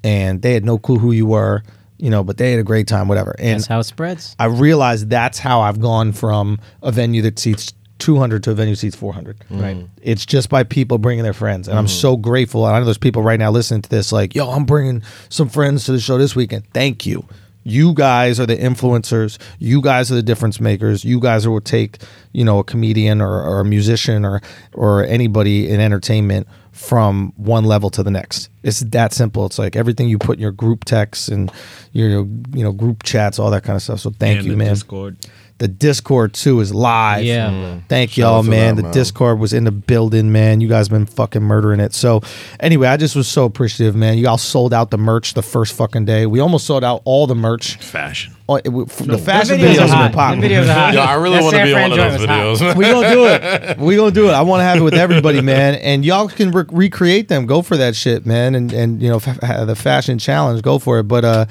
[0.04, 1.64] and they had no clue who you were,
[1.98, 4.36] you know, but they had a great time, whatever." And That's how it spreads.
[4.40, 8.76] I realized that's how I've gone from a venue that seats 200 to a venue
[8.76, 9.44] that seats 400.
[9.50, 9.62] Mm.
[9.62, 9.88] Right.
[10.02, 11.90] It's just by people bringing their friends, and I'm mm.
[11.90, 12.66] so grateful.
[12.66, 15.50] And I know there's people right now listening to this, like, "Yo, I'm bringing some
[15.50, 17.26] friends to the show this weekend." Thank you.
[17.68, 19.38] You guys are the influencers.
[19.60, 21.04] You guys are the difference makers.
[21.04, 21.98] You guys are what take,
[22.32, 24.42] you know, a comedian or, or a musician or
[24.74, 28.50] or anybody in entertainment from one level to the next.
[28.64, 29.46] It's that simple.
[29.48, 31.52] It's like everything you put in your group texts and
[31.92, 34.00] your you know group chats, all that kind of stuff.
[34.00, 34.70] So thank and you, man.
[34.70, 35.18] Discord.
[35.60, 37.24] The Discord too is live.
[37.24, 37.50] Yeah.
[37.50, 37.82] Mm.
[37.90, 38.76] Thank Shout y'all, man.
[38.76, 38.94] that, the man.
[38.94, 40.62] Discord was in the building, man.
[40.62, 41.96] You guys been fucking murdering it.
[41.96, 42.22] So,
[42.60, 44.20] anyway, I just was so appreciative, man.
[44.20, 46.28] You all sold out the merch the first fucking day.
[46.28, 47.78] We almost sold out all the merch.
[47.78, 48.36] Fashion.
[48.48, 50.04] Oh, it- w- f- the fashion videos videos are have hot.
[50.04, 50.42] been popping.
[50.42, 50.94] The videos are hot.
[50.94, 52.76] Yo, I really want to be in Fran one of joint those videos.
[52.78, 53.78] we gonna do it.
[53.80, 54.34] We gonna do it.
[54.34, 55.74] I want to have it with everybody, man.
[55.76, 57.46] And y'all can re- recreate them.
[57.48, 58.54] Go for that shit, man.
[58.54, 60.62] And and you know f- the fashion challenge.
[60.62, 61.04] Go for it.
[61.06, 61.46] But uh,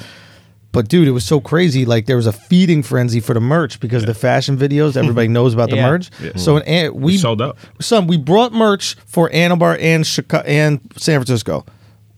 [0.76, 1.84] but dude, it was so crazy.
[1.84, 4.96] Like there was a feeding frenzy for the merch because the fashion videos.
[4.96, 5.90] Everybody knows about the Yeah.
[5.90, 6.10] merch.
[6.22, 6.32] Yeah.
[6.36, 7.56] So an, we We sold out.
[7.80, 11.64] Some we brought merch for Ann Arbor and Chicago and San Francisco.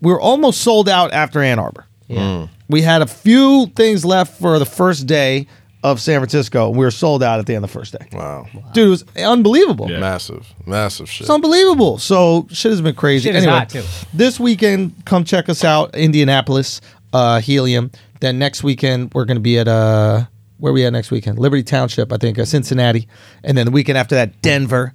[0.01, 1.85] We were almost sold out after Ann Arbor.
[2.07, 2.47] Yeah.
[2.69, 5.47] We had a few things left for the first day
[5.81, 8.05] of San Francisco, and we were sold out at the end of the first day.
[8.11, 8.45] Wow.
[8.73, 9.89] Dude, it was unbelievable.
[9.89, 9.99] Yeah.
[9.99, 11.21] Massive, massive shit.
[11.21, 11.97] It's unbelievable.
[11.99, 13.29] So shit has been crazy.
[13.29, 13.83] Shit is anyway, hot, too.
[14.13, 16.81] this weekend, come check us out, Indianapolis,
[17.13, 17.91] uh, Helium.
[18.19, 20.25] Then next weekend, we're going to be at uh,
[20.59, 21.39] where we at next weekend?
[21.39, 23.07] Liberty Township, I think, uh, Cincinnati,
[23.43, 24.93] and then the weekend after that, Denver,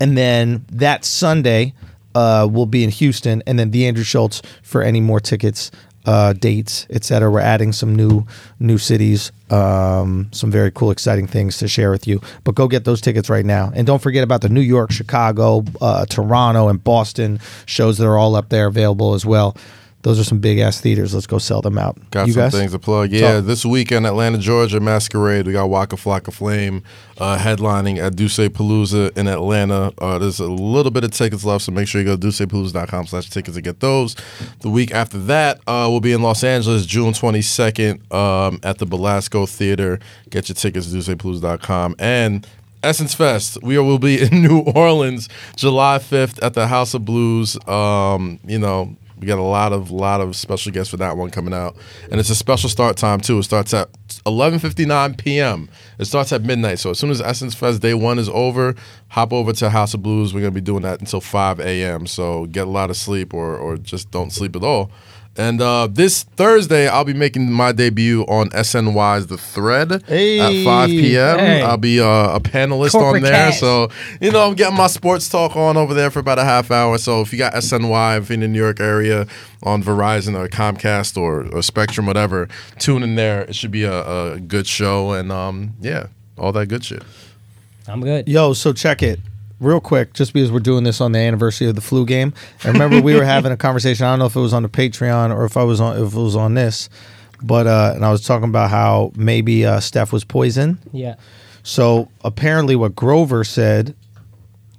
[0.00, 1.74] and then that Sunday,
[2.14, 5.70] uh, we'll be in Houston, and then the Andrew Schulz for any more tickets.
[6.04, 7.30] Uh, dates, etc.
[7.30, 8.26] We're adding some new
[8.58, 12.20] new cities, um, some very cool, exciting things to share with you.
[12.42, 15.64] But go get those tickets right now, and don't forget about the New York, Chicago,
[15.80, 19.56] uh, Toronto, and Boston shows that are all up there available as well.
[20.02, 21.14] Those are some big ass theaters.
[21.14, 21.96] Let's go sell them out.
[22.10, 22.52] Got you some guys?
[22.52, 23.12] things to plug.
[23.12, 23.44] Yeah, Talk.
[23.44, 25.46] this weekend, Atlanta, Georgia, Masquerade.
[25.46, 26.82] We got Waka Flocka Flame
[27.18, 29.92] uh, headlining at Duce Palooza in Atlanta.
[29.98, 33.06] Uh, there's a little bit of tickets left, so make sure you go to ducepalooza.com
[33.06, 34.16] slash tickets to get those.
[34.60, 38.86] The week after that, uh, we'll be in Los Angeles, June 22nd um, at the
[38.86, 40.00] Belasco Theater.
[40.30, 41.94] Get your tickets at ducepalooza.com.
[42.00, 42.44] And
[42.82, 43.58] Essence Fest.
[43.62, 47.56] We will be in New Orleans July 5th at the House of Blues.
[47.68, 51.30] Um, you know, we got a lot of lot of special guests for that one
[51.30, 51.76] coming out,
[52.10, 53.38] and it's a special start time too.
[53.38, 53.88] It starts at
[54.26, 55.68] 11:59 p.m.
[56.00, 56.80] It starts at midnight.
[56.80, 58.74] So as soon as Essence Fest Day One is over,
[59.08, 60.34] hop over to House of Blues.
[60.34, 62.08] We're gonna be doing that until 5 a.m.
[62.08, 64.90] So get a lot of sleep, or or just don't sleep at all.
[65.34, 70.38] And uh, this Thursday, I'll be making my debut on SNY's The Thread Hey.
[70.38, 71.38] at 5 p.m.
[71.38, 71.62] Hey.
[71.62, 73.32] I'll be uh, a panelist Corporate on there.
[73.50, 73.58] cash.
[73.60, 73.88] So,
[74.20, 76.98] you know, I'm getting my sports talk on over there for about a half hour.
[76.98, 79.26] So if you got SNY, if you're in the New York area
[79.62, 82.46] on Verizon or Comcast or, or Spectrum, whatever,
[82.78, 83.42] tune in there.
[83.42, 85.12] It should be a, a good show.
[85.12, 87.02] And um, yeah, all that good shit.
[87.88, 88.28] I'm good.
[88.28, 89.18] Yo, so check it
[89.62, 92.34] real quick, just because we're doing this on the anniversary of the flu game.
[92.64, 94.04] I remember we were having a conversation.
[94.06, 96.14] I don't know if it was on the Patreon or if I was on if
[96.14, 96.88] it was on this,
[97.42, 100.78] but uh, and I was talking about how maybe uh, Steph was poisoned.
[100.92, 101.14] Yeah.
[101.62, 103.94] So apparently, what Grover said.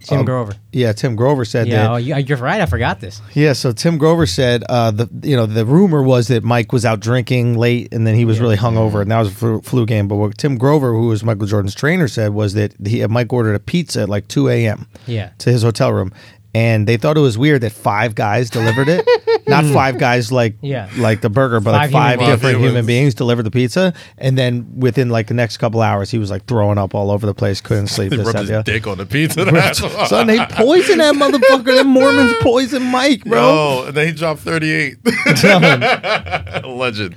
[0.03, 0.53] Tim Um, Grover.
[0.71, 1.91] Yeah, Tim Grover said Yeah, that.
[1.91, 2.61] oh, you, you're right.
[2.61, 3.21] I forgot this.
[3.33, 6.85] Yeah, so Tim Grover said uh, the you know the rumor was that Mike was
[6.85, 9.85] out drinking late and then he was really hungover and that was a flu, flu
[9.85, 10.07] game.
[10.07, 13.55] But what Tim Grover, who was Michael Jordan's trainer, said was that he Mike ordered
[13.55, 14.87] a pizza at like two a.m.
[15.07, 15.29] Yeah.
[15.39, 16.11] to his hotel room,
[16.53, 19.07] and they thought it was weird that five guys delivered it,
[19.47, 20.89] not five guys like Yeah.
[20.97, 22.29] like the burger, but like Five human five beings.
[22.31, 22.71] different Humans.
[22.71, 23.93] human beings delivered the pizza.
[24.17, 27.25] And then within like the next couple hours, he was like throwing up all over
[27.25, 28.11] the place, couldn't sleep.
[28.11, 28.71] He this, rubbed that, his the other.
[28.71, 29.45] dick on the pizza.
[29.51, 30.05] That's why.
[30.07, 31.75] Son, they poisoned that motherfucker.
[31.75, 33.39] Them Mormons poisoned Mike, bro.
[33.81, 34.97] Yo, and then he dropped 38.
[36.65, 37.15] Legend.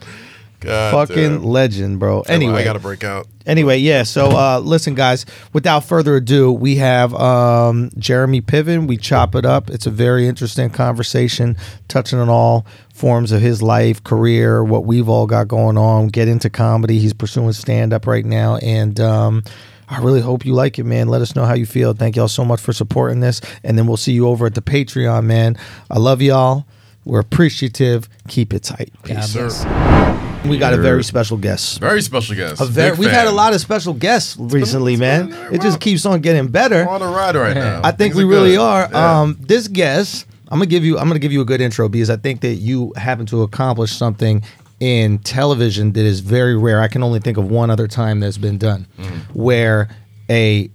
[0.61, 1.43] God fucking damn.
[1.45, 2.23] legend, bro.
[2.23, 3.27] Anyway, Anyway, I got to break out.
[3.47, 4.03] anyway, yeah.
[4.03, 5.27] So, uh, listen, guys.
[5.53, 8.87] Without further ado, we have um, Jeremy Piven.
[8.89, 9.71] We chop it up.
[9.71, 11.57] It's a very interesting conversation,
[11.89, 16.09] touching on all forms of his life, career, what we've all got going on.
[16.09, 16.99] Get into comedy.
[16.99, 18.99] He's pursuing stand up right now, and.
[19.01, 19.43] Um,
[19.89, 21.07] I really hope you like it, man.
[21.07, 21.93] Let us know how you feel.
[21.93, 23.41] Thank y'all so much for supporting this.
[23.63, 25.57] And then we'll see you over at the Patreon, man.
[25.89, 26.67] I love y'all.
[27.05, 28.09] We're appreciative.
[28.27, 28.93] Keep it tight.
[29.05, 29.33] Peace.
[29.33, 29.65] Yes, sir.
[29.65, 30.26] bless.
[30.49, 31.81] We got a very special guest.
[31.81, 32.61] Very special guest.
[32.61, 33.19] A very, Big we've fan.
[33.21, 35.31] had a lot of special guests recently, it's man.
[35.31, 36.85] been- It just keeps on getting better.
[36.85, 37.81] We're on a ride right now.
[37.83, 38.61] I think Things we are really good.
[38.61, 38.89] are.
[38.91, 39.21] Yeah.
[39.21, 40.99] Um, this guest, I'm gonna give you.
[40.99, 43.93] I'm gonna give you a good intro because I think that you happen to accomplish
[43.93, 44.43] something
[44.79, 46.81] in television that is very rare.
[46.83, 49.39] I can only think of one other time that's been done, Mm-hmm.
[49.39, 49.89] where
[50.31, 50.71] a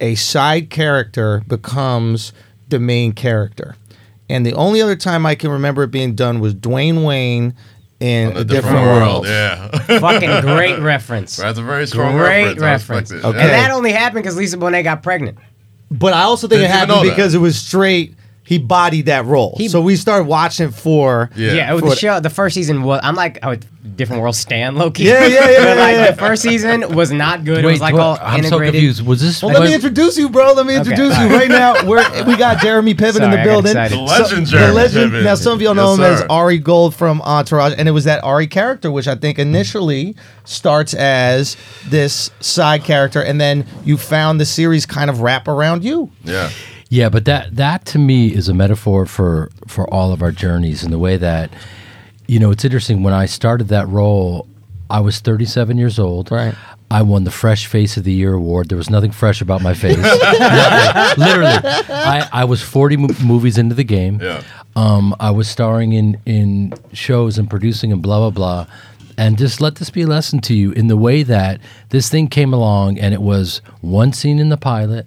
[0.00, 2.32] a side character becomes
[2.68, 3.74] the main character.
[4.30, 7.54] And the only other time I can remember it being done was Dwayne Wayne
[8.00, 9.26] in a a, different, world.
[9.26, 9.68] Yeah.
[10.00, 11.36] Fucking great reference.
[11.36, 13.10] That's a very strong Great reference.
[13.10, 13.24] I reference.
[13.24, 13.40] Okay.
[13.40, 15.38] And that only happened because Lisa Bonet got pregnant.
[15.90, 17.10] But I also think Didn't it happened know that.
[17.10, 18.14] because it was straight.
[18.48, 21.28] He bodied that role, He- so we started watching for.
[21.36, 21.52] Yeah.
[21.52, 22.20] Yeah, For the the- show.
[22.20, 23.00] The first season was.
[23.02, 23.56] I'm like, oh,
[23.94, 25.02] different world Stan Loki.
[25.02, 26.10] Yeah, yeah, yeah, but like yeah, yeah.
[26.12, 27.62] the first season was not good.
[27.64, 28.74] it was like all I'm so integrated.
[28.74, 29.06] confused.
[29.06, 29.42] Was this?
[29.42, 30.52] Well, let me introduce you, bro.
[30.54, 31.86] Let me Okay, introduce you right now.
[31.86, 33.70] We're, we got Jeremy Piven in Sorry, the I got building.
[33.72, 33.98] excited.
[33.98, 35.12] The legend, Jeremy the legend.
[35.12, 35.24] Piven.
[35.24, 36.22] Now, some of y'all know Yes, him as.
[36.30, 40.94] Ari Gold from Entourage, and it was that Ari character, which I think initially starts
[40.94, 41.56] as
[41.88, 46.10] this side character, and then you found the series kind of wrap around you.
[46.24, 46.50] Yeah.
[46.90, 50.82] Yeah, but that that to me is a metaphor for for all of our journeys
[50.82, 51.50] in the way that
[52.28, 54.46] you know, it's interesting when I started that role,
[54.90, 56.30] I was 37 years old.
[56.30, 56.54] Right.
[56.90, 58.68] I won the Fresh Face of the Year award.
[58.68, 59.96] There was nothing fresh about my face.
[61.18, 61.52] Literally.
[61.52, 64.20] I, I was 40 mo- movies into the game.
[64.22, 64.42] Yeah.
[64.76, 68.66] Um, I was starring in, in shows and producing and blah, blah, blah.
[69.18, 71.60] And just let this be a lesson to you in the way that
[71.90, 75.06] this thing came along and it was one scene in the pilot.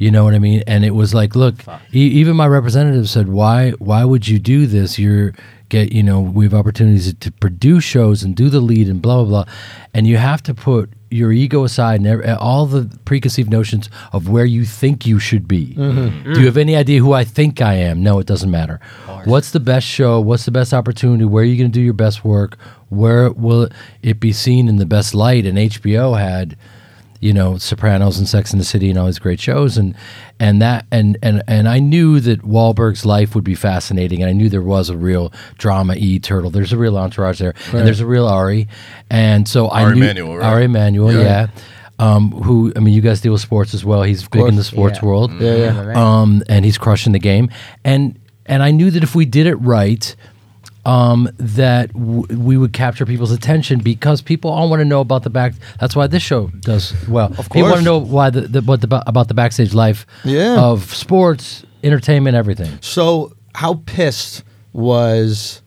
[0.00, 0.62] You know what I mean?
[0.66, 1.56] And it was like, look,
[1.92, 3.72] e- even my representative said, "Why?
[3.72, 4.98] Why would you do this?
[4.98, 5.34] You're
[5.68, 9.22] get, you know, we have opportunities to produce shows and do the lead and blah
[9.22, 9.52] blah blah,
[9.94, 14.28] and you have to put your ego aside and ev- all the preconceived notions of
[14.28, 15.74] where you think you should be.
[15.76, 16.32] Mm-hmm.
[16.32, 18.02] Do you have any idea who I think I am?
[18.02, 18.80] No, it doesn't matter.
[19.26, 20.18] What's the best show?
[20.20, 21.24] What's the best opportunity?
[21.26, 22.56] Where are you going to do your best work?
[22.88, 23.68] Where will
[24.02, 25.44] it be seen in the best light?
[25.44, 26.56] And HBO had
[27.20, 29.94] you know Sopranos and Sex and the City and all these great shows and
[30.38, 34.32] and that and and and I knew that Wahlberg's life would be fascinating and I
[34.32, 38.00] knew there was a real drama e turtle there's a real entourage there and there's
[38.00, 38.68] a real Ari
[39.10, 40.46] and so I Ari knew Emanuel, right?
[40.46, 41.20] Ari Emanuel Yeah.
[41.22, 41.46] yeah,
[41.98, 44.64] Um, who I mean you guys deal with sports as well he's big in the
[44.64, 45.04] sports Yeah.
[45.08, 45.92] world Yeah, yeah.
[46.20, 47.50] um, and he's crushing the game.
[47.84, 50.16] And and I knew that if we did it right,
[50.84, 55.22] um, that w- we would capture people's attention because people all want to know about
[55.24, 55.52] the back.
[55.78, 57.26] That's why this show does well.
[57.38, 57.72] Of people course.
[57.72, 60.58] want to know why the, the what the about the backstage life Yeah.
[60.60, 62.78] of sports, entertainment, everything.
[62.80, 64.42] So, how pissed
[64.72, 65.60] was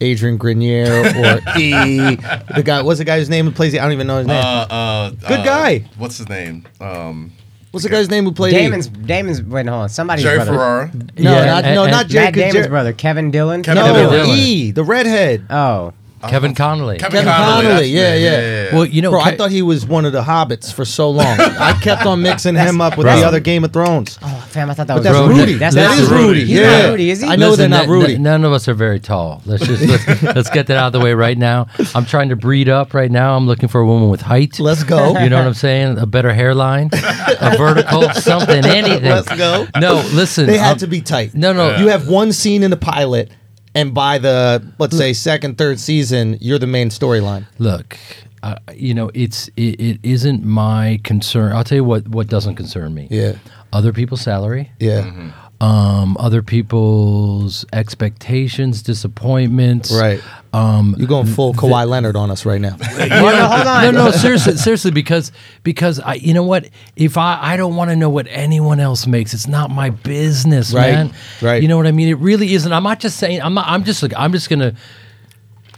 [0.00, 2.16] Adrian Grenier or E?
[2.54, 3.72] The guy, what's the guy's name who plays?
[3.72, 4.36] The, I don't even know his name.
[4.44, 5.78] Uh, uh, Good uh, guy.
[5.96, 6.66] What's his name?
[6.80, 7.32] Um,
[7.72, 8.52] what's the guy's name who played?
[8.52, 9.88] Damon's Damon's wait, hold on.
[9.88, 10.52] Somebody's Jerry brother.
[10.52, 10.90] Ferrara.
[10.94, 12.26] No, Yeah, not and- no, and- not Jerry.
[12.26, 13.62] Matt Damon's Jer- brother, Kevin Dillon.
[13.64, 14.28] Kevin No, Dillon.
[14.30, 15.44] E, the redhead.
[15.50, 15.92] Oh,
[16.28, 16.98] Kevin Connolly.
[16.98, 18.22] Kevin that's Connolly, the yeah, name.
[18.70, 18.74] yeah.
[18.74, 21.26] Well, you know, Bro, I thought he was one of the hobbits for so long.
[21.40, 24.18] I kept on mixing him up with the other Game of Thrones.
[24.22, 25.54] oh, fam, I thought that But was that's Bro, Rudy.
[25.54, 26.24] That's that not is Rudy.
[26.24, 26.40] Rudy.
[26.40, 27.28] He's Yeah, not Rudy, is he?
[27.28, 28.14] I know they're not Rudy.
[28.14, 29.42] n- none of us are very tall.
[29.46, 31.66] Let's just let's, let's get that out of the way right now.
[31.94, 33.36] I'm trying to breed up right now.
[33.36, 34.58] I'm looking for a woman with height.
[34.60, 35.18] Let's go.
[35.18, 35.98] You know what I'm saying?
[35.98, 39.02] A better hairline, a vertical, something, anything.
[39.04, 39.66] Let's go.
[39.78, 40.46] No, listen.
[40.46, 41.34] They had um, to be tight.
[41.34, 41.76] No, no.
[41.76, 43.30] You have one scene in the pilot,
[43.74, 47.46] and by the let's say second, third season, you're the main storyline.
[47.58, 47.98] Look,
[48.42, 51.52] uh, you know, it's it, it isn't my concern.
[51.52, 53.08] I'll tell you what what doesn't concern me.
[53.10, 53.36] Yeah.
[53.72, 54.70] Other people's salary.
[54.78, 55.32] Yeah.
[55.62, 59.92] Um, other people's expectations, disappointments.
[59.92, 60.20] Right.
[60.52, 62.76] Um, You're going full Kawhi Leonard on us right now.
[62.98, 63.94] Well, hold on.
[63.94, 65.30] no, no, seriously, seriously, because
[65.62, 66.68] because I, you know what?
[66.96, 70.74] If I, I don't want to know what anyone else makes, it's not my business,
[70.74, 71.14] Right, man.
[71.40, 71.62] right.
[71.62, 72.08] You know what I mean?
[72.08, 72.72] It really isn't.
[72.72, 73.40] I'm not just saying.
[73.40, 73.66] I'm not.
[73.68, 74.12] I'm just like.
[74.16, 74.74] I'm just gonna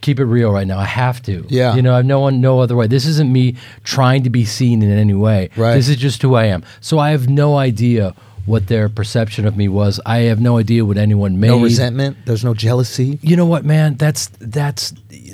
[0.00, 0.78] keep it real right now.
[0.78, 1.44] I have to.
[1.48, 1.74] Yeah.
[1.74, 2.86] You know, I've no one, no other way.
[2.86, 5.50] This isn't me trying to be seen in any way.
[5.56, 5.74] Right.
[5.74, 6.64] This is just who I am.
[6.80, 8.14] So I have no idea
[8.46, 10.00] what their perception of me was.
[10.04, 12.18] I have no idea what anyone made No resentment.
[12.26, 13.18] There's no jealousy.
[13.22, 14.92] you know what man that's that's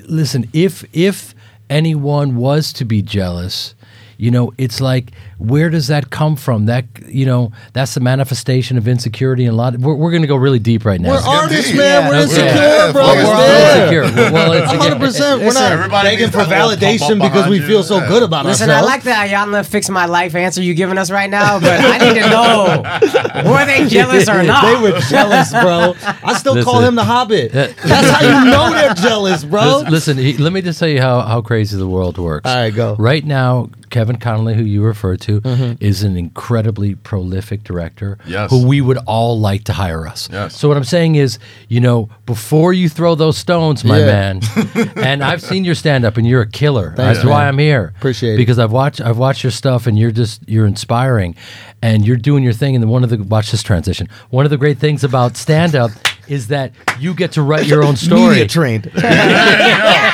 [0.08, 1.34] listen if if
[1.68, 3.74] anyone was to be jealous
[4.20, 8.76] you know it's like where does that come from that you know that's the manifestation
[8.76, 11.72] of insecurity and a lot we're, we're gonna go really deep right now We're artists,
[11.74, 11.80] man.
[12.04, 13.06] Yeah, We're insecure, yeah, bro.
[13.06, 14.32] we're all insecure.
[14.32, 15.38] Well, it's- 100%.
[15.40, 17.82] We're not begging for that little pump validation because we feel you.
[17.82, 18.86] so good about Listen, ourselves.
[19.04, 21.80] Listen, I like the Iyanla fix my life answer you giving us right now, but
[21.80, 24.62] I need to know were they jealous or not?
[24.64, 25.94] They were jealous, bro.
[26.22, 27.52] I still call him the Hobbit.
[27.52, 27.72] That's
[28.10, 29.78] how you know they're jealous, bro.
[29.84, 32.48] Lis- Listen, he, let me just tell you how, how crazy the world works.
[32.48, 32.96] All right, go.
[32.98, 35.84] Right now, Kevin Connolly, who you refer to, Mm-hmm.
[35.84, 38.50] is an incredibly prolific director Yes.
[38.50, 40.28] who we would all like to hire us.
[40.32, 40.56] Yes.
[40.56, 41.38] So, what I'm saying is,
[41.68, 44.06] you know, before you throw those stones, my Yeah.
[44.06, 44.40] man,
[44.96, 46.92] and I've seen your stand up and you're a killer.
[46.96, 47.46] Thanks, That's why.
[47.48, 47.92] I'm here.
[47.98, 48.36] Appreciate it.
[48.36, 51.34] Because I've watched I've watched your stuff and you're just you're inspiring
[51.82, 54.08] and you're doing your thing and one of the watch this transition.
[54.30, 55.90] One of the great things about stand up
[56.28, 58.30] is that you get to write your own story.
[58.30, 58.86] Media trained.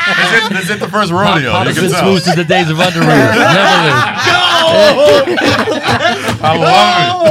[0.07, 1.51] Is it, is it the first rodeo?
[1.51, 2.01] Pop you can tell.
[2.03, 3.07] smooth since the days of Underoos.
[3.07, 3.91] Never
[5.01, 5.39] lose.
[6.43, 7.27] I love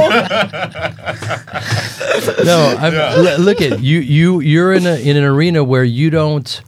[2.28, 2.44] it.
[2.44, 4.00] No, I'm, l- look at you.
[4.00, 6.60] You you're in a in an arena where you don't.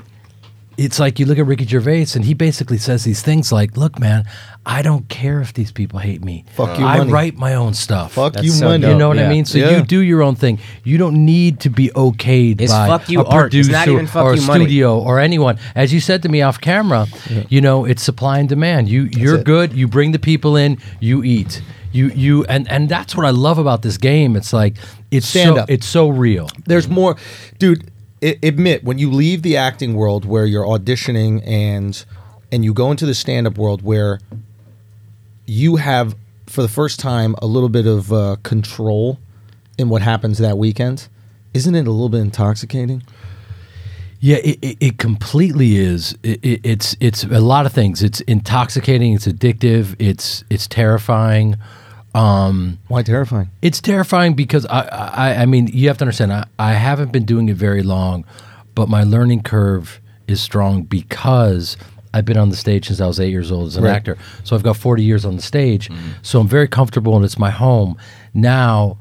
[0.78, 3.98] It's like you look at Ricky Gervais and he basically says these things like, "Look,
[3.98, 4.24] man,
[4.64, 6.44] I don't care if these people hate me.
[6.54, 7.10] Fuck you, I money.
[7.10, 8.12] write my own stuff.
[8.12, 8.86] Fuck That's you, so money.
[8.86, 9.44] You know what I mean?
[9.44, 9.76] So Yeah.
[9.78, 10.60] you do your own thing.
[10.84, 13.52] You don't need to be okayed It's by fuck you a art.
[13.52, 14.64] It's producer not even fuck or a you money.
[14.66, 15.58] studio or anyone.
[15.74, 17.08] As you said to me off camera,
[17.48, 18.88] you know, it's supply and demand.
[18.88, 19.44] You you're it.
[19.44, 19.72] good.
[19.72, 20.78] You bring the people in.
[21.00, 21.60] You eat.
[21.90, 24.36] You you and and that's what I love about this game.
[24.36, 24.76] It's like
[25.10, 25.70] it's Stand so up.
[25.70, 26.48] it's so real.
[26.66, 27.16] There's more,
[27.58, 27.90] dude.
[28.22, 32.04] Admit when you leave the acting world where you're auditioning and
[32.50, 34.20] and you go into the stand-up world where
[35.46, 36.16] you have
[36.46, 39.18] for the first time a little bit of uh, control
[39.78, 41.08] in what happens that weekend.
[41.54, 43.02] Isn't it a little bit intoxicating?
[44.20, 46.18] Yeah, it, it, it completely is.
[46.22, 48.02] It, it, it's it's a lot of things.
[48.02, 49.14] It's intoxicating.
[49.14, 49.94] It's addictive.
[49.98, 51.56] It's it's terrifying.
[52.14, 53.50] Um, Why terrifying?
[53.62, 57.24] it's terrifying because I, I I mean you have to understand I, I haven't been
[57.24, 58.24] doing it very long,
[58.74, 61.76] but my learning curve is strong because
[62.14, 63.92] I've been on the stage since I was eight years old as an Right.
[63.94, 64.16] actor.
[64.44, 65.90] So I've got forty years on the stage.
[66.22, 67.96] So I'm very comfortable and it's my home.
[68.34, 68.98] Now,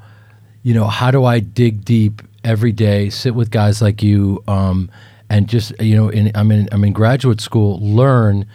[0.62, 4.90] you know, how do I dig deep every day, sit with guys like you, um,
[5.30, 8.46] and just you know, in, I'm in I'm in graduate school, learn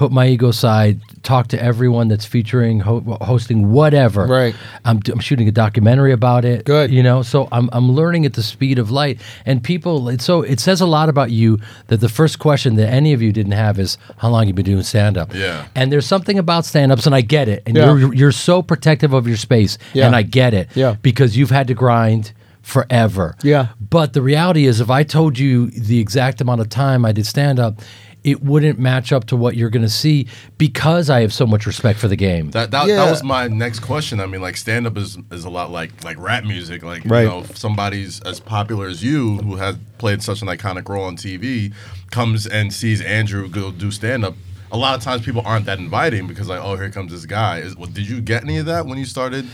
[0.00, 4.24] put my ego aside, talk to everyone that's featuring, ho- hosting, whatever.
[4.26, 4.54] Right.
[4.86, 6.64] I'm, I'm shooting a documentary about it.
[6.64, 6.90] Good.
[6.90, 9.20] You know, so I'm, I'm learning at the speed of light.
[9.44, 11.58] And people, it's so it says a lot about you
[11.88, 14.64] that the first question that any of you didn't have is how long you been
[14.64, 15.34] doing stand up.
[15.34, 15.66] Yeah.
[15.74, 17.62] And there's something about stand ups, and I get it.
[17.66, 17.94] And Yeah.
[17.94, 19.76] you're, you're so protective of your space.
[19.92, 20.06] Yeah.
[20.06, 20.70] And I get it.
[20.74, 20.96] Yeah.
[21.02, 22.32] Because you've had to grind
[22.62, 23.36] forever.
[23.42, 23.68] Yeah.
[23.80, 27.26] But the reality is, if I told you the exact amount of time I did
[27.26, 27.80] stand up,
[28.24, 30.26] it wouldn't match up to what you're going to see
[30.58, 32.50] because I have so much respect for the game.
[32.50, 32.96] That that, Yeah.
[33.04, 34.20] that was my next question.
[34.20, 36.82] I mean, like stand up is is a lot like like rap music.
[36.82, 37.22] Like Right.
[37.22, 41.04] you know, if somebody's as popular as you who has played such an iconic role
[41.04, 41.72] on TV
[42.10, 44.34] comes and sees Andrew go do stand up.
[44.72, 47.58] A lot of times people aren't that inviting because like, oh, here comes this guy.
[47.58, 49.44] Is, well, did you get any of that when you started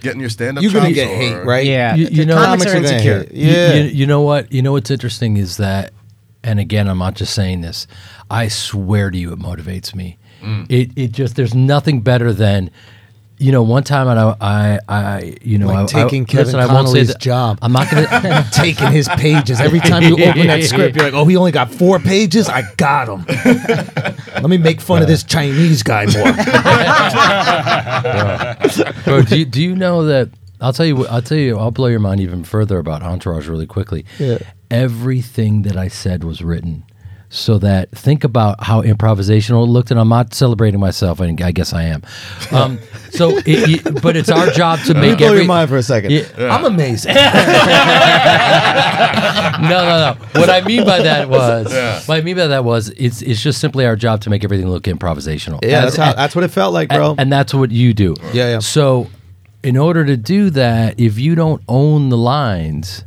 [0.00, 0.64] getting your stand up?
[0.64, 1.64] You're gonna get hate, right?
[1.64, 3.18] Yeah, You- you know- comics are Comics are gonna insecure.
[3.20, 3.32] hate.
[3.34, 3.74] You- Yeah.
[3.74, 4.52] You, you know what?
[4.52, 5.92] You know what's interesting is that,
[6.44, 7.86] and again, I'm not just saying this.
[8.30, 10.18] I swear to you, it motivates me.
[10.42, 10.66] Mm.
[10.70, 12.70] It it just there's nothing better than.
[13.36, 16.60] You know, one time I, I, I you know, Like I, I- taking Kevin listen,
[16.60, 17.58] I won't say Connolly's that- job.
[17.62, 18.46] I'm not gonna.
[18.52, 19.60] taking his pages.
[19.60, 22.48] Every time you open that script, you're like, oh, he only got four pages?
[22.48, 23.24] I got him.
[24.34, 26.32] Let me make fun of this Chinese guy more.
[29.04, 30.30] Bro, do you, do you know that?
[30.60, 31.04] I'll tell you.
[31.08, 31.58] I'll tell you.
[31.58, 34.04] I'll blow your mind even further about Entourage really quickly.
[34.18, 34.38] Yeah.
[34.74, 36.84] Everything that I said was written,
[37.28, 39.90] so that think about how improvisational it looked.
[39.90, 41.20] And I'm not celebrating myself.
[41.20, 42.02] and I guess I am.
[42.52, 42.78] Um,
[43.10, 45.38] so, it, it- but it's our job to make Blow every.
[45.40, 46.10] your mind for a second.
[46.12, 46.24] Yeah.
[46.54, 47.14] I'm amazing.
[47.14, 47.20] no,
[49.68, 50.16] no, no.
[50.40, 51.66] What I mean by that was,
[52.08, 54.68] what I mean by that was, it's it's just simply our job to make everything
[54.68, 55.60] look improvisational.
[55.64, 57.12] yeah, that's, how, that's what it felt like, bro.
[57.12, 58.14] and, and that's what you do.
[58.32, 58.58] Yeah, yeah.
[58.58, 59.08] So,
[59.62, 63.04] in order to do that, if you don't own the lines,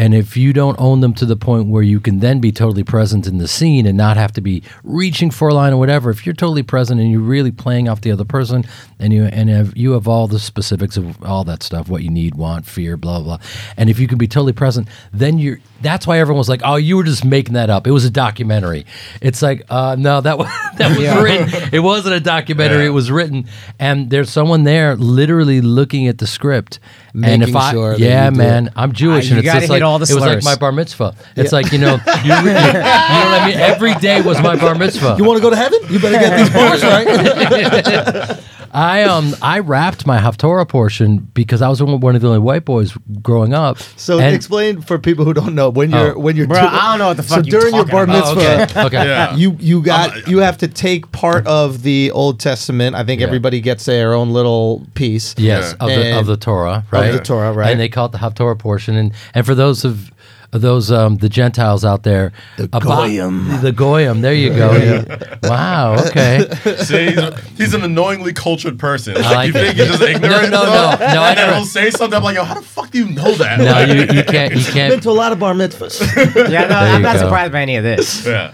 [0.00, 2.84] and if you don't own them to the point where you can then be totally
[2.84, 6.08] present in the scene and not have to be reaching for a line or whatever,
[6.10, 8.64] if you're totally present and you're really playing off the other person,
[8.98, 12.10] and you and have, you have all the specifics of all that stuff, what you
[12.10, 13.38] need, want, fear, blah blah,
[13.76, 15.58] and if you can be totally present, then you're.
[15.82, 17.86] That's why everyone was like, "Oh, you were just making that up.
[17.86, 18.84] It was a documentary."
[19.22, 20.46] It's like, uh, no, that was
[20.76, 21.22] that was Yeah.
[21.22, 21.70] written.
[21.72, 22.82] It wasn't a documentary.
[22.82, 22.90] Yeah.
[22.90, 23.46] It was written,
[23.78, 26.78] and there's someone there literally looking at the script.
[27.14, 28.72] And if I, sure yeah, you man, it.
[28.76, 30.56] I'm Jewish, Ah, and you it's gotta just like all the it was like my
[30.56, 31.14] bar mitzvah.
[31.36, 33.56] It's like you know, you, you, you know what I mean.
[33.56, 35.16] Every day was my bar mitzvah.
[35.18, 35.80] you want to go to heaven?
[35.88, 38.40] You better get these bars right.
[38.72, 42.64] I um I rapped my Haftorah portion because I was one of the only white
[42.64, 43.78] boys growing up.
[43.96, 46.18] So And- explain for people who don't know when you're Oh.
[46.20, 48.04] when you're Bro, doing- I don't know what the So fuck you during your bar
[48.04, 48.36] about.
[48.36, 49.08] mitzvah, Oh, okay, okay.
[49.08, 49.34] Yeah.
[49.34, 52.94] you you got I'm- you have to take part of the Old Testament.
[52.94, 53.26] I think Yeah.
[53.26, 55.34] everybody gets their own little piece.
[55.36, 55.86] Yes, Yeah.
[55.86, 57.08] of the of the Torah, right?
[57.10, 57.70] Of the Torah, right.
[57.72, 58.94] And they call it the Haftorah portion.
[58.96, 60.10] And and for those of of
[60.52, 63.60] those um, the Gentiles out there, the goyim.
[63.60, 64.20] the goyim.
[64.20, 65.04] There you go.
[65.44, 65.96] wow.
[66.08, 66.48] Okay.
[66.78, 69.14] See, he's, he's an annoyingly cultured person.
[69.14, 69.64] Like, like you it.
[69.64, 70.50] think he's just ignorant?
[70.50, 71.06] No, no, stuff, no.
[71.14, 72.16] No, I and then never- he'll say something.
[72.16, 73.58] I'm like, yo, how the fuck do you know that?
[73.58, 74.92] No, Like, you you can't you can't.
[74.92, 76.00] Been to a lot of bar mitzvahs.
[76.50, 77.20] Yeah, no, I'm not go.
[77.22, 78.26] surprised by any of this.
[78.26, 78.52] Yeah.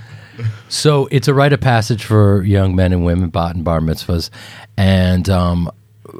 [0.68, 4.28] So it's a rite of passage for young men and women, bat and bar mitzvahs,
[4.77, 5.70] and um,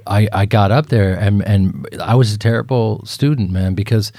[0.07, 4.13] I I got up there and and I was a terrible student, man, because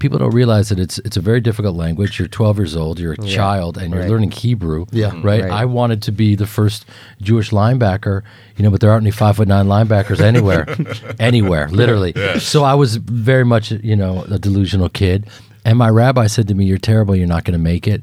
[0.00, 2.18] people don't realize that it's it's a very difficult language.
[2.18, 4.10] You're 12 years old, you're a child, and you're right.
[4.10, 4.86] learning Hebrew.
[4.90, 5.10] Yeah.
[5.10, 5.42] Mm, right?
[5.42, 5.52] Right.
[5.52, 6.86] I wanted to be the first
[7.20, 8.22] Jewish linebacker,
[8.56, 10.66] you know, but there aren't any five foot nine linebackers anywhere,
[11.20, 12.14] anywhere, literally.
[12.40, 15.28] So I was very much, you know, a delusional kid.
[15.64, 17.14] And my rabbi said to me, "You're terrible.
[17.14, 18.02] You're not going to make it."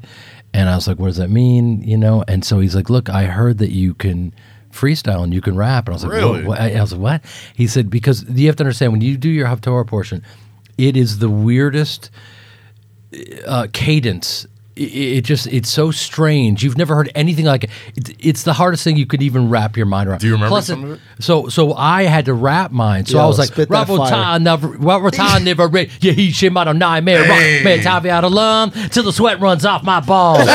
[0.54, 2.24] And I was like, "What does that mean?" You know.
[2.28, 4.32] And so he's like, "Look, I heard that you can."
[4.70, 6.44] freestyle and you can rap and I was like Really?
[6.44, 9.30] What?" I was like what he said because you have to understand when you do
[9.30, 10.22] your Haftorah portion
[10.78, 12.10] it is the weirdest
[13.46, 14.46] uh, cadence.
[14.78, 16.62] It, it just it's so strange.
[16.62, 17.70] You've never heard anything like it.
[17.96, 20.20] It's, it's the hardest thing you could even wrap your mind around.
[20.20, 21.00] Do you remember Plus some of it?
[21.18, 23.06] So so I had to wrap mine.
[23.06, 23.98] So Yo, I was like, spit that fire.
[23.98, 25.90] Rabotan never, Rabotan never read.
[26.00, 27.24] Yeah, he shit out of nightmare.
[27.24, 27.62] Hey.
[27.64, 30.46] Man, Tavi out of lung till the sweat runs off my balls.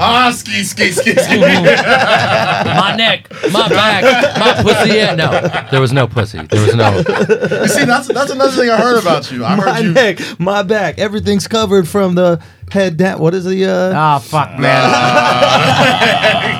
[0.00, 1.40] Ah, ski, ski, ski, ski.
[1.40, 4.94] my neck, my back, my pussy.
[4.94, 5.28] Yeah, no,
[5.72, 6.38] there was no pussy.
[6.38, 6.98] There was no.
[6.98, 9.44] You see, that's that's another thing I heard about you.
[9.44, 9.92] I my heard you.
[9.92, 12.40] neck, my back, everything's covered from the
[12.70, 13.18] head down.
[13.20, 13.64] What is the?
[13.64, 14.84] Uh, Oh fuck, man!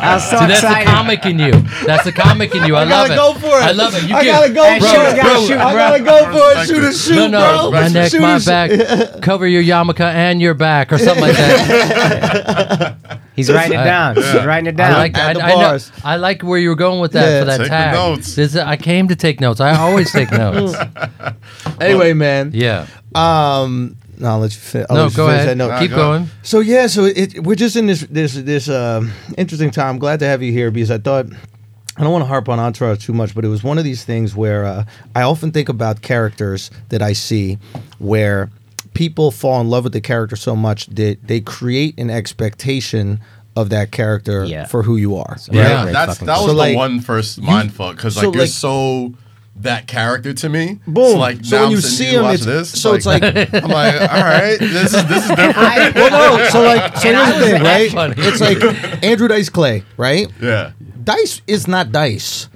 [0.01, 0.87] I was so See, that's the excited.
[0.89, 1.53] comic in you.
[1.85, 2.77] That's the comic in you.
[2.77, 3.17] I, I love gotta it.
[3.17, 3.63] go for it.
[3.65, 4.09] I love it.
[4.09, 5.17] You I can- gotta go Hey, for shoot, it.
[5.17, 5.79] gotta shoot, I bro.
[5.99, 6.67] gotta go for it.
[6.67, 7.81] Shoot a shoot, No, no, bro.
[7.81, 8.47] my neck, Shoot my a shoot.
[8.47, 12.97] back, cover your yarmulke and your back, or something like that.
[13.37, 14.17] He's writing it down.
[14.17, 14.93] He's writing it I down.
[14.99, 15.93] like, I, Add the I know, bars.
[16.05, 17.39] I like where you were going with that Yeah.
[17.41, 17.95] for that Take the tag.
[17.95, 18.35] notes.
[18.35, 19.61] This- I came to take notes.
[19.61, 20.75] I always take notes.
[21.81, 22.51] Anyway, man.
[22.55, 22.87] Yeah.
[23.15, 25.49] Um, No, I'll let you fin- no, go ahead.
[25.49, 25.57] that.
[25.57, 25.97] No, Keep go.
[25.97, 26.31] going.
[26.43, 29.91] So yeah, so it, we're just in this this this um interesting time.
[29.95, 31.27] I'm glad to have you here because I thought
[31.97, 34.05] I don't want to harp on Entourage too much, but it was one of these
[34.05, 34.85] things where uh,
[35.17, 37.59] I often think about characters that I see
[37.99, 38.51] where
[38.95, 43.21] people fall in love with the character so much that they create an expectation
[43.57, 44.67] of that character Yeah.
[44.67, 45.37] for who you are.
[45.51, 45.87] Yeah.
[45.87, 48.41] Yeah, that's that was So, the like, one first mind fuck because like so, you're
[48.43, 49.15] like- so
[49.61, 50.79] that character to me.
[50.87, 51.13] Boom.
[51.13, 53.71] So, like So now when I'm you see him, it's- this, so it's like- I'm
[53.71, 55.95] like, all right, this is this is different.
[55.95, 57.91] Well, no, so like, so And here's the thing, right?
[57.91, 58.15] funny.
[58.19, 60.29] It's like Andrew Dice Clay, right?
[60.41, 60.73] yeah,
[61.05, 62.49] Dice is not Dice.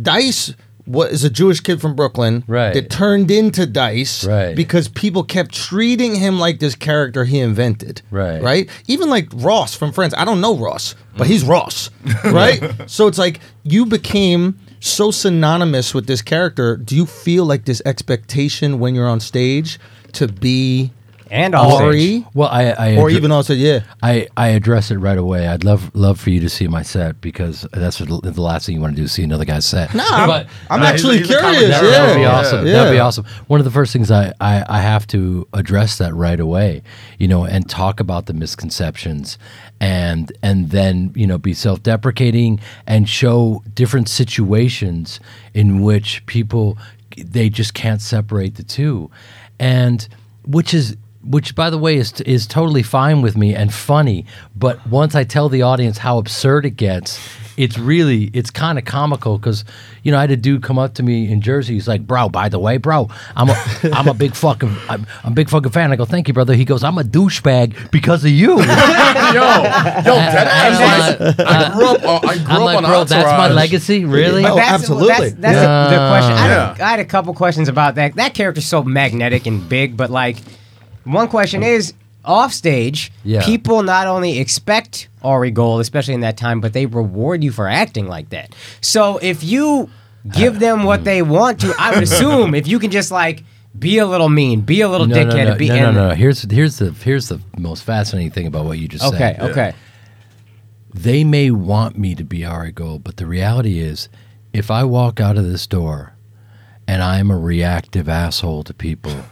[0.00, 0.54] Dice
[0.86, 2.72] was a Jewish kid from Brooklyn Right.
[2.72, 4.56] that turned into Dice Right.
[4.56, 8.00] because people kept treating him like this character he invented.
[8.10, 8.42] Right.
[8.42, 8.70] Right?
[8.86, 10.14] Even like Ross from Friends.
[10.16, 11.90] I don't know Ross, but he's Ross.
[12.24, 12.62] Right?
[12.86, 16.76] so it's like you became so synonymous with this character.
[16.76, 19.78] Do you feel like this expectation when you're on stage
[20.12, 20.92] to be
[21.30, 22.26] And all Ari?
[22.34, 23.80] Well, I, I Or addre- even also, yeah.
[24.02, 25.46] I, I address it right away.
[25.46, 28.66] I'd love love for you to see my set because that's what the the last
[28.66, 29.94] thing you want to do is see another guy's set.
[29.94, 31.68] No, I'm, But- I'm Nah, he's actually he's a curious.
[31.68, 31.90] That, Sure.
[31.90, 31.98] yeah.
[31.98, 32.66] that would be awesome.
[32.66, 32.72] Yeah.
[32.72, 33.24] That'd be awesome.
[33.46, 36.82] One of the first things I, I, I have to address that right away,
[37.18, 39.38] you know, and talk about the misconceptions
[39.80, 45.20] and and then, you know, be self deprecating and show different situations
[45.54, 46.78] in which people
[47.16, 49.10] they just can't separate the two.
[49.58, 50.06] And
[50.46, 54.24] which is which by the way is is totally fine with me and funny,
[54.54, 57.18] but once I tell the audience how absurd it gets,
[57.56, 59.64] it's really it's kind of comical because
[60.04, 61.74] you know I had a dude come up to me in Jersey.
[61.74, 65.32] He's like, "Bro, by the way, bro, I'm a I'm a big fucking I'm, I'm
[65.32, 68.24] a big fucking fan." I go, "Thank you, brother." He goes, "I'm a douchebag because
[68.24, 71.20] of you." yo, yo, dead ass.
[71.20, 72.04] Like, I grew up.
[72.04, 75.08] Uh, I grew I'm up like, on "Bro, that's my legacy, really?" Oh, that's, absolutely.
[75.30, 75.84] That's, that's Yeah.
[75.84, 76.32] the, the question.
[76.32, 76.86] I had, Yeah.
[76.86, 78.14] I had a couple questions about that.
[78.14, 80.36] That character's so magnetic and big, but like,
[81.08, 81.94] one question is
[82.24, 83.10] off stage.
[83.24, 83.44] Yeah.
[83.44, 87.66] People not only expect Ari Gold, especially in that time, but they reward you for
[87.66, 88.54] acting like that.
[88.80, 89.90] So if you
[90.32, 91.04] give them what hmm.
[91.04, 93.44] they want to, I would assume if you can just like
[93.78, 96.08] be a little mean, be a little no, dickhead, no, no, be no, no, no,
[96.08, 96.14] no.
[96.14, 99.40] Here's here's the here's the most fascinating thing about what you just Okay, said.
[99.40, 99.74] Okay, okay.
[100.92, 104.08] they may want me to be Ari Gold, but the reality is,
[104.52, 106.14] if I walk out of this door
[106.86, 109.24] and I am a reactive asshole to people,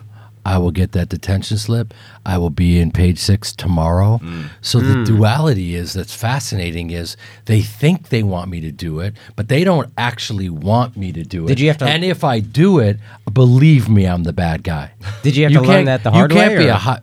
[0.46, 1.92] I will get that detention slip.
[2.24, 4.20] I will be in page six tomorrow.
[4.22, 4.50] Mm.
[4.60, 5.04] So the mm.
[5.04, 7.16] duality is that's fascinating is
[7.46, 11.24] they think they want me to do it, but they don't actually want me to
[11.24, 11.48] do it.
[11.48, 13.00] Did you have to- And if I do it,
[13.32, 14.92] believe me, I'm the bad guy.
[15.24, 16.36] Did you have to learn can't- that the hard way?
[16.36, 17.02] You can't way, be or- a hot.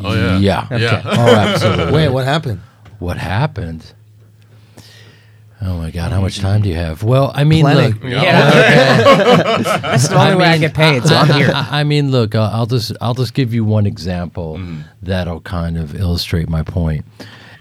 [0.00, 0.66] Oh yeah, Yeah.
[0.78, 1.02] yeah.
[1.04, 1.92] Oh, absolutely.
[1.92, 2.60] Wait, what happened?
[2.98, 3.92] What happened?
[5.60, 6.12] Oh my God!
[6.12, 7.02] How much time do you have?
[7.02, 7.94] Well, I mean, Plenty.
[7.94, 8.50] look, Yeah.
[9.82, 11.50] That's the only way I get paid, so I'm here.
[11.52, 14.82] I, I mean, look, I'll, I'll just I'll just give you one example mm-hmm.
[15.02, 17.04] that'll kind of illustrate my point.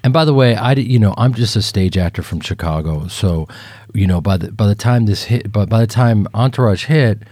[0.04, 3.08] And by the way, I di- you know I'm just a stage actor from Chicago,
[3.08, 3.48] so
[3.94, 7.24] you know by the by the time this hit, but by the time Entourage hit,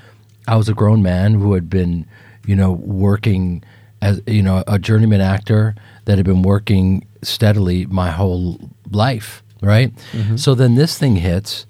[0.47, 2.07] I was a grown man who had been
[2.47, 3.63] you know working
[4.01, 5.75] as you know a journeyman actor
[6.05, 8.59] that had been working steadily my whole
[8.89, 9.93] life, right?
[10.11, 10.37] Mm-hmm.
[10.37, 11.65] So then this thing hits,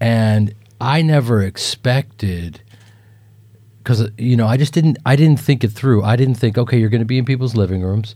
[0.00, 2.60] and I never expected
[3.78, 6.02] because you know I just didn't I didn't think it through.
[6.02, 8.14] I didn't think okay, you're going to be in people's living rooms,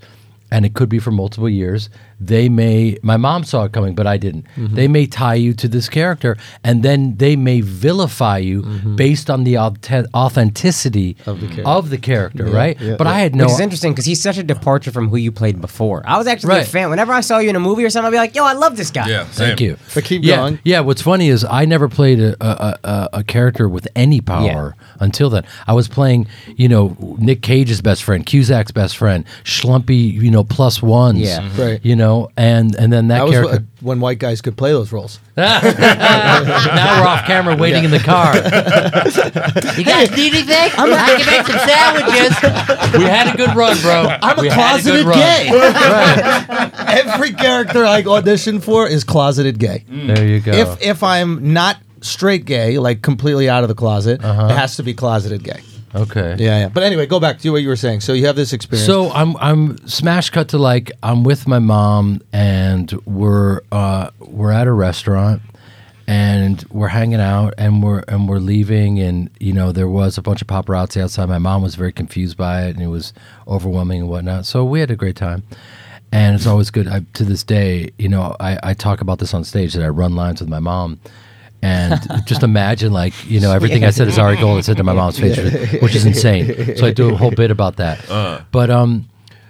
[0.51, 1.88] and it could be for multiple years.
[2.20, 4.47] They may my mom saw it coming, but I didn't.
[4.56, 8.62] They may tie you to this character, and then they may vilify you
[8.97, 12.78] based on the authenticity of the character, right?
[12.80, 13.12] yeah, but yeah.
[13.12, 13.44] I had no.
[13.44, 16.02] Which is interesting because he's such a departure from who you played before.
[16.06, 16.90] I was actually a fan.
[16.90, 18.76] Whenever I saw you in a movie or something, I'd be like, "Yo, I love
[18.76, 19.48] this guy." Yeah, same.
[19.48, 19.76] Thank you.
[19.94, 20.59] But keep yeah, going.
[20.64, 24.76] Yeah, what's funny is I never played a, a, a, a character with any power
[25.01, 25.44] until then.
[25.66, 26.26] I was playing,
[26.56, 31.20] you know, Nick Cage's best friend, Cusack's best friend, Schlumpy, you know, plus ones.
[31.20, 31.40] Yeah.
[31.40, 31.59] Mhm.
[31.59, 31.80] Right.
[31.82, 33.65] You know, and and then that, That was character.
[33.81, 35.19] wh- when white guys could play those roles.
[35.37, 35.61] now
[37.01, 38.35] we're off camera waiting in the car.
[39.78, 40.70] you guys need anything?
[40.77, 42.99] I can make some sandwiches.
[42.99, 44.07] we had a good run, bro.
[44.23, 45.19] I'm a We had closeted good run.
[45.19, 47.01] gay.
[47.01, 49.85] Every character I audition for is closeted gay.
[49.89, 50.53] There you go.
[50.53, 54.47] If if I'm not straight gay, like completely out of the closet, Uh-huh.
[54.47, 55.61] it has to be closeted gay.
[55.94, 56.36] Okay.
[56.38, 56.68] Yeah, yeah.
[56.68, 58.00] But anyway, go back to what you were saying.
[58.00, 58.86] So you have this experience.
[58.86, 64.52] So I'm I'm smash cut to like I'm with my mom and we're uh, we're
[64.52, 65.42] at a restaurant
[66.06, 70.22] and we're hanging out and we're and we're leaving and you know there was a
[70.22, 71.28] bunch of paparazzi outside.
[71.28, 73.12] My mom was very confused by it and it was
[73.46, 74.46] overwhelming and whatnot.
[74.46, 75.44] So we had a great time.
[76.12, 76.88] And it's always good.
[76.88, 79.88] I, to this day, you know, I, I talk about this on stage that I
[79.88, 80.98] run lines with my mom,
[81.62, 84.59] And just imagine, like, you know, everything I said is Ari Gold.
[84.59, 85.37] I said to my mom's face,
[85.82, 86.77] which is insane.
[86.77, 88.01] So I do a whole bit about that.
[88.51, 89.09] But um,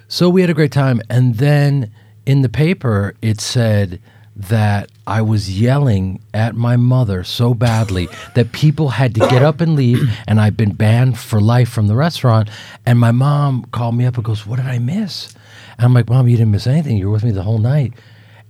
[0.09, 1.93] so we had a great time, and then
[2.27, 4.01] in the paper it said
[4.37, 9.61] that I was yelling at my mother so badly that people had to get up
[9.61, 12.49] and leave, and I've been banned for life from the restaurant.
[12.87, 15.35] And my mom called me up and goes, "What did I miss?"
[15.77, 16.97] And I'm like, "Mom, you didn't miss anything.
[16.97, 17.93] You were with me the whole night."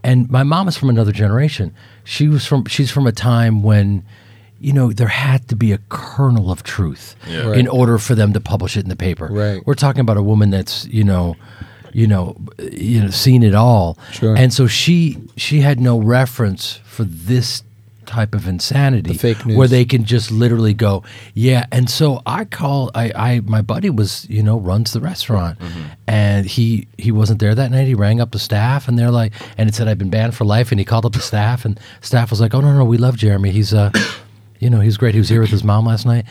[0.03, 1.75] And my mom is from another generation.
[2.05, 4.05] She was from she's from a time when
[4.59, 7.53] you know there had to be a kernel of truth Yeah.
[7.55, 9.29] in order for them to publish it in the paper.
[9.31, 9.63] Right.
[9.67, 11.37] We're talking about a woman that's, you know,
[11.93, 12.37] you know,
[12.73, 13.99] you know, seen it all.
[14.13, 14.37] Sure.
[14.37, 17.63] And so she she had no reference for this
[18.17, 19.19] type of insanity The
[19.57, 21.03] where they can just literally go
[21.35, 21.67] yeah.
[21.71, 25.87] And so i call i i my buddy was you know runs the restaurant Mm-hmm.
[26.09, 27.87] and he he wasn't there that night.
[27.87, 30.45] He rang up the staff and they're like and it said i've been banned for
[30.45, 32.99] life and he called up the staff and staff was like oh no no we
[32.99, 33.51] love jeremy.
[33.53, 33.91] He's uh
[34.59, 35.15] you know he's great.
[35.15, 36.27] He was here with his mom last night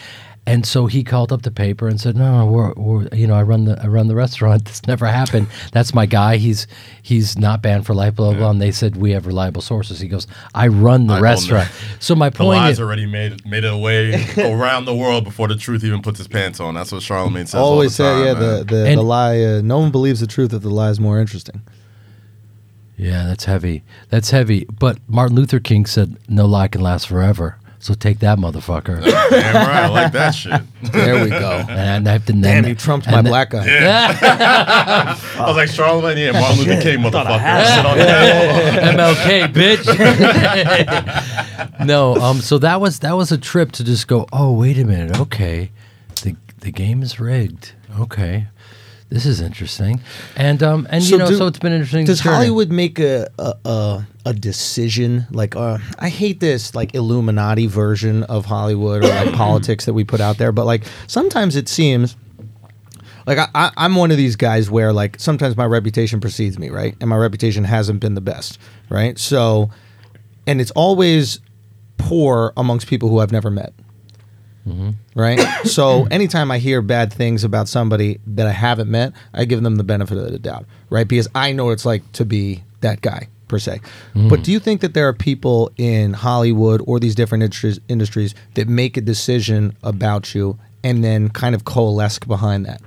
[0.50, 3.36] and so he called up the paper and said, "No, no, we're, we're you know,
[3.36, 4.66] I run the I run the restaurant.
[4.70, 5.48] This never happened.
[5.72, 6.38] That's my guy.
[6.38, 6.66] He's
[7.02, 8.16] he's not banned for life.
[8.16, 8.50] Blah blah." blah.
[8.52, 10.00] And they said we have reliable sources.
[10.00, 11.70] He goes, "I run the I own restaurant."
[12.00, 15.48] So my The point lies is, already made made it away around the world before
[15.48, 16.74] the truth even puts his pants on.
[16.74, 17.56] That's what Charlemagne says.
[17.56, 18.58] Always all the say, time, yeah, man.
[18.58, 19.42] the, the, And- the lie.
[19.42, 21.62] Uh, no one believes the truth if the lie is more interesting.
[22.98, 23.84] yeah, that's heavy.
[24.10, 24.66] That's heavy.
[24.66, 29.02] But Martin Luther King said, "No lie can last forever." So take that, motherfucker.
[29.30, 30.62] Damn right, I like that shit.
[30.92, 31.66] There we go.
[31.70, 33.66] and I have to Damn, you trumped my black guy.
[33.66, 35.18] Yeah.
[35.38, 37.66] I was like Charlemagne, yeah, Martin Luther King, motherfucker.
[37.66, 37.98] Sit on.
[38.98, 39.86] MLK, bitch.
[41.86, 44.28] no, um, so that was that was a trip to just go.
[44.34, 45.18] Oh, wait a minute.
[45.18, 45.72] Okay,
[46.24, 47.74] the the game is rigged.
[47.98, 48.48] Okay,
[49.08, 50.02] this is interesting.
[50.36, 52.06] And um, and you know, do- so it's been interesting.
[52.06, 52.36] Does journey.
[52.36, 58.22] Hollywood make a a, a, a decision like uh, I hate this like Illuminati version
[58.26, 62.16] of Hollywood or like politics that we put out there, but like sometimes it seems
[63.26, 66.70] like I, I, I'm one of these guys where like sometimes my reputation precedes me,
[66.70, 66.96] right?
[67.02, 69.18] And my reputation hasn't been the best, right?
[69.18, 69.72] So,
[70.46, 71.40] and it's always
[71.98, 73.74] poor amongst people who I've never met.
[75.16, 75.40] Right.
[75.64, 79.78] so anytime I hear bad things about somebody that I haven't met, I give them
[79.78, 80.66] the benefit of the doubt.
[80.92, 81.08] Right.
[81.08, 83.82] Because I know what it's like to be that guy per se.
[84.16, 88.34] But do you think that there are people in Hollywood or these different industries, industries
[88.54, 92.82] that make a decision about you and then kind of coalesce behind that?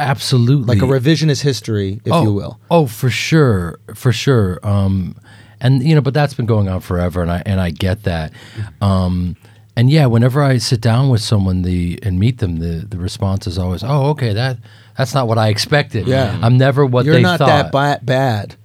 [0.00, 2.58] absolutely Like a revisionist history, if oh, you will.
[2.70, 4.58] Oh, for sure, for sure.
[4.62, 5.14] Um,
[5.60, 8.32] and you know, but that's been going on forever, and I and I get that.
[8.80, 9.36] Um,
[9.80, 13.46] and yeah, whenever I sit down with someone the and meet them, the the response
[13.46, 14.58] is always, "Oh, okay, that
[14.94, 16.06] that's not what I expected.
[16.06, 16.38] Yeah.
[16.42, 18.56] I'm never what You're they not thought." that ba- bad.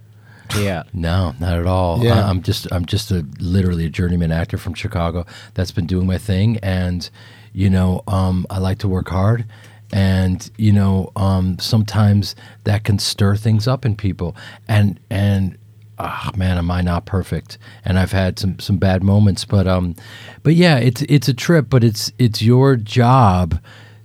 [0.58, 0.84] Yeah.
[0.92, 2.04] No, not at all.
[2.04, 2.20] Yeah.
[2.20, 6.06] I, I'm just I'm just a literally a journeyman actor from Chicago that's been doing
[6.06, 7.10] my thing, and
[7.54, 9.46] you know um, I like to work hard,
[9.94, 12.36] and you know um, sometimes
[12.66, 14.36] that can stir things up in people,
[14.68, 15.58] and and
[16.00, 17.58] ah man, am I not perfect?
[17.84, 19.96] And I've had some some bad moments, but um,
[20.44, 23.60] but yeah, it's it's a trip, but it's it's your job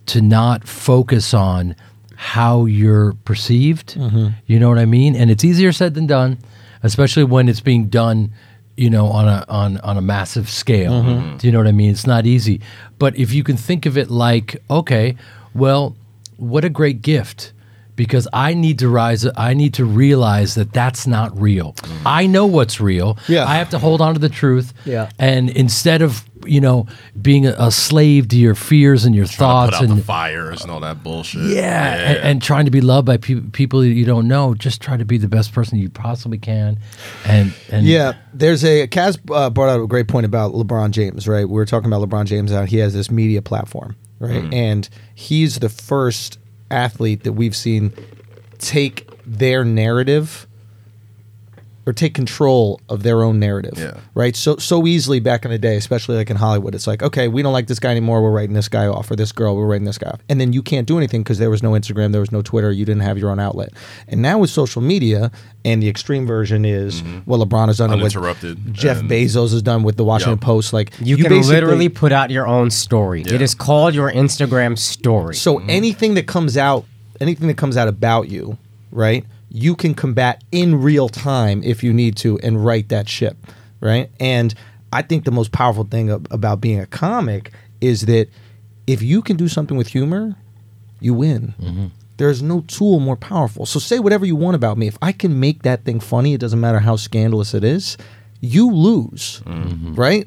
[0.07, 1.75] to not focus on
[2.17, 3.97] how you're perceived.
[4.47, 5.17] You know what I mean?
[5.17, 6.39] And it's easier said than done,
[6.83, 8.33] especially when it's being done,
[8.77, 11.03] you know, on a on on a massive scale.
[11.39, 11.91] Do you know what I mean?
[11.91, 12.61] It's not easy.
[12.99, 15.17] But if you can think of it like, okay,
[15.55, 15.97] well,
[16.37, 17.53] what a great gift.
[18.01, 21.75] Because I need to rise, I need to realize that that's not real.
[22.07, 23.19] I know what's real.
[23.29, 23.45] Yeah.
[23.45, 24.73] I have to hold on to the truth.
[24.87, 25.11] Yeah.
[25.19, 26.87] And instead of, you know,
[27.21, 29.37] being a, a slave to your fears and your Trying
[29.71, 31.43] thoughts and fires and all that bullshit.
[31.55, 34.55] yeah, And, and trying to be loved by pe- people you don't know.
[34.55, 36.79] Just try to be the best person you possibly can,
[37.27, 41.29] and and Yeah, there's a Kaz uh, brought out a great point about LeBron James,
[41.29, 41.45] right?
[41.47, 42.71] We were talking about LeBron James out.
[42.71, 44.51] He has this media platform, right?
[44.55, 46.39] And he's the first
[46.71, 47.93] athlete that we've seen
[48.59, 50.47] take their narrative
[51.91, 53.99] or take control of their own narrative, Yeah.
[54.15, 54.37] right?
[54.37, 57.43] So so easily back in the day, especially like in Hollywood, it's like, okay, we
[57.43, 58.23] don't like this guy anymore.
[58.23, 60.53] We're writing this guy off, or this girl, we're writing this guy off, and then
[60.53, 63.03] you can't do anything because there was no Instagram, there was no Twitter, you didn't
[63.03, 63.71] have your own outlet.
[64.07, 65.33] And now with social media,
[65.65, 67.19] and the extreme version is mm-hmm.
[67.31, 68.13] what LeBron has done it with
[68.73, 70.41] Jeff Bezos has done with the Washington Yep.
[70.43, 70.73] Post.
[70.73, 73.23] Like You, can literally put out your own story.
[73.23, 73.41] It Yeah.
[73.41, 75.35] is called your Instagram story.
[75.35, 76.85] So anything that comes out,
[77.21, 78.59] anything that comes out about you,
[78.93, 79.25] right?
[79.51, 83.37] You can combat in real time if you need to and write that ship,
[83.81, 84.09] right?
[84.21, 84.55] And
[84.93, 88.29] I think the most powerful thing about being a comic is that
[88.87, 90.37] if you can do something with humor,
[91.01, 91.91] you win.
[92.17, 93.65] There's no tool more powerful.
[93.67, 94.87] So say whatever you want about me.
[94.87, 97.97] If I can make that thing funny, it doesn't matter how scandalous it is.
[98.41, 99.95] you lose, Mm-hmm.
[99.95, 100.27] right?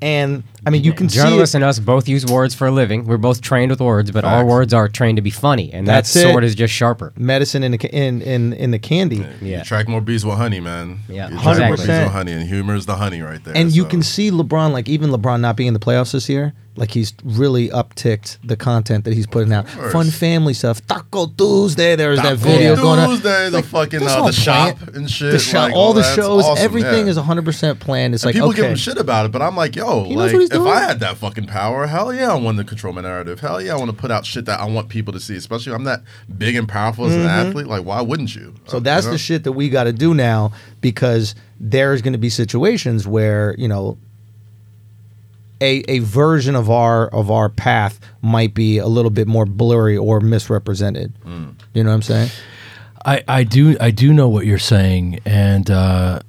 [0.00, 2.70] And I mean, you can see Journalists it, and us both use words for a
[2.70, 3.04] living.
[3.04, 6.12] We're both trained with words, but our words are trained to be funny, and That's
[6.14, 7.12] that sword is just sharper.
[7.16, 9.16] medicine in the in in in the candy.
[9.40, 9.58] Yeah.
[9.58, 11.00] You track more bees with honey, man.
[11.08, 11.30] Yeah.
[11.30, 12.04] you track more bees 100%.
[12.04, 13.56] with honey, and humor is the honey right there.
[13.56, 16.52] And you can see LeBron, like even LeBron not being in the playoffs this year,
[16.76, 19.68] like he's really upticked the content that he's putting out.
[19.68, 20.80] Fun family stuff.
[20.86, 21.96] Taco Tuesday.
[21.96, 23.08] There was that Taco video going on.
[23.08, 24.96] Taco Tuesday, the fucking That's uh, all the shop planned.
[24.96, 25.32] and shit.
[25.32, 27.10] The show, like, all the shows, awesome, everything yeah.
[27.10, 28.14] is 100% planned.
[28.14, 28.62] It's And like, people okay.
[28.62, 30.60] give him shit about it, but I'm like, yo, He knows what he's if.
[30.66, 33.40] I had that fucking power, hell yeah, I want to control my narrative.
[33.40, 35.36] Hell yeah, I want to put out shit that I want people to see.
[35.36, 36.02] Especially if I'm that
[36.38, 37.66] big and powerful as an athlete.
[37.66, 38.54] Like, why wouldn't you?
[38.66, 39.12] So Uh, that's you know?
[39.14, 43.54] the shit that we got to do now because there's going to be situations where
[43.58, 43.98] you know
[45.60, 49.96] a a version of our of our path might be a little bit more blurry
[49.96, 51.12] or misrepresented.
[51.24, 51.54] Mm.
[51.74, 52.30] You know what I'm saying?
[53.04, 56.20] I, I do I do know what you're saying, and uh,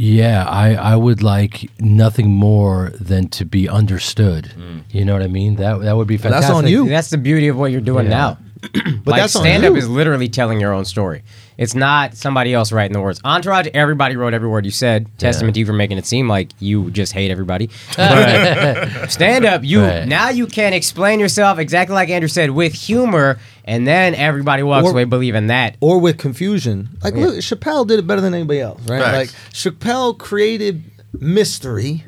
[0.00, 4.44] yeah, I, I would like nothing more than to be understood.
[4.56, 4.84] Mm.
[4.90, 5.56] You know what I mean?
[5.56, 6.48] That that would be fantastic.
[6.48, 6.88] that's on you.
[6.88, 8.10] That's the beauty of what you're doing Yeah.
[8.10, 8.38] now.
[8.62, 9.76] But like that's on stand up you.
[9.76, 11.22] is literally telling your own story.
[11.60, 13.20] It's not somebody else writing the words.
[13.22, 15.06] Entourage, everybody wrote every word you said.
[15.18, 17.68] Testament to you for making it seem like you just hate everybody.
[17.96, 20.08] But stand up, you Right.
[20.08, 24.86] now you can explain yourself exactly like Andrew said with humor, and then everybody walks
[24.86, 25.76] Or- away believing that.
[25.80, 26.88] or with confusion.
[27.04, 29.02] Like look, Chappelle did it better than anybody else, right?
[29.02, 29.16] Facts.
[29.34, 30.82] Like Chappelle created
[31.12, 32.04] mystery,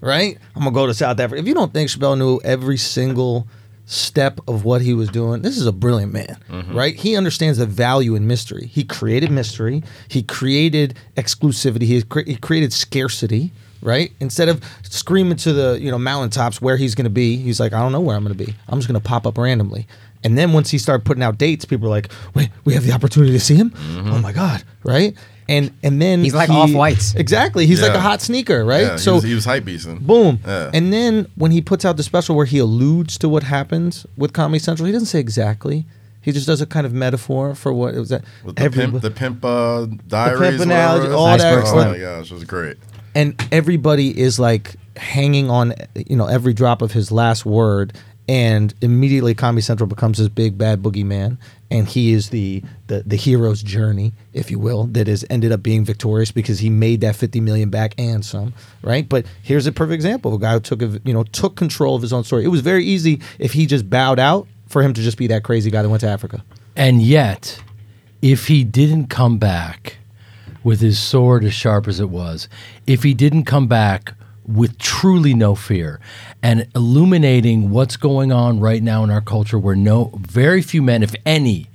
[0.00, 0.38] right?
[0.56, 1.40] I'm gonna go to South Africa.
[1.40, 3.46] If you don't think Chappelle knew every single
[3.88, 6.76] step of what he was doing, this is a brilliant man, mm-hmm.
[6.76, 6.94] right?
[6.94, 8.66] He understands the value in mystery.
[8.66, 9.82] He created mystery.
[10.08, 11.82] He created exclusivity.
[11.82, 13.52] He, cre- he created scarcity.
[13.80, 17.60] Right, instead of screaming to the you know mountaintops where he's going to be, he's
[17.60, 18.52] like, I don't know where I'm going to be.
[18.66, 19.86] I'm just going to pop up randomly.
[20.24, 22.90] And then once he started putting out dates, people are like, "Wait, we have the
[22.90, 23.70] opportunity to see him?
[23.70, 24.10] Mm-hmm.
[24.10, 25.16] Oh my god!" Right?
[25.48, 27.14] And and then He's like he- Off-Whites.
[27.14, 27.66] Exactly.
[27.66, 27.98] He's like Yeah.
[27.98, 28.82] a hot sneaker, right?
[28.82, 30.00] Yeah, so he was, he was hype beasting.
[30.00, 30.40] boom.
[30.46, 30.70] Yeah.
[30.74, 34.32] And then when he puts out the special where he alludes to what happens with
[34.34, 35.86] Comedy Central, he doesn't say exactly.
[36.20, 38.84] He just does a kind of metaphor for what it was that With the every-
[38.86, 41.14] pimp, the pimp uh, diaries, analogy, whatever it is.
[41.14, 41.92] all that Oh slang.
[41.92, 42.76] my gosh, it was great.
[43.14, 47.92] and everybody is like hanging on you know every drop of his last word
[48.28, 51.38] and immediately comedy central becomes this big bad boogeyman
[51.70, 55.62] and he is the, the the hero's journey if you will that has ended up
[55.62, 58.52] being victorious because he made that 50 million back and some
[58.82, 59.08] right?
[59.08, 61.96] But here's a perfect example of a guy who took a, you know took control
[61.96, 62.44] of his own story.
[62.44, 65.42] It was very easy if he just bowed out for him to just be that
[65.42, 66.44] crazy guy that went to africa.
[66.76, 67.60] And yet,
[68.20, 69.98] if he didn't come back
[70.62, 72.48] with his sword as sharp as it was,
[72.86, 74.14] if he didn't come back
[74.46, 76.00] with truly no fear
[76.42, 81.02] and illuminating what's going on right now in our culture where no very few men
[81.02, 81.66] if any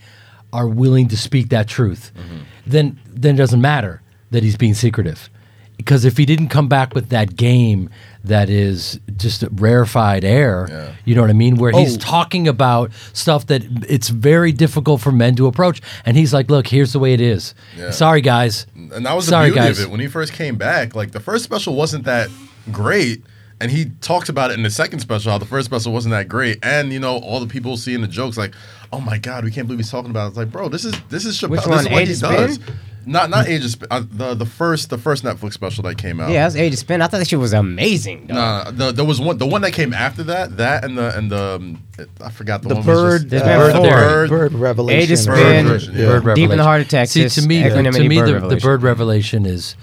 [0.51, 2.43] are willing to speak that truth mm-hmm.
[2.65, 5.29] then then it doesn't matter that he's being secretive
[5.75, 7.89] because if he didn't come back with that game
[8.23, 10.93] that is just rarefied air Yeah.
[11.05, 11.99] you know what i mean where he's Oh.
[11.99, 16.67] talking about stuff that it's very difficult for men to approach and he's like look
[16.67, 17.91] here's the way it is Yeah.
[17.91, 19.79] sorry guys And that was Sorry, the beauty guys.
[19.79, 19.91] of it.
[19.91, 22.29] When he first came back, like the first special wasn't that
[22.71, 23.23] great.
[23.63, 26.27] And he talks about it in the second special, how the first special wasn't that
[26.27, 26.59] great.
[26.63, 28.53] And you know, all the people seeing the jokes like,
[28.91, 30.27] oh my God, we can't believe he's talking about it.
[30.29, 31.51] It's like, bro, this is this is Chappelle.
[31.51, 32.55] Which this one, is what Age he of does.
[32.55, 32.75] Spin?
[33.05, 33.87] Not not Age of Spin.
[33.89, 36.29] Uh, the the first the first Netflix special that came out.
[36.29, 37.01] Yeah, that's Age of Spin.
[37.01, 38.27] I thought that shit was amazing.
[38.27, 38.35] dog.
[38.35, 39.37] Nah, the, there was one.
[39.37, 40.57] The one that came after that.
[40.57, 41.83] That and the and the um,
[42.21, 42.85] I forgot the, the one.
[42.85, 43.89] was bird just- There's uh, been bird, four.
[43.89, 46.19] bird, bird revelation Age of Bird Spin, Revelation, yeah.
[46.19, 47.33] Bird Deep in the Heart of Texas.
[47.33, 49.75] See, to me, the, Equanimity, to me, Bird the, the bird revelation is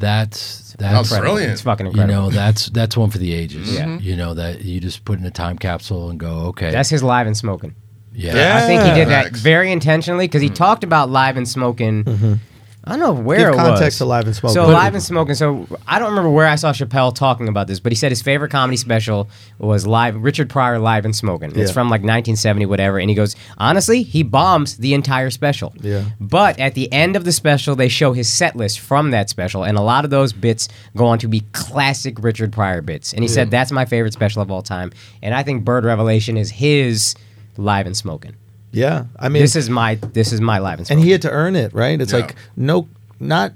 [0.00, 1.52] that's that's That's brilliant.
[1.52, 2.12] It's fucking incredible.
[2.12, 3.72] you know that's that's one for the ages.
[3.72, 3.84] Yeah.
[3.84, 4.02] Mm-hmm.
[4.02, 6.70] You know that you just put in a time capsule and go okay.
[6.70, 7.76] That's his live and smoking.
[8.12, 8.34] yeah.
[8.34, 8.56] Yeah.
[8.56, 10.54] I think he did that very intentionally because he mm.
[10.54, 12.04] talked about live and smoking.
[12.04, 12.34] Mm-hmm.
[12.82, 13.98] I don't know where Give it context was.
[13.98, 14.54] to Live and Smoking.
[14.54, 15.34] So But- live and smoking.
[15.34, 18.22] So I don't remember where I saw Chappelle talking about this, but he said his
[18.22, 19.28] favorite comedy special
[19.58, 21.50] was live Richard Pryor live and smoking.
[21.50, 21.72] It's Yeah.
[21.72, 22.98] from like 1970, whatever.
[22.98, 25.74] And he goes, honestly, he bombs the entire special.
[25.82, 26.04] Yeah.
[26.18, 29.62] But at the end of the special, they show his set list from that special,
[29.62, 33.12] and a lot of those bits go on to be classic Richard Pryor bits.
[33.12, 34.90] And he said that's my favorite special of all time.
[35.22, 37.14] And I think Bird Revelation is his
[37.58, 38.32] live and smoking.
[38.72, 41.30] Yeah i mean This is my this is my live and and he had to
[41.30, 42.00] earn it, right?
[42.00, 42.20] It's Yeah.
[42.20, 42.88] like no,
[43.18, 43.52] not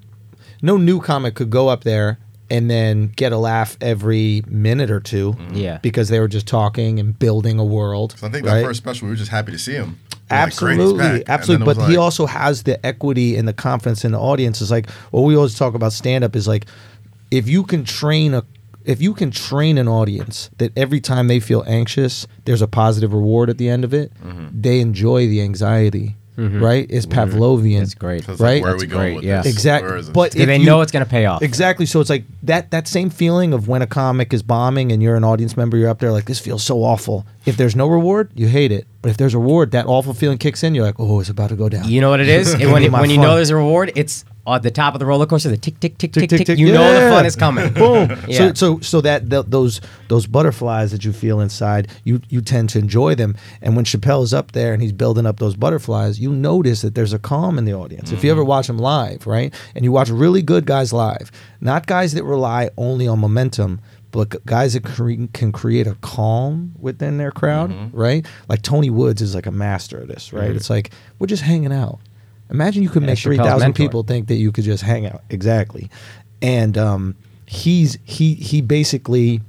[0.63, 2.19] no new comic could go up there
[2.51, 5.55] and then get a laugh every minute or two, mm-hmm.
[5.55, 5.79] Yeah.
[5.83, 8.15] because they were just talking and building a world.
[8.19, 8.57] So I think right?
[8.61, 9.99] that first special, we were just happy to see him.
[10.31, 11.11] We were like, great, he's Absolutely, back.
[11.13, 11.65] And then absolutely.
[11.65, 14.61] it was But he like- also has the equity and the confidence in the audience.
[14.61, 15.93] Is like what we always talk about.
[15.93, 16.67] Stand up is like
[17.31, 18.43] if you can train a
[18.85, 23.13] if you can train an audience that every time they feel anxious, there's a positive
[23.13, 24.13] reward at the end of it.
[24.23, 24.61] Mm-hmm.
[24.61, 27.81] They enjoy the anxiety right, It's Pavlovian.
[27.81, 28.27] That's great.
[28.27, 28.39] Right?
[28.41, 29.43] Like, where are That's we going great, with yeah.
[29.43, 29.53] this?
[29.53, 29.89] Exactly.
[29.89, 30.13] Where is this?
[30.13, 31.43] But Because they you- know it's going to pay off.
[31.43, 31.87] Exactly.
[31.87, 35.17] So it's like that that same feeling of when a comic is bombing and you're
[35.17, 37.27] an audience member, you're up there like this feels so awful.
[37.47, 38.87] If there's no reward, you hate it.
[39.03, 40.75] But if there's a reward, that awful feeling kicks in.
[40.75, 41.89] You're like, oh, it's about to go down.
[41.89, 42.55] You know what it is?
[42.75, 45.49] When when you know there's a reward, it's at the top of the roller coaster.
[45.49, 46.47] The tick tick tick tick tick, tick.
[46.47, 46.59] tick.
[46.59, 47.73] You know the fun is coming.
[47.75, 48.11] Boom.
[48.29, 48.39] Yeah.
[48.39, 52.71] So so so that th- those those butterflies that you feel inside, you you tend
[52.71, 53.37] to enjoy them.
[53.61, 57.13] And when Chappelle's up there and he's building up those butterflies, you notice that there's
[57.13, 58.13] a calm in the audience.
[58.13, 58.49] If you ever mm-hmm.
[58.49, 61.31] watch him live, right, and you watch really good guys live,
[61.61, 63.81] not guys that rely only on momentum.
[64.11, 67.97] But guys that cre- can create a calm within their crowd, mm-hmm.
[67.97, 68.25] right?
[68.49, 70.45] Like Tony Woods is like a master of this, right?
[70.45, 70.57] Mm-hmm.
[70.57, 71.99] It's like we're just hanging out.
[72.55, 73.83] Imagine you could Yeah, make three Chappelle's thousand mentor.
[73.85, 75.23] people think that you could just hang out.
[75.31, 75.91] Exactly.
[76.41, 77.15] And um,
[77.47, 79.41] he's he he basically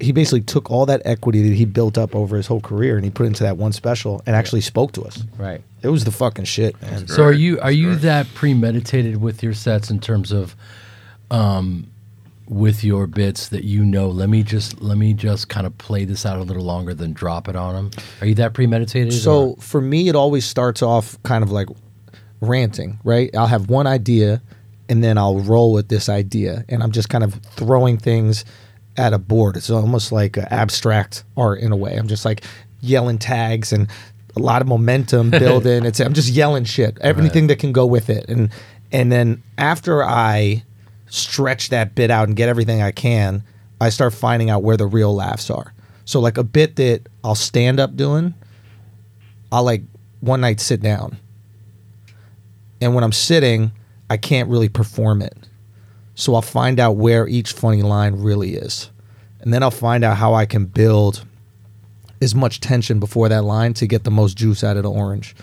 [0.00, 3.04] he basically took all that equity that he built up over his whole career and
[3.04, 5.22] he put into that one special and actually spoke to us.
[5.38, 5.62] Right.
[5.82, 7.06] It was the fucking shit, man.
[7.06, 10.56] So are you are you that premeditated with your sets in terms of
[11.30, 11.86] um
[12.48, 16.04] with your bits that you know let me just let me just kind of play
[16.04, 17.90] this out a little longer than drop it on them?
[18.20, 19.12] Are you that premeditated?
[19.12, 21.68] So or- for me, it always starts off kind of like
[22.40, 23.30] ranting, right?
[23.36, 24.42] I'll have one idea
[24.88, 28.44] and then I'll roll with this idea and I'm just kind of throwing things
[28.96, 29.56] at a board.
[29.56, 31.96] It's almost like abstract art in a way.
[31.96, 32.44] I'm just like
[32.80, 33.88] yelling tags and
[34.36, 35.84] a lot of momentum building.
[35.84, 38.28] it's I'm just yelling shit, everything that can go with it.
[38.28, 38.50] And
[38.90, 40.64] and then after I
[41.12, 43.44] stretch that bit out and get everything I can,
[43.80, 45.74] I start finding out where the real laughs are.
[46.06, 48.34] So like a bit that I'll stand up doing,
[49.50, 49.82] I'll like
[50.20, 51.18] one night sit down.
[52.80, 53.72] And when I'm sitting,
[54.08, 55.36] I can't really perform it.
[56.14, 58.90] So I'll find out where each funny line really is.
[59.40, 61.26] And then I'll find out how I can build
[62.22, 65.36] as much tension before that line to get the most juice out of the orange.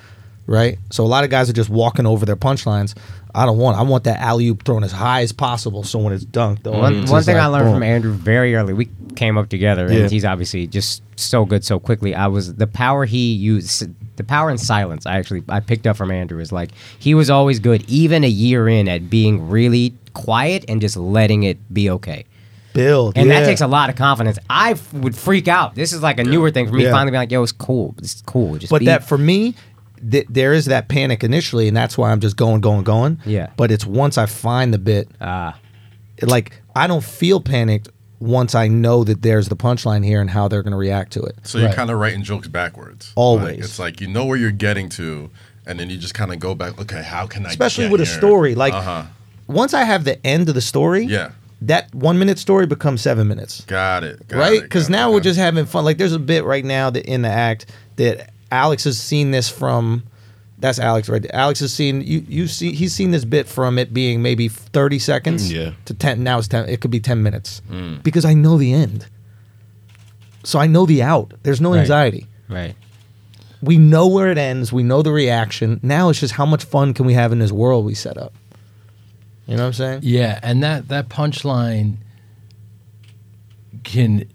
[0.48, 0.80] Right?
[0.90, 2.96] So a lot of guys are just walking over their punchlines.
[3.36, 6.14] I don't want I want that alley oop thrown as high as possible so when
[6.14, 7.74] it's dunked, the One, audience one thing like, I learned boom.
[7.76, 10.08] from Andrew very early, we came up together, and Yeah.
[10.10, 12.16] he's obviously just so good so quickly.
[12.16, 15.06] I was the power he used, the power in silence.
[15.06, 18.28] I actually I picked up from Andrew is like he was always good, even a
[18.30, 22.26] year in, at being really quiet and just letting it be okay.
[22.74, 23.18] build.
[23.18, 23.40] And yeah.
[23.42, 24.38] that takes a lot of confidence.
[24.50, 25.74] I f- would freak out.
[25.76, 26.84] This is like a newer thing for me.
[26.84, 26.92] Yeah.
[26.92, 27.96] Finally, being like, "Yo, it's cool.
[27.98, 29.56] It's cool." Just but be- that for me
[30.12, 33.50] th- there is that panic initially and that's why i'm just going going going Yeah.
[33.58, 35.58] but it's once i find the bit Ah.
[36.22, 37.90] like i don't feel panicked
[38.20, 41.22] once i know that there's the punchline here and how they're going to react to
[41.24, 41.76] it So you're Right.
[41.76, 43.12] kind of writing jokes backwards.
[43.16, 43.44] Always.
[43.56, 45.30] Like, it's like you know where you're getting to,
[45.66, 46.80] and then you just kind of go back.
[46.82, 47.50] Okay, how can I?
[47.50, 48.18] especially get with a here?
[48.18, 49.04] story like uh-huh.
[49.48, 51.32] once i have the end of the story Yeah.
[51.62, 54.28] that one minute story becomes seven minutes Got it.
[54.28, 55.24] got right it, because got it, now got we're it.
[55.24, 58.84] just having fun like there's a bit right now that in the act that alex
[58.84, 60.04] has seen this from
[60.58, 61.36] that's alex right there.
[61.36, 65.00] alex has seen you you see he's seen this bit from it being maybe 30
[65.00, 65.72] seconds Yeah.
[65.86, 68.04] to 10 now it's 10 it could be 10 minutes Mm.
[68.04, 69.06] because i know the end
[70.44, 71.80] so i know the out there's no Right.
[71.82, 72.76] anxiety Right.
[73.62, 76.94] we know where it ends we know the reaction now it's just how much fun
[76.94, 78.34] can we have in this world we set up
[79.48, 81.98] you know what i'm saying Yeah, and that that punchline
[83.84, 84.26] can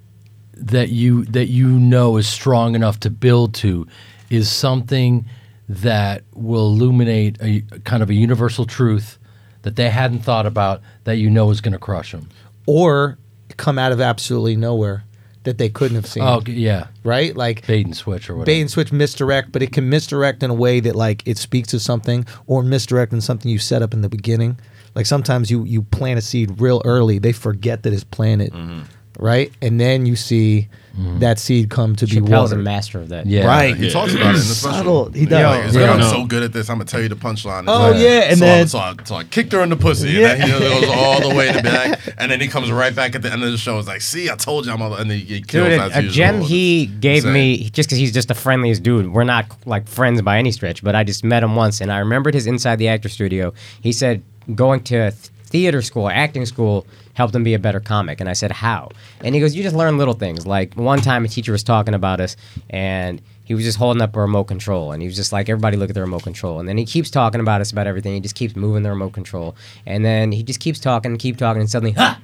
[0.57, 3.87] that you that you know is strong enough to build to
[4.31, 5.25] is something
[5.69, 9.19] that will illuminate a kind of a universal truth
[9.63, 12.29] that they hadn't thought about that you know is going to crush them.
[12.67, 13.19] or
[13.57, 15.05] come out of absolutely nowhere
[15.45, 18.47] that they couldn't have seen Oh yeah, right like bait and switch or whatever.
[18.47, 21.69] bait and switch misdirect, but it can misdirect in a way that like it speaks
[21.69, 24.59] to something, or misdirect in something you set up in the beginning.
[24.95, 28.83] Like sometimes you you plant a seed real early, they forget that it's planted, Mm-hmm.
[29.19, 29.53] Right?
[29.63, 31.19] And then you see mm-hmm.
[31.21, 33.27] that seed come to be Chappelle's a master of that.
[33.27, 33.47] Yeah.
[33.47, 33.77] Right.
[33.77, 34.77] He talks about it in the special.
[34.77, 35.13] Subtle.
[35.13, 35.43] He Yeah, does.
[35.43, 35.81] like, it's Yeah.
[35.83, 36.69] like, I'm so good at this.
[36.71, 37.65] I'm gonna tell you the punchline.
[37.69, 39.77] Oh, like- yeah, and so, then- I, so, I, so I kicked her in the
[39.77, 40.33] pussy, Yeah.
[40.33, 42.95] and then he goes all the way to the back, and then he comes right
[42.95, 43.79] back at the end of the show.
[43.79, 45.99] It's like, see, I told you, I'm, all, and then he kills Dude, as a,
[46.01, 47.33] a gem he gave insane.
[47.33, 49.13] me just because he's just the friendliest dude.
[49.13, 51.99] We're not like friends by any stretch, but I just met him once, and I
[51.99, 53.53] remembered his inside the actor studio.
[53.81, 54.23] He said
[54.55, 55.15] going to th-
[55.47, 58.21] theater school, acting school, helped him be a better comic.
[58.21, 58.91] And I said, how?
[59.23, 60.47] And he goes, you just learn little things.
[60.47, 62.37] Like one time, a teacher was talking about us,
[62.71, 65.77] and he was just holding up a remote control, and he was just like, everybody
[65.77, 66.59] look at the remote control.
[66.59, 68.15] And then he keeps talking about us about everything.
[68.15, 71.61] He just keeps moving the remote control, and then he just keeps talking keep talking,
[71.61, 72.21] and suddenly, ha!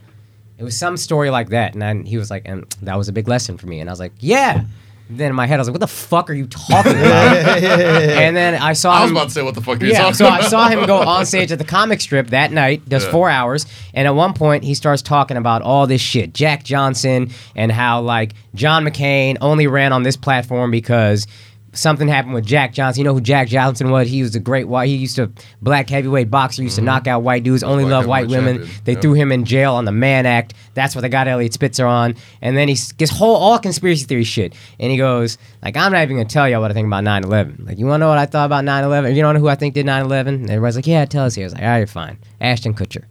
[0.58, 3.12] It was some story like that, and then he was like, and that was a
[3.12, 3.80] big lesson for me.
[3.80, 4.64] And I was like, yeah.
[5.10, 7.36] Then in my head, I was like, what the fuck are you talking about?
[7.58, 9.16] and then I saw I was him.
[9.16, 11.26] about to say what the fuck you're yeah, talking so I saw him go on
[11.26, 13.10] stage at the comic strip that night, does Yeah.
[13.10, 17.30] four hours, and at one point he starts talking about all this shit, Jack Johnson,
[17.56, 21.26] and how like John McCain only ran on this platform because
[21.72, 23.00] something happened with Jack Johnson.
[23.00, 24.08] You know who Jack Johnson was?
[24.08, 24.88] He was a great white.
[24.88, 25.30] He used to
[25.62, 26.62] black heavyweight boxer.
[26.62, 26.86] Used to mm-hmm.
[26.86, 27.62] knock out white dudes.
[27.62, 28.56] Only Black love white women.
[28.58, 28.80] champion.
[28.84, 29.02] They Yep.
[29.02, 30.54] threw him in jail on the Mann Act.
[30.74, 32.14] That's what they got Eliot Spitzer on.
[32.42, 34.54] And then he gets whole all conspiracy theory shit.
[34.78, 37.66] And he goes like, I'm not even gonna tell y'all what I think about 9/11.
[37.66, 39.14] Like, you wanna know what I thought about 9/11?
[39.14, 40.28] You don't know who I think did 9/11?
[40.28, 41.44] And everybody's like, Yeah, tell us here.
[41.44, 42.18] I was like, All right, fine.
[42.40, 43.04] Ashton Kutcher.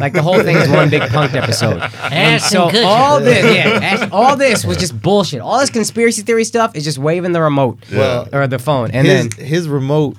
[0.00, 1.80] Like the whole thing is one big punked episode.
[2.12, 5.40] And so all this, yeah, Ash- all this was just bullshit.
[5.40, 9.06] All this conspiracy theory stuff is just waving the remote Well, or the phone, and
[9.06, 10.16] his then his remote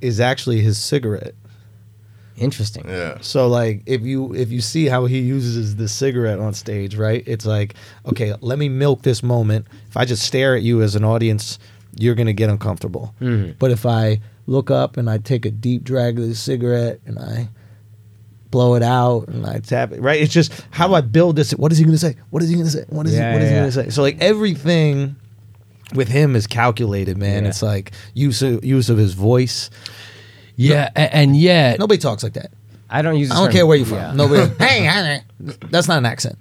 [0.00, 1.34] is actually his cigarette.
[2.36, 2.84] interesting.
[2.88, 3.18] Yeah.
[3.20, 7.22] So like if you if you see how he uses the cigarette on stage, right?
[7.26, 7.74] It's like,
[8.06, 9.66] okay, let me milk this moment.
[9.88, 11.58] If I just stare at you as an audience,
[11.98, 13.14] you're gonna get uncomfortable.
[13.20, 13.52] Mm-hmm.
[13.58, 17.18] But if I look up and I take a deep drag of the cigarette and
[17.18, 17.48] I
[18.50, 20.20] blow it out and I tap it, right?
[20.20, 21.52] It's just how do I build this?
[21.52, 22.16] What is he gonna say?
[22.30, 22.84] What is he gonna say?
[22.88, 23.60] What is Yeah, he what is yeah, he yeah.
[23.62, 23.90] gonna say?
[23.90, 25.16] So like everything
[25.94, 27.42] with him is calculated, man.
[27.44, 27.48] Yeah.
[27.50, 29.70] It's like use of, use of his voice.
[30.56, 32.50] Yeah, a- and yet Nobody talks like that.
[32.88, 33.30] I don't use.
[33.30, 33.98] I don't term- care where you're from.
[33.98, 34.12] yeah.
[34.12, 34.52] Nobody.
[34.64, 36.38] hey, that's not an accent.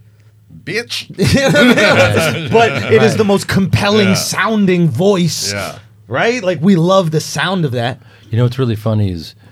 [0.64, 1.10] Bitch.
[2.52, 4.14] but it is the most compelling Yeah.
[4.16, 5.52] sounding voice.
[5.54, 5.80] Yeah.
[6.08, 6.44] Right?
[6.44, 8.00] Like we love the sound of that.
[8.30, 9.45] You know what's really funny is w-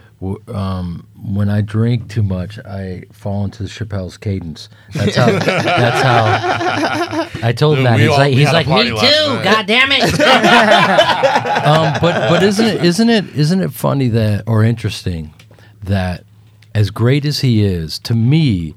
[0.48, 4.70] um, when I drink too much, I fall into the Chappelle's cadence.
[4.94, 5.26] That's how.
[5.32, 7.48] that's how.
[7.48, 8.00] I told him that.
[8.00, 8.94] He's all- like, he's like, me too.
[8.94, 10.04] night." God damn it.
[11.66, 15.34] um, but but isn't it isn't it isn't it funny that or interesting
[15.84, 16.24] that
[16.74, 18.76] as great as he is to me,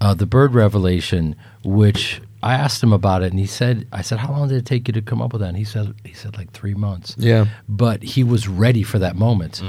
[0.00, 1.34] uh, the bird revelation,
[1.64, 4.66] which I asked him about it, and he said, I said, how long did it
[4.66, 5.48] take you to come up with that?
[5.48, 7.16] And he said, he said like three months.
[7.18, 7.46] Yeah.
[7.70, 9.62] But he was ready for that moment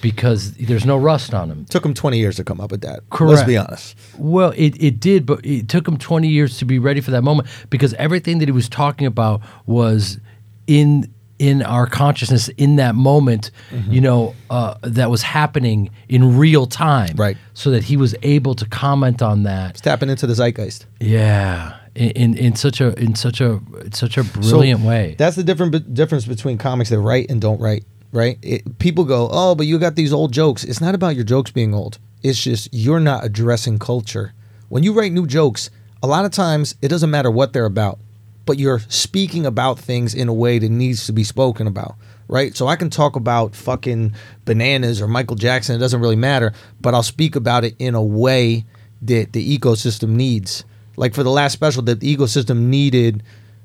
[0.00, 1.64] because there's no rust on him.
[1.64, 3.00] Took him 20 years to come up with that.
[3.18, 3.96] Let's be honest.
[4.16, 7.22] Well, it, it did, but it took him 20 years to be ready for that
[7.22, 10.20] moment because everything that he was talking about was
[10.68, 13.50] in in our consciousness in that moment,
[13.88, 17.16] you know, uh, that was happening in real time.
[17.16, 17.38] Right.
[17.54, 19.70] So that he was able to comment on that.
[19.70, 20.84] It's tapping into the zeitgeist.
[21.00, 21.79] Yeah.
[21.94, 25.16] In, in, such a in such a in such a brilliant So, way.
[25.18, 28.38] That's the different difference between comics that write and don't write, right?
[28.42, 31.50] It, people go, "Oh, but you got these old jokes." It's not about your jokes
[31.50, 31.98] being old.
[32.22, 34.34] It's just you're not addressing culture.
[34.68, 35.68] When you write new jokes,
[36.02, 37.98] a lot of times it doesn't matter what they're about,
[38.46, 41.96] but you're speaking about things in a way that needs to be spoken about,
[42.28, 42.56] right?
[42.56, 44.14] So I can talk about fucking
[44.44, 48.02] bananas or Michael Jackson, it doesn't really matter, but I'll speak about it in a
[48.02, 48.64] way
[49.02, 50.64] that the ecosystem needs.
[51.00, 53.22] Like for the last special that the ecosystem needed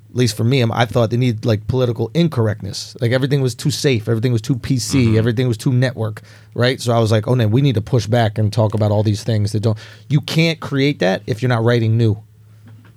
[0.10, 2.96] at least for me, um, I'm- thought they needed like political incorrectness.
[3.02, 5.18] Like everything was too safe, everything was too PC, mm-hmm.
[5.18, 6.22] everything was too network,
[6.54, 6.80] right?
[6.80, 9.04] So I was like, oh no, we need to push back and talk about all
[9.04, 9.78] these things that don't.
[10.08, 12.16] You can't create that if you're not writing new,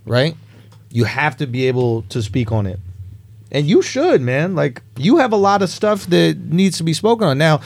[0.06, 0.36] right?
[0.90, 2.78] You have to be able to speak on it,
[3.50, 4.54] and you should, man.
[4.54, 7.60] Like you have a lot of stuff that needs to be spoken on now.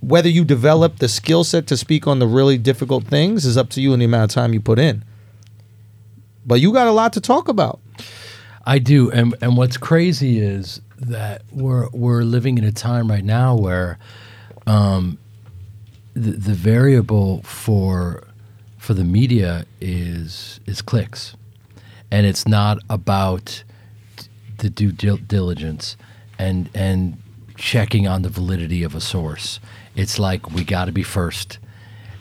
[0.00, 3.70] Whether you develop the skill set to speak on the really difficult things is up
[3.70, 5.04] to you and the amount of time you put in.
[6.48, 7.78] But you got a lot to talk about.
[8.64, 13.24] I do, and and what's crazy is that we're we're living in a time right
[13.24, 13.98] now where,
[14.66, 15.18] um,
[16.14, 18.24] the the variable for
[18.78, 21.36] for the media is is clicks,
[22.10, 23.62] and it's not about
[24.58, 25.96] the due dil- diligence
[26.38, 27.22] and and
[27.56, 29.60] checking on the validity of a source.
[29.96, 31.58] It's like we got to be first,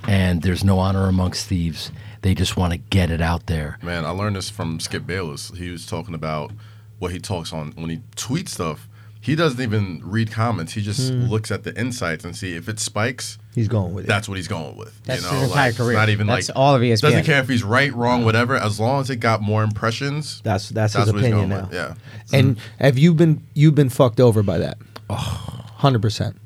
[0.05, 1.91] and there's no honor amongst thieves.
[2.21, 3.77] They just want to get it out there.
[3.81, 5.51] Man, I learned this from Skip Bayless.
[5.55, 6.51] He was talking about
[6.99, 8.87] what he talks on when he tweets stuff.
[9.19, 10.73] He doesn't even read comments.
[10.73, 11.25] He just Hmm.
[11.25, 13.37] looks at the insights and see if it spikes.
[13.53, 14.07] He's going with it.
[14.07, 15.01] That's what he's going with.
[15.03, 15.97] That's you know, his entire like, career.
[15.97, 17.01] Not even That's like all of ESPN.
[17.01, 18.55] Doesn't care if he's right, wrong, whatever.
[18.55, 20.39] As long as it got more impressions.
[20.43, 21.67] That's that's, That's his what he's opinion going now.
[21.67, 21.97] with,
[22.31, 22.37] yeah.
[22.39, 24.77] And have you been you've been fucked over by that?
[25.09, 26.37] Hundred percent.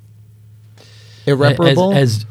[1.26, 1.94] Irreparable.
[1.94, 2.26] As, as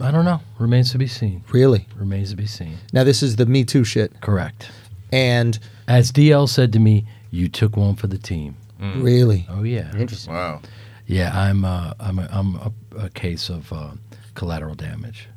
[0.00, 1.42] I don't know, remains to be seen.
[1.50, 1.86] really.
[1.96, 2.76] Remains to be seen.
[2.92, 4.70] Now this is the Me Too shit, Correct.
[5.12, 5.58] and
[5.88, 10.32] As DL said to me, "You took one for the team." really, Oh yeah, Interesting.
[10.34, 10.60] Wow.
[11.06, 11.36] yeah.
[11.36, 12.72] I'm uh, I'm a, I'm a,
[13.06, 13.90] a case of uh,
[14.34, 15.28] collateral damage.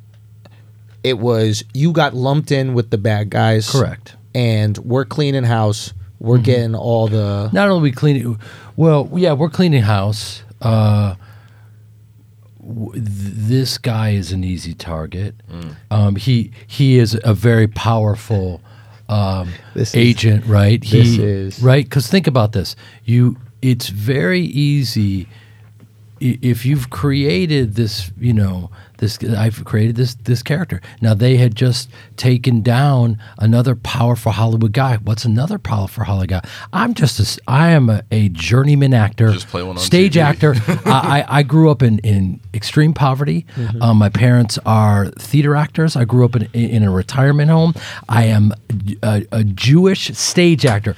[1.02, 3.68] it was you got lumped in with the bad guys.
[3.70, 4.14] Correct.
[4.34, 5.92] And we're cleaning house.
[6.20, 7.50] We're getting all the.
[7.52, 8.38] Not only we cleaning,
[8.76, 10.44] well, yeah, we're cleaning house.
[10.60, 11.16] Uh,
[12.66, 15.34] w- th- this guy is an easy target.
[15.90, 18.60] Um, he he is a very powerful
[19.08, 20.82] um, This is- agent, right?
[20.82, 22.76] He, this is- right because think about this.
[23.04, 25.28] You, it's very easy.
[26.20, 28.70] if you've created this, you know,
[29.02, 30.80] this I've created this this character.
[31.02, 34.96] Now they had just taken down another powerful Hollywood guy.
[34.96, 36.40] What's another powerful Hollywood guy?
[36.72, 40.14] I'm just a, s- I am a, a journeyman actor, Just play one on stage
[40.14, 40.22] TV.
[40.22, 40.54] actor.
[40.86, 43.44] I, I I grew up in, in extreme poverty.
[43.80, 45.96] Um, my parents are theater actors.
[45.96, 47.74] I grew up in, in a retirement home.
[48.08, 48.52] I am
[49.02, 50.94] a, a Jewish stage actor.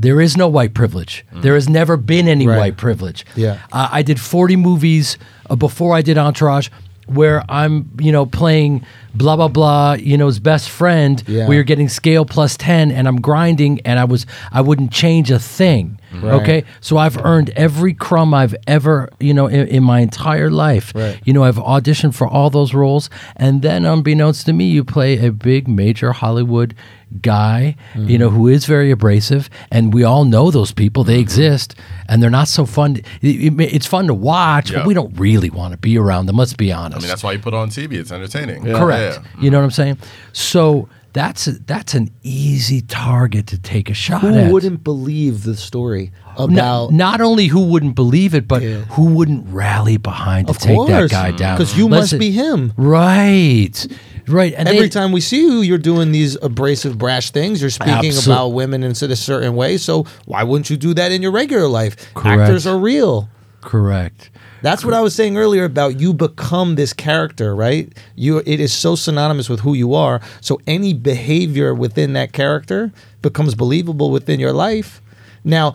[0.00, 1.26] There is no white privilege.
[1.32, 2.56] There has never been any Right.
[2.58, 3.26] white privilege.
[3.34, 3.58] Yeah.
[3.72, 5.18] Uh, I did 40 movies
[5.50, 6.68] uh, before I did Entourage
[7.08, 11.22] where I'm, you know, playing blah, blah, blah, you know, his best friend.
[11.26, 11.48] Yeah.
[11.48, 15.30] We were getting scale plus 10 and I'm grinding and I was, I wouldn't change
[15.30, 15.98] a thing.
[16.12, 16.40] Right.
[16.40, 16.64] Okay.
[16.80, 20.92] So I've earned every crumb I've ever, you know, in, in my entire life.
[20.94, 21.20] Right.
[21.24, 23.10] You know, I've auditioned for all those roles.
[23.36, 26.74] And then unbeknownst to me, you play a big major Hollywood
[27.22, 28.08] guy, Mm-hmm.
[28.08, 29.48] you know, who is very abrasive.
[29.70, 31.04] And we all know those people.
[31.04, 31.74] They exist
[32.08, 32.94] and they're not so fun.
[32.94, 34.78] to- it- it- it's fun to watch, Yeah.
[34.78, 36.36] but we don't really want to be around them.
[36.36, 36.98] Let's be honest.
[36.98, 37.94] I mean, that's why you put it on TV.
[37.94, 38.64] It's entertaining.
[38.64, 39.20] Correct.
[39.22, 39.42] Yeah.
[39.42, 39.98] You know what I'm saying?
[40.32, 44.52] So that's a, that's an easy target to take a shot Who at.
[44.52, 46.92] wouldn't believe the story No- about?
[46.92, 48.82] not only who wouldn't believe it, but Yeah.
[48.90, 51.56] who wouldn't rally behind to of take that guy down?
[51.56, 52.72] because you must be him.
[52.76, 53.86] right,
[54.28, 54.54] right.
[54.56, 57.60] And Every they- time we see you, you're doing these abrasive, brash things.
[57.60, 59.76] You're speaking Absol- about women in a certain way.
[59.78, 61.96] So why wouldn't you do that in your regular life?
[62.14, 62.40] Correct.
[62.42, 63.28] Actors are real.
[63.60, 64.30] correct.
[64.60, 67.92] That's what I was saying earlier about you become this character, right?
[68.16, 70.20] You it is so synonymous with who you are.
[70.40, 72.90] So any behavior within that character
[73.22, 75.00] becomes believable within your life.
[75.44, 75.74] Now,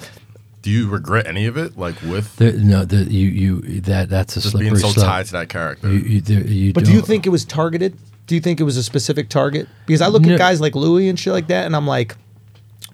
[0.63, 1.77] Do you regret any of it?
[1.77, 5.05] Like with The, no, the, you you that that's a just slippery being so slope.
[5.05, 5.89] tied to that character?
[5.89, 7.97] You, you, there- you but do you don't- think it was targeted?
[8.34, 9.68] Do you think it was a specific target?
[9.85, 10.34] Because I look No.
[10.34, 12.15] at guys like Louis and shit like that, and I'm like,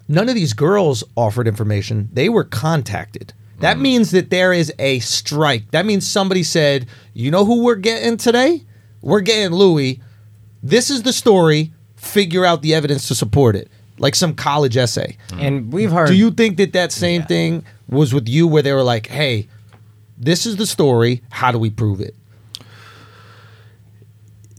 [0.10, 2.10] none of these girls offered information.
[2.12, 3.32] They were contacted.
[3.62, 3.82] That Mm.
[3.82, 5.72] means that there is a strike.
[5.72, 8.64] That means somebody said, you know who we're getting today?
[9.02, 10.02] We're getting Louis.
[10.62, 11.72] This is the story.
[11.96, 13.70] Figure out the evidence to support it.
[13.98, 15.16] Like some college essay.
[15.40, 16.10] And we've heard.
[16.10, 17.28] Do you think that that same Yeah.
[17.28, 19.48] thing was with you where they were like, hey,
[20.18, 21.22] this is the story.
[21.30, 22.14] How do we prove it?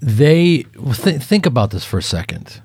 [0.01, 2.60] They th- think about this for a second.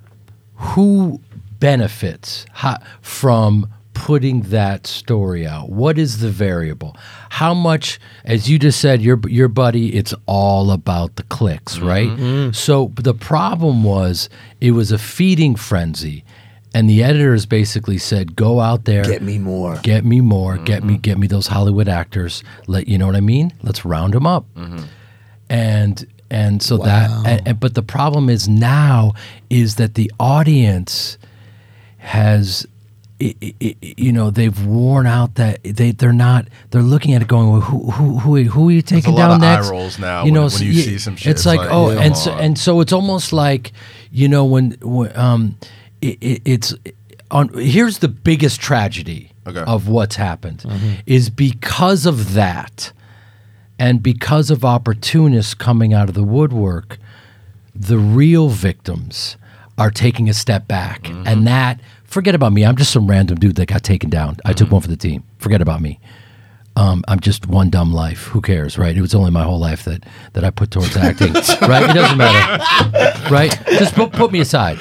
[0.56, 1.22] Who
[1.60, 5.70] benefits ho- from putting that story out?
[5.70, 6.95] What is the variable?
[7.30, 12.45] How much, as you just said, your your buddy, it's all about the clicks, mm-hmm.
[12.45, 12.56] right?
[12.56, 14.30] So the problem was
[14.62, 16.24] it was a feeding frenzy.
[16.74, 19.78] And the editors basically said, "Go out there, Get me more.
[19.82, 21.02] get me more, get me, mm-hmm.
[21.02, 22.44] get me those Hollywood actors.
[22.68, 23.53] Let you know what I mean.
[23.64, 24.84] Let's round them up." Mm-hmm.
[25.49, 29.14] and and so that and, and- but the problem is now
[29.49, 31.18] is that the audience
[31.97, 32.65] has
[33.22, 37.22] i i i you know they've worn out that they they're not they're looking at
[37.22, 40.31] it going well, who who who, who are you taking down next rolls now you
[40.31, 41.31] know when- when you yeah, see some shit.
[41.31, 42.39] it's It's like, like, oh come and so on.
[42.39, 43.72] and so it's almost like
[44.11, 45.57] you know when, when um
[46.02, 46.73] it, it, it's
[47.31, 49.61] on here's the biggest tragedy Okay.
[49.68, 50.65] of what's happened
[51.06, 52.91] is because of that
[53.80, 56.97] and because of opportunists coming out of the woodwork,
[57.73, 59.38] the real victims
[59.77, 61.03] are taking a step back.
[61.03, 61.27] Mm-hmm.
[61.27, 62.64] And that, forget about me.
[62.65, 64.38] I'm just some random dude that got taken down.
[64.45, 64.56] I Mm-hmm.
[64.57, 65.23] took one for the team.
[65.39, 65.99] Forget about me.
[66.77, 68.23] Um, I'm just one dumb life.
[68.26, 68.95] Who cares, right?
[68.97, 70.03] It was only my whole life that
[70.34, 71.31] that I put towards acting,
[71.61, 71.89] right?
[71.89, 73.57] It doesn't matter, right?
[73.68, 74.77] Just put, put me aside.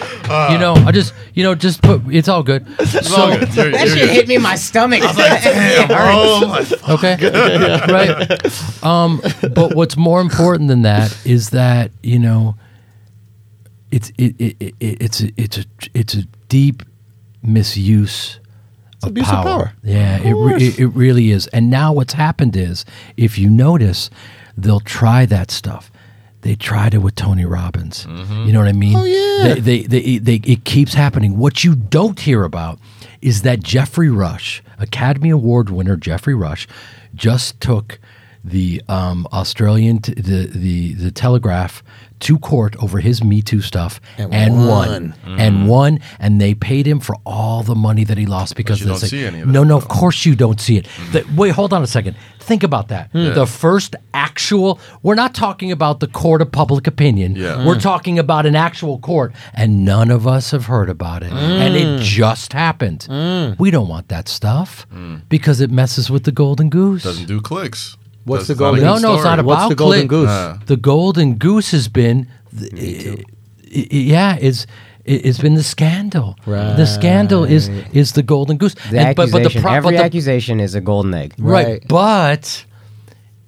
[0.50, 2.02] you know, I just, you know, just put.
[2.10, 2.66] It's all good.
[2.80, 3.54] It's all good.
[3.54, 4.10] You're- that you're shit good.
[4.10, 5.00] hit me in my stomach.
[5.16, 6.48] Damn, bro.
[6.48, 7.16] Like, okay
[7.92, 9.20] right um
[9.54, 12.56] but what's more important than that is that you know
[13.90, 15.64] it's it, it, it it's a, it's a
[15.94, 16.82] it's a deep
[17.42, 18.40] misuse
[19.04, 19.72] of abuse of power.
[19.82, 22.84] yeah it, re- it, it really is and now what's happened is
[23.16, 24.10] if you notice
[24.56, 25.90] they'll try that stuff
[26.42, 28.04] they tried it with Tony Robbins.
[28.04, 28.44] Mm-hmm.
[28.44, 28.96] You know what I mean?
[28.96, 29.54] Oh, yeah.
[29.54, 31.38] They, they, they, they, it keeps happening.
[31.38, 32.78] What you don't hear about
[33.22, 36.68] is that Geoffrey Rush, Academy Award winner Geoffrey Rush,
[37.14, 37.98] just took
[38.44, 41.82] the um, Australian, t- the, the, the Telegraph
[42.20, 44.68] to court over his Me Too stuff And and, won.
[44.68, 45.14] won.
[45.38, 45.66] And mm.
[45.66, 46.00] won.
[46.18, 49.10] And they paid him for all the money that he lost because you of this.
[49.10, 49.76] don't see any of no, that, no, though.
[49.78, 50.84] of course you don't see it.
[50.86, 51.12] Mm.
[51.12, 52.16] The- wait, hold on a second.
[52.38, 53.10] Think about that.
[53.12, 57.36] The first actual, we're not talking about the court of public opinion.
[57.36, 57.66] Yeah.
[57.66, 57.82] We're mm.
[57.82, 61.32] talking about an actual court, and none of us have heard about it.
[61.32, 63.06] And it just happened.
[63.58, 64.86] We don't want that stuff
[65.30, 67.02] because it messes with the golden goose.
[67.02, 67.96] Doesn't do clicks.
[68.24, 69.36] What's That's the not a golden- no, good no, it's story.
[69.36, 70.08] not What's about the golden click.
[70.08, 70.28] goose?
[70.30, 70.58] Uh.
[70.66, 72.26] The golden goose has been,
[72.60, 73.24] i-
[73.76, 74.66] i- yeah, is
[75.04, 76.36] it's been the scandal.
[76.46, 76.74] Right.
[76.76, 78.74] The scandal is is the golden goose.
[78.90, 81.34] The And- but, but the accusation, pro- every but the- accusation is a golden egg.
[81.38, 81.66] Right.
[81.66, 81.82] Right.
[81.88, 82.64] But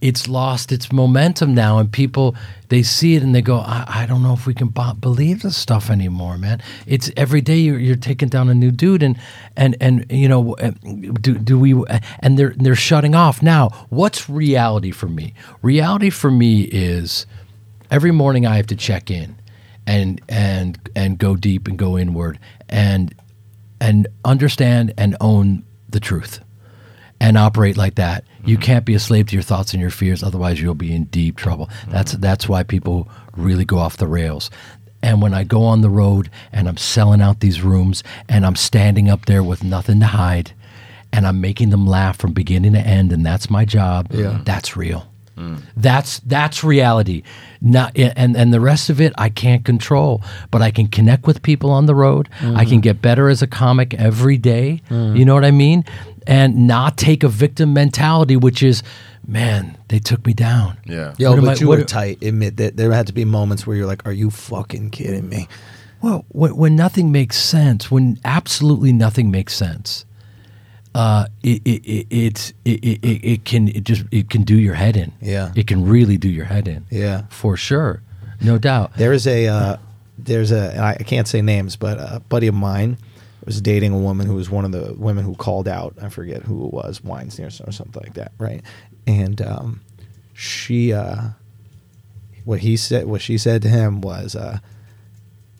[0.01, 2.37] it's lost its momentum now, and people
[2.69, 5.43] they see it and they go, I, I don't know if we can b- believe
[5.43, 6.61] this stuff anymore, man.
[6.87, 9.19] It's every day you're, you're taking down a new dude, and
[9.57, 10.73] and and you know, uh,
[11.21, 11.83] do do we?
[12.21, 13.69] And they're they're shutting off now.
[13.89, 15.35] What's reality for me?
[15.63, 17.27] Reality for me is
[17.91, 19.37] every morning I have to check in,
[19.87, 23.15] and and and go deep and go inward, and
[23.81, 26.41] and understand and own the truth
[27.21, 28.25] and operate like that.
[28.47, 31.05] You can't be a slave to your thoughts and your fears, otherwise you'll be in
[31.05, 31.69] deep trouble.
[31.89, 32.21] That's mm.
[32.21, 34.51] that's why people really go off the rails.
[35.03, 38.57] And when I go on the road and I'm selling out these rooms and I'm
[38.57, 40.53] standing up there with nothing to hide
[41.13, 44.41] and I'm making them laugh from beginning to end and that's my job, Yeah.
[44.45, 45.07] that's real.
[45.37, 45.61] Mm.
[45.77, 47.23] That's that's reality.
[47.61, 51.43] Not and and the rest of it I can't control, but I can connect with
[51.43, 52.31] people on the road.
[52.41, 52.81] I can mm-hmm.
[52.81, 54.81] get better as a comic every day.
[54.89, 55.17] Mm.
[55.17, 55.85] You know what I mean?
[56.27, 58.83] And not take a victim mentality, which is,
[59.27, 60.77] man, they took me down.
[60.85, 61.15] Yeah.
[61.19, 62.23] Yo, What but I- you what- were tight.
[62.23, 65.47] Admit that there had to be moments where you're like, "Are you fucking kidding me?"
[66.03, 70.05] Well, when, when nothing makes sense, when absolutely nothing makes sense,
[70.95, 74.75] uh, it, it, it, it, it, it it can it just it can do your
[74.75, 75.13] head in.
[75.21, 75.53] Yeah.
[75.55, 76.85] it can really do your head in.
[76.91, 77.23] Yeah.
[77.29, 78.03] for sure,
[78.41, 78.93] no doubt.
[78.97, 79.77] There is a uh,
[80.19, 82.97] there's a and I I can't say names, but a buddy of mine
[83.47, 85.95] was dating a woman who was one of the women who called out.
[86.03, 88.61] I forget who it was, Weinstein or something like that, right?
[89.07, 89.81] And um,
[90.35, 91.29] she, uh,
[92.45, 94.59] what he said, what she said to him was, uh,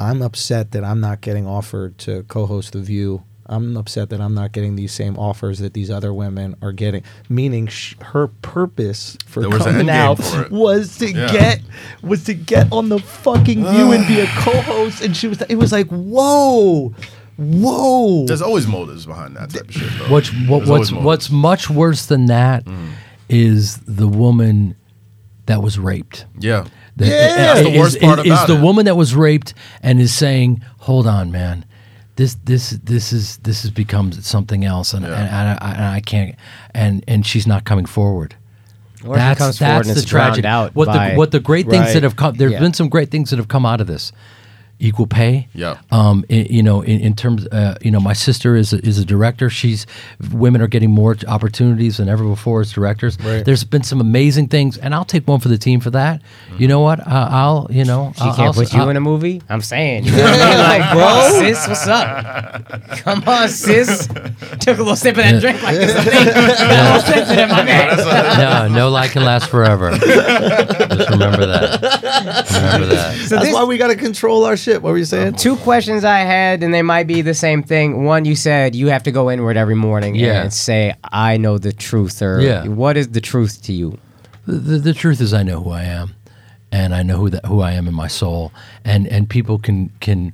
[0.01, 4.35] "I'm upset that I'm not getting offered to co-host The View." I'm upset that I'm
[4.35, 7.05] not getting these same offers that these other women are getting.
[7.29, 11.31] Meaning, sh- her purpose for There coming out for was to Yeah.
[11.31, 11.61] get
[12.03, 15.55] was to get on the fucking view and be a co-host and she was it
[15.55, 16.93] was like whoa
[17.39, 19.91] whoa There's always motives behind that type of shit.
[19.99, 20.09] Though.
[20.13, 22.93] What's what, what's what's much worse than that mm.
[23.29, 24.77] is the woman
[25.47, 26.27] that was raped.
[26.39, 26.67] yeah.
[26.97, 27.13] The- Yeah.
[27.13, 28.63] Uh, that's the worst is- part is about the it.
[28.63, 29.53] woman that was raped
[29.83, 31.65] and is saying, "Hold on, man,
[32.17, 35.13] this this this is this has become something else, and, Yeah.
[35.15, 36.35] and, I, I, and I can't."
[36.75, 38.35] And and she's not coming forward.
[39.05, 40.49] Or if it comes forward the it's drowned tragedy.
[40.49, 41.93] out what by- the what the great things Right.
[41.95, 42.35] that have come.
[42.37, 42.61] There's Yeah.
[42.61, 44.11] been some great things that have come out of this.
[44.79, 45.49] Equal pay.
[45.55, 45.79] Yeah.
[45.91, 46.25] Um.
[46.31, 49.05] i- you know, in, in terms, uh, you know, my sister is a, is a
[49.05, 49.49] director.
[49.49, 49.87] She's
[50.33, 53.19] women are getting more opportunities than ever before as directors.
[53.21, 53.43] Right.
[53.45, 56.21] There's been some amazing things, and I'll take one for the team for that.
[56.59, 57.01] You know what?
[57.01, 57.67] Uh, I'll.
[57.71, 58.13] You know.
[58.17, 59.41] She I'll, can't I'll- put you I'll- in a movie.
[59.49, 60.59] I'm saying, you know what I mean?
[60.59, 62.89] Like, bro, sis, what's up?
[62.99, 64.07] Come on, sis.
[64.61, 65.95] Took a little sip of that drink like this.
[65.97, 66.35] I think.
[66.35, 68.69] Got a little sensitive, my man.
[68.69, 69.91] no, no lie can last forever.
[69.93, 71.81] Just remember that.
[72.53, 73.15] Remember that.
[73.27, 75.57] So that's this, why we got to control our shit what were you saying two
[75.57, 78.05] questions I had, and they might be the same thing.
[78.05, 80.43] One, you said you have to go inward every morning Yeah.
[80.43, 82.67] and say, "I know the truth," or Yeah.
[82.67, 83.99] "What is the truth to you?"
[84.47, 86.15] The, the, the truth is, I know who I am,
[86.71, 88.53] and I know who that who I am in my soul,
[88.85, 90.33] and and people can can,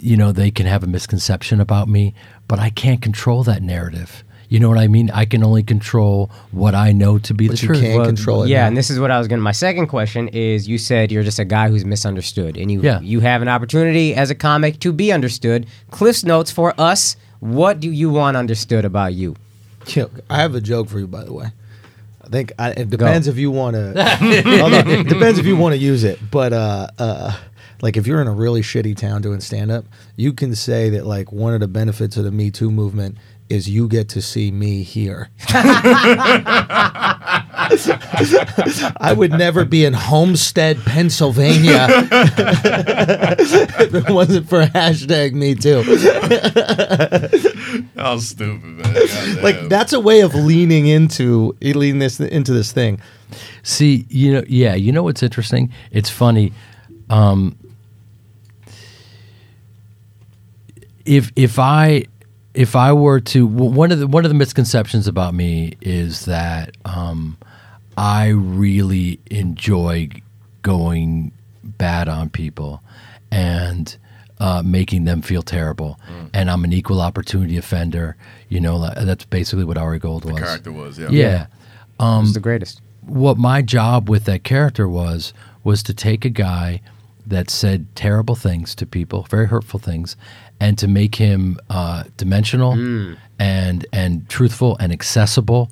[0.00, 2.14] you know, they can have a misconception about me,
[2.48, 4.22] but I can't control that narrative.
[4.48, 5.10] You know what I mean?
[5.10, 7.80] I can only control what I know to be But the you truth.
[7.80, 8.68] can't control it Yeah, man.
[8.68, 9.38] and this is what I was going.
[9.38, 12.82] to My second question is: You said you're just a guy who's misunderstood, and you
[12.82, 13.00] Yeah.
[13.00, 15.66] you have an opportunity as a comic to be understood.
[15.90, 19.36] Cliff's notes for us: What do you want understood about you?
[19.88, 21.46] Yo, I have a joke for you, by the way.
[22.22, 23.92] I think I, it depends if you want to.
[23.96, 27.36] it depends if you want to use it, but uh, uh,
[27.82, 29.84] like if you're in a really shitty town doing stand up,
[30.16, 33.18] you can say that like one of the benefits of the Me Too movement
[33.48, 35.30] is you get to see me here.
[39.00, 41.86] I would never be in Homestead, Pennsylvania,
[43.78, 45.82] if it wasn't for hashtag Me Too.
[47.96, 48.94] How stupid, man.
[48.94, 49.42] Goddamn.
[49.42, 53.00] Like that's a way of leaning into leaning this into this thing.
[53.62, 55.72] See, you know, yeah, you know what's interesting?
[55.90, 56.52] It's funny.
[57.10, 57.56] Um,
[61.04, 62.04] if if I
[62.54, 66.76] if I were to one of the one of the misconceptions about me is that
[66.84, 67.36] um,
[67.96, 70.10] I really enjoy
[70.62, 71.32] going
[71.62, 72.82] bad on people
[73.30, 73.96] and
[74.38, 75.98] uh, making them feel terrible,
[76.32, 78.16] and I'm an equal opportunity offender.
[78.48, 80.38] You know, that's basically what Ari Gold was.
[80.38, 81.08] character was, yeah.
[81.10, 81.46] Yeah
[82.00, 82.80] Who's the greatest?
[83.06, 85.32] what my job with that character was
[85.62, 86.80] was to take a guy
[87.26, 90.16] that said terrible things to people, very hurtful things,
[90.64, 92.72] and to make him uh, dimensional
[93.38, 95.62] and and truthful and accessible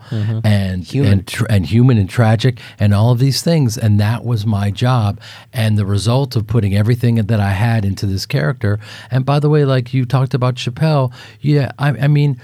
[0.44, 1.12] and Human.
[1.12, 3.78] and tr- and human and tragic and all of these things.
[3.78, 5.20] And that was my job.
[5.52, 8.78] And the result of putting everything that I had into this character.
[9.10, 12.36] And by the way, like you talked about Chappelle, yeah, I, I mean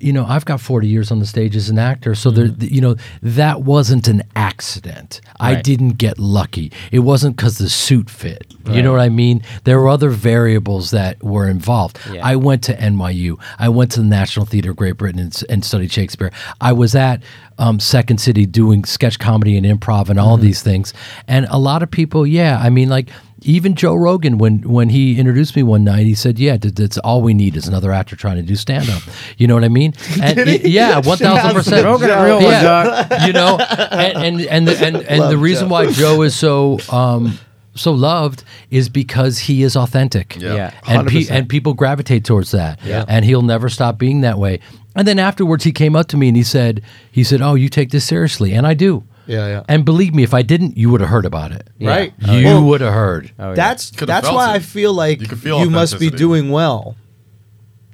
[0.00, 2.80] you know, I've got 40 years on the stage as an actor, so there, you
[2.80, 5.20] know, that wasn't an accident.
[5.40, 6.72] I didn't get lucky.
[6.92, 8.44] It wasn't because the suit fit.
[8.70, 9.42] You know what I mean?
[9.64, 11.98] There were other variables that were involved.
[12.12, 12.26] Yeah.
[12.26, 13.40] I went to NYU.
[13.58, 16.30] I went to the National Theatre of Great Britain and, and studied Shakespeare.
[16.60, 17.22] I was at
[17.56, 20.92] um, Second City doing sketch comedy and improv and all these things.
[21.26, 23.08] And a lot of people, yeah, I mean, like
[23.42, 27.22] even Joe Rogan, when when he introduced me one night, he said, "Yeah, that's all
[27.22, 29.02] we need is another actor trying to do stand up."
[29.36, 29.94] You know what I mean?
[30.22, 31.84] And y- yeah, one thousand percent.
[31.84, 36.22] Rogan, real Yeah, you know, and and and the, and, and the reason why Joe
[36.22, 36.78] is so.
[36.90, 37.38] Um,
[37.74, 38.42] so loved
[38.72, 40.34] is because he is authentic.
[40.34, 40.54] Yeah.
[40.54, 40.74] Yeah.
[40.88, 42.80] And, pe- and people gravitate towards that.
[42.84, 43.04] Yeah.
[43.06, 44.58] And he'll never stop being that way.
[44.96, 46.82] And then afterwards he came up to me and he said,
[47.12, 49.04] he said, "Oh, you take this seriously." And I do.
[49.28, 49.62] Yeah, yeah.
[49.68, 51.68] And believe me, if I didn't, you would have heard about it.
[51.80, 52.12] Right.
[52.18, 53.30] You Well, would have heard.
[53.38, 53.54] Oh, yeah.
[53.54, 54.56] That's Could've that's felt why it.
[54.56, 56.16] I feel like You you, could feel must be authenticity.
[56.16, 56.96] doing well.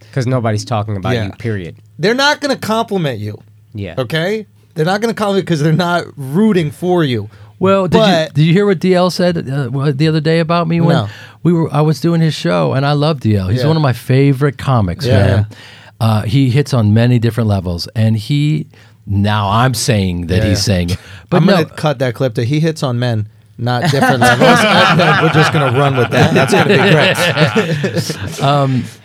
[0.01, 1.25] because nobody's talking about Yeah.
[1.27, 1.33] you.
[1.33, 1.77] Period.
[1.99, 3.37] They're not going to compliment you.
[3.75, 3.97] Yeah.
[3.99, 4.47] Okay.
[4.75, 7.29] They're not going to compliment you because they're not rooting for you.
[7.59, 10.39] Well, did you But- did you hear what DL said uh, what- the other day
[10.39, 11.09] about me when No.
[11.43, 13.49] we were I was doing his show and I love DL.
[13.49, 13.67] He's Yeah.
[13.69, 15.47] one of my favorite comics, Yeah, man.
[16.01, 18.67] Uh, he hits on many different levels, and he
[19.07, 20.75] now I'm saying that Yeah, he's yeah.
[20.75, 20.99] saying it,
[21.31, 23.29] but I'm no, going to cut that clip to he hits on men,
[23.59, 24.59] not different levels.
[24.61, 26.33] And then we're just going to run with that.
[26.35, 27.17] That's going to be great.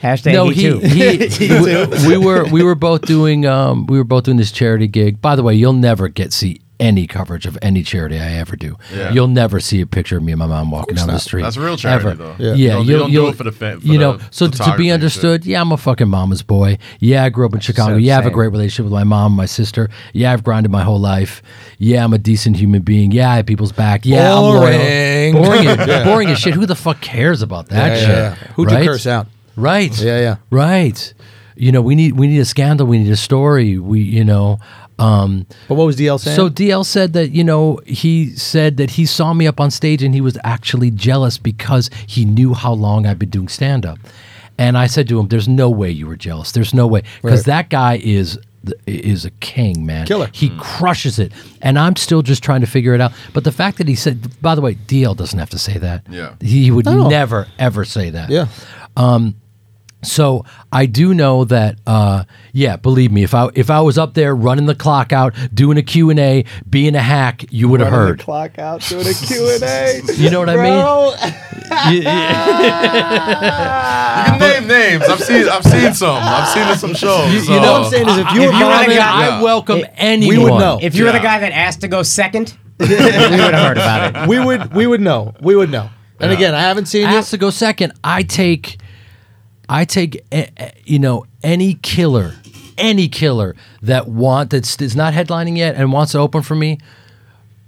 [0.02, 0.80] Hashtag no, he, he, too.
[0.80, 4.88] he we, we were we were both doing um we were both doing this charity
[4.88, 5.22] gig.
[5.22, 8.78] By the way, you'll never get see any coverage of any charity I ever do.
[8.96, 9.12] Yeah.
[9.12, 11.42] You'll never see a picture of me and my mom walking down the street.
[11.44, 12.16] That's a real charity, ever.
[12.16, 12.36] though.
[12.40, 12.54] Yeah, Yeah.
[12.54, 14.18] You don't- you you'll, don't you'll- it for the fa- for you know.
[14.18, 16.78] the So to be understood, yeah, I'm a fucking mama's boy.
[17.00, 17.94] Yeah, I grew up in Chicago.
[17.94, 19.90] So yeah, I have a great relationship with my mom, my sister.
[20.14, 21.42] Yeah, I've grinded my whole life.
[21.78, 23.12] Yeah, I'm a decent human being.
[23.12, 24.06] Yeah, I have people's back.
[24.06, 25.36] Yeah, Boring.
[25.36, 25.64] I'm loyal.
[25.64, 26.54] Boring, as, boring as shit.
[26.54, 28.00] Who the fuck cares about that Yeah, yeah,
[28.34, 28.40] shit?
[28.48, 28.54] yeah.
[28.56, 28.84] Who'd right?
[28.84, 29.28] you curse out?
[29.56, 30.02] Right.
[30.02, 30.36] Yeah, yeah.
[30.50, 31.14] Right.
[31.58, 32.88] You know, we need we need a scandal.
[32.88, 33.78] We need a story.
[33.78, 34.60] We you know.
[35.00, 36.36] Um, But what was DL saying?
[36.36, 40.04] so DL said that you know he said that he saw me up on stage
[40.04, 43.98] and he was actually jealous because he knew how long I've been doing stand up.
[44.58, 46.52] And I said to him, "There's no way you were jealous.
[46.52, 47.46] There's no way because Right.
[47.46, 48.38] that guy is."
[48.86, 50.06] Is a king, man.
[50.06, 50.30] Killer.
[50.34, 51.32] He crushes it,
[51.62, 53.14] and I'm still just trying to figure it out.
[53.32, 56.06] But the fact that he said, by the way, DL doesn't have to say that.
[56.10, 56.34] Yeah.
[56.42, 58.30] he would never ever say that.
[58.30, 58.48] yeah.
[60.02, 62.24] So I do know that, uh,
[62.54, 65.78] yeah, believe me, if I if I was up there running the clock out, doing
[65.78, 68.10] a Q and A, being a hack, you would have heard.
[68.12, 70.02] Right the clock out doing a Q&A.
[70.16, 71.30] You know what I mean?
[71.92, 72.04] You- You
[74.26, 75.04] can name names.
[75.10, 75.48] I've seen.
[75.50, 76.18] I've seen some.
[76.22, 77.32] I've seen some shows.
[77.34, 78.78] You, so- you know what I'm saying is if you If were you were the
[78.80, 80.38] bombing, guy- I welcome It- anyone.
[80.38, 80.80] we would know.
[80.82, 84.24] if you were the guy that asked to go second, we would have heard about
[84.24, 84.28] it.
[84.30, 85.34] we would we would know.
[85.42, 85.90] We would know.
[86.22, 86.38] And Yeah.
[86.38, 87.18] again, I haven't seen you.
[87.18, 87.94] Asked to go second.
[88.04, 88.78] I take,
[89.70, 90.24] I take,
[90.86, 92.34] you know, any killer,
[92.78, 96.80] any killer that want that's is not headlining yet and wants to open for me.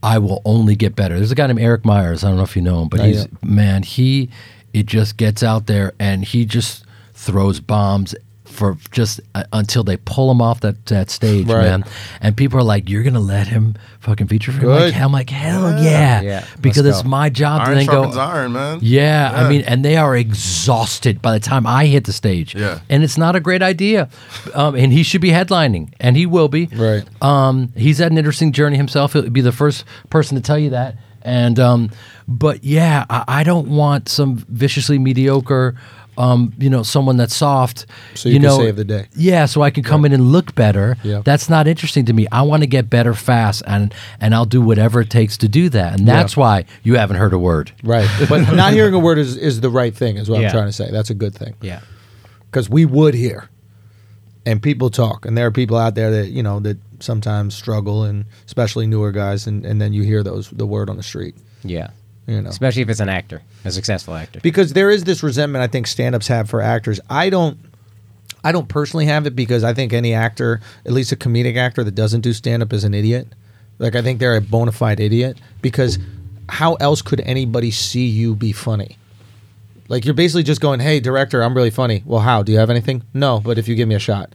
[0.04, 1.16] I will only get better.
[1.18, 2.24] There's a guy named Eric Myers.
[2.24, 3.44] I don't know if you know him, but Not he's yet.
[3.44, 3.84] man.
[3.84, 4.30] He
[4.74, 6.84] it just gets out there and he just
[7.14, 8.16] throws bombs
[8.52, 11.64] for just uh, until they pull him off that that stage, Right.
[11.64, 11.84] man.
[12.22, 14.94] And people are like, "You're gonna let him fucking feature for me?" Good.
[14.94, 18.16] Like, I'm like, "Hell yeah!" Yeah, let's because it's my job to Iron then sharpens
[18.16, 18.22] go.
[18.22, 18.80] iron, man.
[18.82, 22.54] Yeah, I mean, and they are exhausted by the time I hit the stage.
[22.56, 22.80] Yeah.
[22.90, 24.10] and it's not a great idea.
[24.54, 26.68] Um, and he should be headlining, and he will be.
[26.68, 27.04] Right.
[27.22, 29.14] Um, he's had an interesting journey himself.
[29.14, 30.96] He'll be the first person to tell you that.
[31.24, 31.92] And um,
[32.28, 35.76] but yeah, I, I don't want some viciously mediocre.
[36.18, 37.86] Um, you know, someone that's soft.
[38.16, 39.08] So you can know, save the day.
[39.16, 40.98] Yeah, so I can come in and look better.
[41.04, 41.22] Yeah.
[41.24, 42.28] That's not interesting to me.
[42.32, 45.70] I want to get better fast, and and I'll do whatever it takes to do
[45.70, 46.00] that.
[46.00, 47.72] And that's why you haven't heard a word.
[47.84, 48.10] Right.
[48.30, 50.74] But not hearing a word is, is the right thing, is what I'm trying to
[50.74, 50.90] say.
[50.90, 51.56] That's a good thing.
[51.62, 51.82] Yeah.
[52.50, 53.50] Because we would hear.
[54.46, 55.26] And people talk.
[55.26, 59.12] And there are people out there that, you know, that sometimes struggle and especially newer
[59.12, 61.36] guys and, and then you hear those the word on the street.
[61.64, 61.90] Yeah.
[62.28, 62.50] You know.
[62.50, 64.40] Especially if it's an actor, a successful actor.
[64.42, 67.00] because there is this resentment I think stand-ups have for actors.
[67.10, 67.58] I don't
[68.44, 71.84] I don't personally have it because I think any actor, at least a comedic actor
[71.84, 73.28] that doesn't do stand-up is an idiot.
[73.80, 76.00] Like I think they're a bona fide idiot because
[76.50, 78.98] how else could anybody see you be funny?
[79.88, 82.44] Like you're basically just going, "Hey, director, I'm really funny." Well, how?
[82.44, 83.04] Do you have anything?
[83.14, 84.34] No, but if you give me a shot.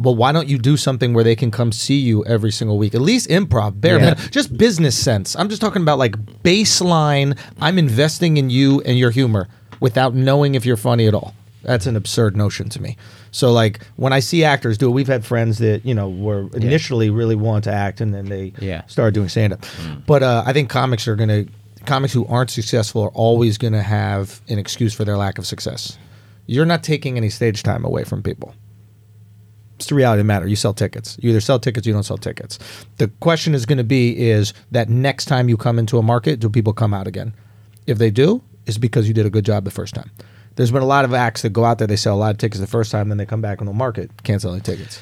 [0.00, 2.94] Well, why don't you do something where they can come see you every single week?
[2.94, 4.04] At least improv, bare Yeah.
[4.10, 5.36] minimum, just business sense.
[5.36, 7.36] I'm just talking about like baseline.
[7.60, 9.48] I'm investing in you and your humor
[9.80, 11.34] without knowing if you're funny at all.
[11.62, 12.96] That's an absurd notion to me.
[13.32, 16.48] So like when I see actors do it, we've had friends that you know were
[16.54, 18.82] initially really want to act and then they Yeah.
[18.86, 19.66] started doing stand up.
[20.06, 21.44] But uh, I think comics are gonna
[21.84, 25.98] comics who aren't successful are always gonna have an excuse for their lack of success.
[26.46, 28.54] You're not taking any stage time away from people.
[29.80, 30.46] It's the reality of the matter.
[30.46, 31.16] You sell tickets.
[31.22, 32.58] You either sell tickets, or you don't sell tickets.
[32.98, 36.38] The question is going to be: is that next time you come into a market,
[36.38, 37.32] do people come out again?
[37.86, 40.10] If they do, it's because you did a good job the first time.
[40.56, 42.36] There's been a lot of acts that go out there, they sell a lot of
[42.36, 45.00] tickets the first time, then they come back in the market, can't sell any tickets.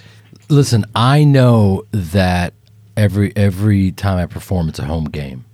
[0.49, 2.55] Listen, I know that
[2.97, 5.45] every every time I perform, it's a home game.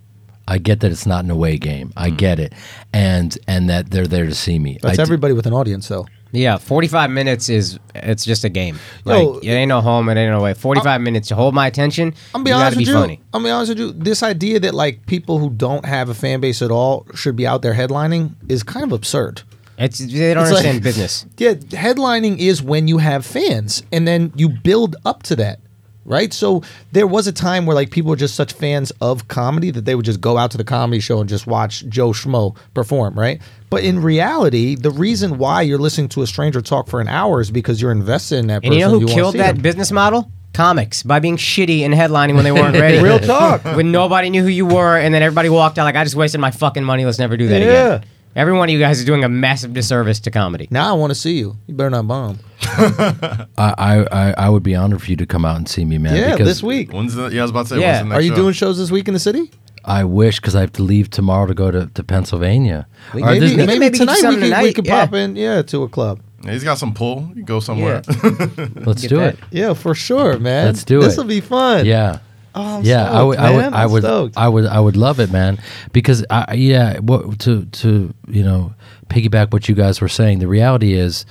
[0.47, 1.95] I get that it's not an away game.
[1.97, 2.17] I mm-hmm.
[2.17, 2.53] get it,
[2.93, 4.79] and and that they're there to see me.
[4.83, 6.07] That's I d- everybody with an audience, though.
[6.35, 8.78] Yeah, 45 minutes is it's just a game.
[9.06, 10.52] Yo, Like it ain't no home, it ain't no way.
[10.55, 12.09] 45 minutes to hold my attention.
[12.35, 12.94] I'm gonna be you honest gotta be with you.
[12.94, 13.20] funny.
[13.32, 13.93] I'm be honest with you.
[13.93, 17.47] This idea that like people who don't have a fan base at all should be
[17.47, 19.43] out there headlining is kind of absurd.
[19.78, 21.27] It's they don't It's like- understand business.
[21.39, 25.61] Yeah, headlining is when you have fans, and then you build up to that,
[26.05, 26.33] right?
[26.33, 26.63] So
[26.93, 29.95] there was a time where like people were just such fans of comedy that they
[29.95, 33.41] would just go out to the comedy show and just watch Joe Schmo perform, right?
[33.71, 37.41] But in reality, the reason why you're listening to a stranger talk for an hour
[37.41, 38.73] is because you're invested in that person.
[38.73, 39.63] And you know who wanna killed that them.
[39.63, 40.31] business model?
[40.53, 42.99] Comics by being shitty and headlining when they weren't ready.
[43.03, 43.65] Real talk.
[43.65, 46.41] when nobody knew who you were, and then everybody walked out like, "I just wasted
[46.41, 47.05] my fucking money.
[47.05, 47.95] Let's never do that Yeah.
[47.97, 50.66] again." Every one of you guys is doing a massive disservice to comedy.
[50.70, 51.56] Now I want to see you.
[51.66, 52.39] You better not bomb.
[52.62, 55.98] I, I I I would be honored for you to come out and see me,
[55.98, 56.16] man.
[56.16, 56.93] Yeah, because this week.
[56.93, 57.28] When's the?
[57.28, 57.81] Yeah, I was about to say.
[57.81, 57.98] Yeah.
[57.98, 58.36] When's the next Are you show?
[58.36, 59.51] doing shows this week in the city?
[59.85, 62.86] I wish because I have to leave tomorrow to go to, to Pennsylvania.
[63.12, 64.86] We- Or Maybe, this- can maybe, maybe do tonight we something could, we tonight, could
[64.86, 65.05] yeah.
[65.05, 66.20] pop in, yeah, to a club.
[66.43, 67.31] Yeah, he's got some pull.
[67.35, 68.02] You go somewhere.
[68.06, 69.35] let's Get do that.
[69.35, 69.39] it.
[69.51, 70.66] Yeah, for sure, man.
[70.66, 71.05] Let's do it.
[71.05, 71.85] This will be fun.
[71.86, 72.19] Yeah.
[72.55, 73.65] Oh, I'm yeah, I stoked, would, I would.
[73.75, 74.37] I would, stoked.
[74.37, 75.59] I would, I would love it, man.
[75.93, 78.75] Because I, yeah, what to to you know
[79.09, 80.39] piggyback what you guys were saying.
[80.39, 81.27] The reality is,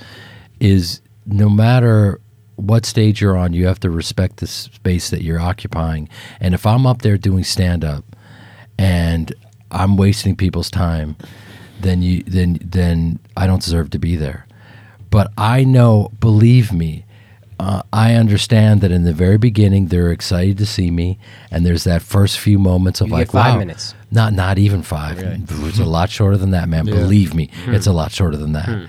[0.60, 2.20] is no matter
[2.56, 6.08] what stage you're on, you have to respect the space that you're occupying.
[6.40, 8.04] And if I'm up there doing stand up,
[8.78, 9.34] and
[9.70, 11.16] I'm wasting people's time,
[11.80, 14.46] then you then then I don't deserve to be there.
[15.10, 17.04] But I know, believe me,
[17.60, 21.18] uh, I understand that in the very beginning they're excited to see me,
[21.50, 23.94] and there's that first few moments of You like five wow, minutes.
[24.10, 25.18] not not even five.
[25.20, 26.84] It's a lot shorter than that, man.
[26.86, 28.88] Believe me, it's a lot shorter than that.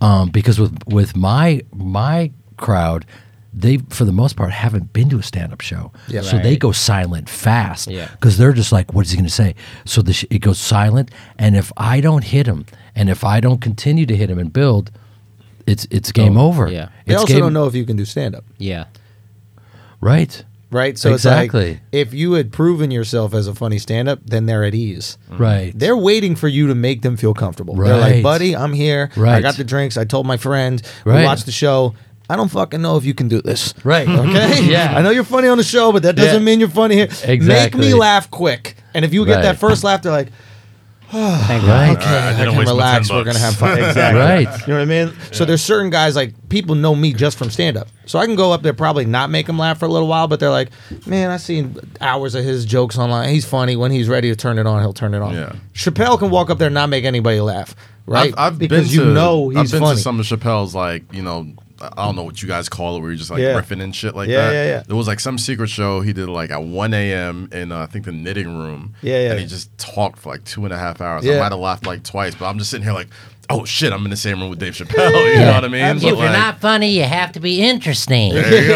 [0.00, 3.06] Um, because with with my my crowd,
[3.54, 6.22] they for the most part haven't been to a stand up show, Yeah.
[6.22, 8.08] so they go silent fast Yeah.
[8.12, 9.54] because they're just like, what is he going to say?
[9.84, 13.40] So the sh- it goes silent, and if I don't hit him, and if I
[13.40, 14.90] don't continue to hit him and build,
[15.66, 16.68] it's it's game oh, over.
[16.70, 16.88] yeah.
[17.06, 18.84] They it's also game, don't know if you can do stand up, Yeah.
[20.00, 20.98] right, right?
[20.98, 21.70] So Exactly.
[21.72, 24.74] it's like if you had proven yourself as a funny stand up, then they're at
[24.74, 25.18] ease.
[25.30, 25.38] Mm.
[25.38, 25.72] right.
[25.78, 27.74] They're waiting for you to make them feel comfortable.
[27.76, 27.88] Right.
[27.88, 29.10] They're like, buddy, I'm here.
[29.16, 29.36] Right.
[29.36, 29.96] I got the drinks.
[29.96, 30.82] I told my friend.
[31.04, 31.94] We watched the show.
[32.30, 33.74] I don't fucking know if you can do this.
[33.84, 34.08] Right.
[34.08, 34.64] Okay.
[34.72, 34.96] Yeah.
[34.96, 36.44] I know you're funny on the show, but that doesn't Yeah.
[36.44, 37.08] mean you're funny here.
[37.24, 37.80] Exactly.
[37.80, 38.76] Make me laugh quick.
[38.94, 39.42] And if you get Right.
[39.42, 40.28] that first laugh, they're like,
[41.46, 41.94] Thank Right.
[41.94, 41.96] God.
[41.98, 43.08] okay, uh, I I, didn't can waste my relax.
[43.08, 43.42] 10 We're gonna bucks.
[43.44, 43.78] have fun.
[43.88, 44.20] Exactly.
[44.20, 44.60] Right.
[44.66, 45.12] You know what I mean?
[45.32, 47.88] So there's certain guys like people know me just from stand up.
[48.06, 50.26] So I can go up there probably not make them laugh for a little while,
[50.26, 50.70] but they're like,
[51.06, 53.28] man, I've seen hours of his jokes online.
[53.28, 53.76] He's funny.
[53.76, 55.34] When he's ready to turn it on, he'll turn it on.
[55.34, 55.52] Yeah.
[55.74, 57.74] Chappelle can walk up there and not make anybody laugh,
[58.06, 58.32] right?
[58.38, 59.96] I've, I've because been you know he's I've been funny.
[59.96, 61.46] to some of Chappelle's like you know
[61.82, 63.60] I don't know what you guys call it where you're just like Yeah.
[63.60, 64.52] riffing and shit like Yeah, that.
[64.52, 64.82] yeah, yeah.
[64.86, 67.48] There was like some secret show he did like at 1 a.m.
[67.52, 68.94] in uh, I think the knitting room.
[69.02, 69.30] Yeah, yeah.
[69.32, 71.24] And he just talked for like two and a half hours.
[71.24, 71.36] Yeah.
[71.36, 73.08] I might have laughed like twice, but I'm just sitting here like,
[73.50, 75.32] oh shit, I'm in the same room with Dave Chappelle.
[75.34, 75.82] You know what I mean?
[75.82, 76.20] Absolutely.
[76.20, 78.68] But, if you're like, not funny, you have to be interesting, there you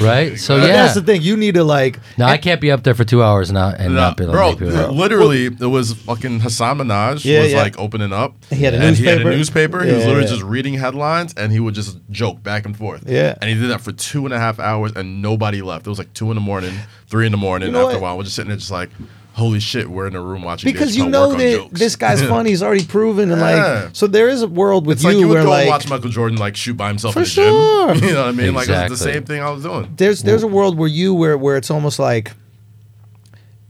[0.00, 0.04] go.
[0.06, 0.38] right?
[0.38, 0.72] So But yeah.
[0.74, 1.22] that's the thing.
[1.22, 1.98] You need to like.
[2.18, 4.24] No, I can't be up there for two hours and not and No, not be
[4.24, 4.90] able to bro, make people laugh.
[4.92, 7.58] literally, it was fucking Hasan Minhaj Yeah, was yeah.
[7.62, 8.34] like opening up.
[8.50, 9.30] He had a and He had newspaper.
[9.30, 9.84] a newspaper.
[9.84, 10.32] He was Yeah, literally yeah.
[10.34, 13.04] just reading headlines, and he would just joke back and forth.
[13.06, 13.34] Yeah.
[13.40, 15.86] and he did that for two and a half hours, and nobody left.
[15.86, 16.74] It was like two in the morning,
[17.08, 17.68] three in the morning.
[17.68, 18.00] You know After what?
[18.00, 18.90] a while, we're just sitting there, just like,
[19.38, 20.66] holy shit, we're in a room watching.
[20.66, 22.50] Dave Because you know work that this guy's funny.
[22.50, 23.82] He's already proven, and Yeah.
[23.84, 25.60] like, so there is a world with It's you like you would where go like
[25.62, 27.94] and watch Michael Jordan like shoot by himself For in the sure.
[27.94, 28.04] gym.
[28.08, 28.54] You know what I mean?
[28.54, 29.92] Like it's the same thing I was doing.
[29.96, 32.32] there's there's a world where you where where it's almost like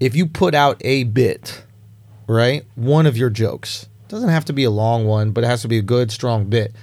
[0.00, 1.62] if you put out a bit,
[2.26, 2.64] right?
[2.74, 5.68] One of your jokes doesn't have to be a long one, but it has to
[5.68, 6.74] be a good, strong bit.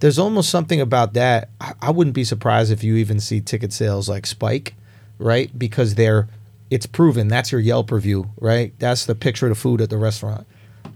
[0.00, 1.50] There's almost something about that.
[1.60, 4.74] I, I wouldn't be surprised if you even see ticket sales like spike,
[5.18, 5.56] right?
[5.58, 6.28] Because they're
[6.74, 7.28] it's proven.
[7.28, 8.74] That's your Yelp review, right?
[8.80, 10.44] That's the picture of the food at the restaurant,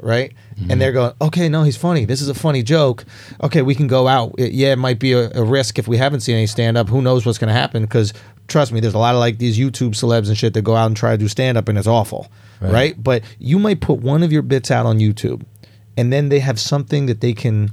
[0.01, 0.35] right?
[0.57, 0.79] And mm-hmm.
[0.81, 2.05] they're going, okay, no, he's funny.
[2.05, 3.05] This is a funny joke.
[3.45, 4.35] Okay, we can go out.
[4.39, 6.89] It- yeah, it might be a, a risk if we haven't seen any stand up.
[6.89, 7.83] Who knows what's going to happen?
[7.83, 8.13] Because
[8.49, 10.87] trust me, there's a lot of like these YouTube celebs and shit that go out
[10.87, 12.27] and try to do stand up, and it's awful,
[12.61, 12.73] Right.
[12.73, 13.01] right?
[13.01, 15.45] But you might put one of your bits out on YouTube,
[15.97, 17.71] and then they have something that they can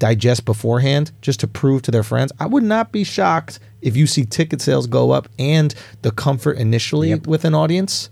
[0.00, 2.32] digest beforehand just to prove to their friends.
[2.40, 6.58] I would not be shocked if you see ticket sales go up and the comfort
[6.58, 7.26] initially Yep.
[7.26, 8.10] with an audience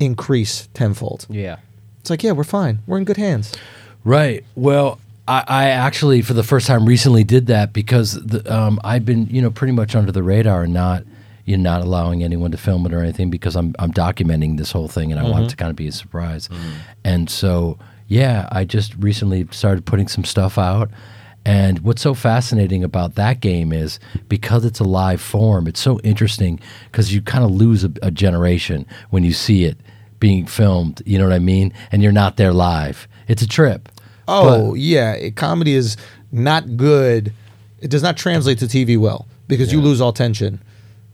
[0.00, 1.26] increase tenfold.
[1.28, 1.56] Yeah.
[2.00, 2.80] It's like, yeah, we're fine.
[2.86, 3.54] We're in good hands.
[4.04, 4.44] Right.
[4.54, 9.04] Well, I, I actually, for the first time recently, did that because the, um, I've
[9.06, 11.04] been, you know, pretty much under the radar and not,
[11.46, 14.72] you know, not allowing anyone to film it or anything because I'm I'm documenting this
[14.72, 16.48] whole thing and I want it to kind of be a surprise.
[17.04, 17.78] And so,
[18.08, 20.90] yeah, I just recently started putting some stuff out.
[21.46, 26.00] And what's so fascinating about that game is because it's a live form, it's so
[26.00, 26.58] interesting
[26.90, 29.76] because you kind of lose a, a generation when you see it
[30.20, 31.02] being filmed.
[31.04, 31.72] You know what I mean?
[31.92, 33.06] And you're not there live.
[33.28, 33.90] It's a trip.
[34.26, 35.96] Oh yeah, it, comedy is
[36.32, 37.32] not good.
[37.80, 40.62] It does not translate to TV well because you lose all tension,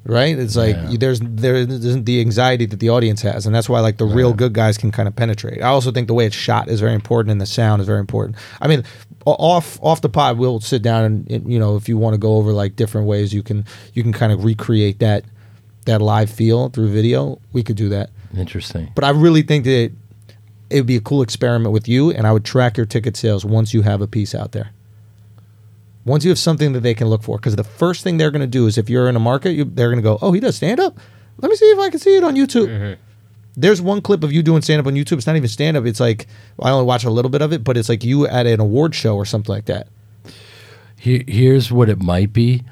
[0.04, 0.38] right?
[0.38, 0.96] It's like Yeah.
[0.98, 4.32] there's there isn't the anxiety that the audience has, and that's why like the real
[4.32, 5.62] good guys can kind of penetrate.
[5.62, 8.00] I also think the way it's shot is very important, and the sound is very
[8.00, 8.36] important.
[8.60, 8.82] I mean,
[9.26, 12.18] off off the pod, we'll sit down and, and you know if you want to
[12.18, 13.64] go over like different ways you can
[13.94, 15.24] you can kind of recreate that
[15.86, 17.38] that live feel through video.
[17.52, 18.10] We could do that.
[18.36, 18.90] Interesting.
[18.94, 19.92] But I really think that
[20.70, 23.44] it would be a cool experiment with you, and I would track your ticket sales
[23.44, 24.70] once you have a piece out there.
[26.04, 28.40] Once you have something that they can look for, because the first thing they're going
[28.40, 30.40] to do is if you're in a market, you, they're going to go, "Oh, he
[30.40, 30.98] does stand up.
[31.38, 32.68] Let me see if I can see it on YouTube."
[33.56, 35.18] There's one clip of you doing stand up on YouTube.
[35.18, 35.84] It's not even stand up.
[35.84, 36.26] It's like
[36.62, 38.94] I only watch a little bit of it, but it's like you at an award
[38.94, 39.88] show or something like that.
[40.96, 42.62] Here, here's what it might be,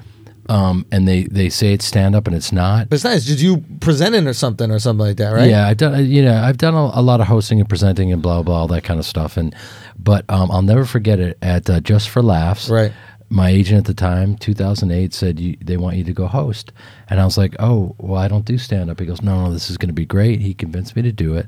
[0.47, 2.89] um, and they they say it's stand up and it's not.
[2.89, 3.25] But it's nice.
[3.25, 5.49] Did you presenting or something or something like that, right?
[5.49, 6.05] Yeah, I've done.
[6.09, 8.67] You know, I've done a, a lot of hosting and presenting and blah blah all
[8.69, 9.35] that kind of stuff.
[9.37, 9.53] And
[9.97, 12.69] but um, I'll never forget it at uh, Just for Laughs.
[12.69, 12.93] Right.
[13.31, 16.71] My agent at the time, 2008, said you, they want you to go host,
[17.09, 18.99] and I was like, oh, well, I don't do stand up.
[18.99, 20.41] He goes, no, no, this is going to be great.
[20.41, 21.45] He convinced me to do it.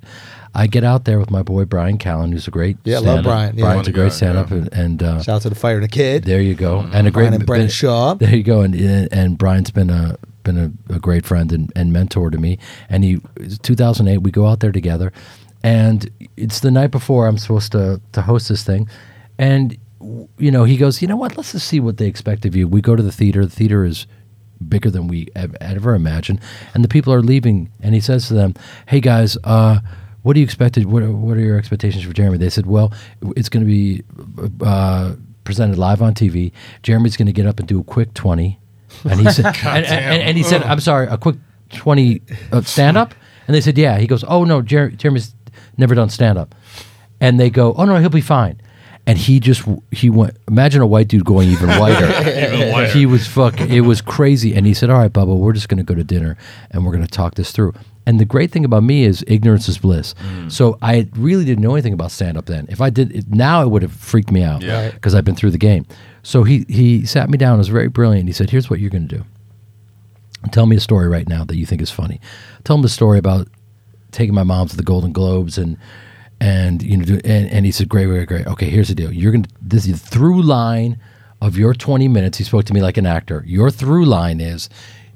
[0.53, 3.24] I get out there with my boy Bryan Callen, who's a great Yeah, love stand-up.
[3.24, 3.64] Brian, yeah.
[3.66, 4.58] Brian's a great stand up, yeah.
[4.58, 6.24] and, and uh, Shout out to the Fighter and the Kid.
[6.26, 8.20] there you go, and a great Brian and Brendan been- Schaub.
[8.20, 8.76] There you go, and
[9.12, 10.58] and Brian's been a been
[10.90, 12.58] a, a great friend and, and mentor to me.
[12.90, 13.22] And he,
[13.64, 15.12] 2008, we go out there together,
[15.64, 18.88] and it's the night before I'm supposed to to host this thing,
[19.40, 19.78] and
[20.38, 21.38] you know he goes, you know what?
[21.38, 22.68] Let's just see what they expect of you.
[22.68, 23.45] We go to the theater.
[23.45, 24.07] The theater is
[24.68, 26.40] bigger than we ev- ever imagined,
[26.73, 27.72] and the people are leaving.
[27.82, 28.56] And he says to them,
[28.88, 29.80] "Hey guys." uh
[30.23, 30.86] what do you expected?
[30.86, 32.38] What are, what are your expectations for Jeremy?
[32.38, 32.94] They said, well,
[33.36, 34.03] it's going to be
[34.64, 36.52] uh, presented live on TV.
[36.84, 38.60] Jeremy's going to get up and do a quick 20.
[39.06, 41.38] And he said, and, and, and he said, I'm sorry, a quick
[41.72, 42.22] 20
[42.52, 43.15] uh, stand up?
[43.48, 43.98] And they said, yeah.
[43.98, 45.34] He goes, oh, no, Jer- Jeremy's
[45.78, 46.53] never done stand up.
[47.19, 48.61] And they go, oh, no, he'll be fine.
[49.07, 52.06] And he just, he went, imagine a white dude going even whiter.
[52.06, 52.88] Even whiter.
[52.94, 54.53] He was fucking, it was crazy.
[54.53, 56.38] And he said, all right, Bubba, we're just going to go to dinner
[56.69, 57.73] and we're going to talk this through.
[58.06, 60.14] And the great thing about me is ignorance is bliss.
[60.15, 60.52] Mm.
[60.52, 62.68] So I really didn't know anything about stand up then.
[62.69, 64.91] If I did it now, it would have freaked me out Yeah.
[64.91, 65.86] because I've been through the game.
[66.23, 67.56] So he he sat me down.
[67.56, 68.28] It was very brilliant.
[68.28, 69.26] He said, "Here's what you're going to do.
[70.52, 72.19] Tell me a story right now that you think is funny.
[72.64, 73.48] Tell him the story about
[74.11, 75.78] taking my mom to the Golden Globes and
[76.41, 78.47] and you know do, and, and he said, "Great, great, great.
[78.47, 79.13] Okay, here's the deal.
[79.13, 80.99] You're to this is the through line
[81.39, 82.39] of your 20 minutes.
[82.39, 83.43] He spoke to me like an actor.
[83.47, 84.68] Your through line is."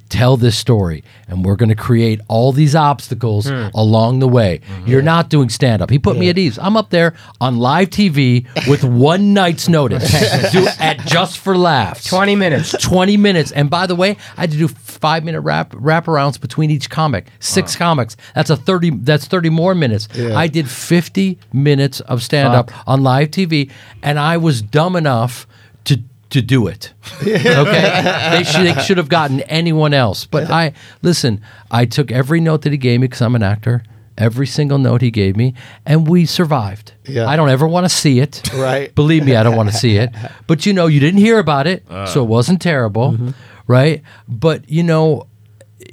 [0.07, 3.69] Tell this story, and we're going to create all these obstacles hmm.
[3.73, 4.59] along the way.
[4.59, 4.87] Mm-hmm.
[4.87, 5.89] You're not doing stand up.
[5.89, 6.59] He put me at ease.
[6.59, 10.07] I'm up there on live TV with one night's notice
[10.51, 12.03] do, at just for laughs.
[12.07, 12.73] 20 minutes.
[12.73, 13.51] 20 minutes.
[13.51, 14.67] And by the way, I had to do
[14.97, 17.27] five minute wrap wraparounds between each comic.
[17.39, 18.15] Six comics.
[18.33, 20.07] That's a 30 that's 30 more minutes.
[20.17, 25.45] I did 50 minutes of stand up on live TV and I was dumb enough
[25.85, 25.99] to
[26.31, 26.93] to do it.
[27.21, 28.31] Okay?
[28.37, 30.25] they should they should have gotten anyone else.
[30.25, 31.41] But I listen,
[31.71, 33.83] I took every note that he gave me cuz I'm an actor.
[34.17, 35.53] Every single note he gave me,
[35.85, 36.93] and we survived.
[37.05, 37.27] Yeah.
[37.27, 38.49] I don't ever want to see it.
[38.53, 38.95] Right.
[38.95, 40.09] Believe me, I don't want to see it.
[40.47, 43.31] But you know, you didn't hear about it, so it wasn't terrible, Mm-hmm.
[43.67, 44.01] Right?
[44.27, 45.27] But you know,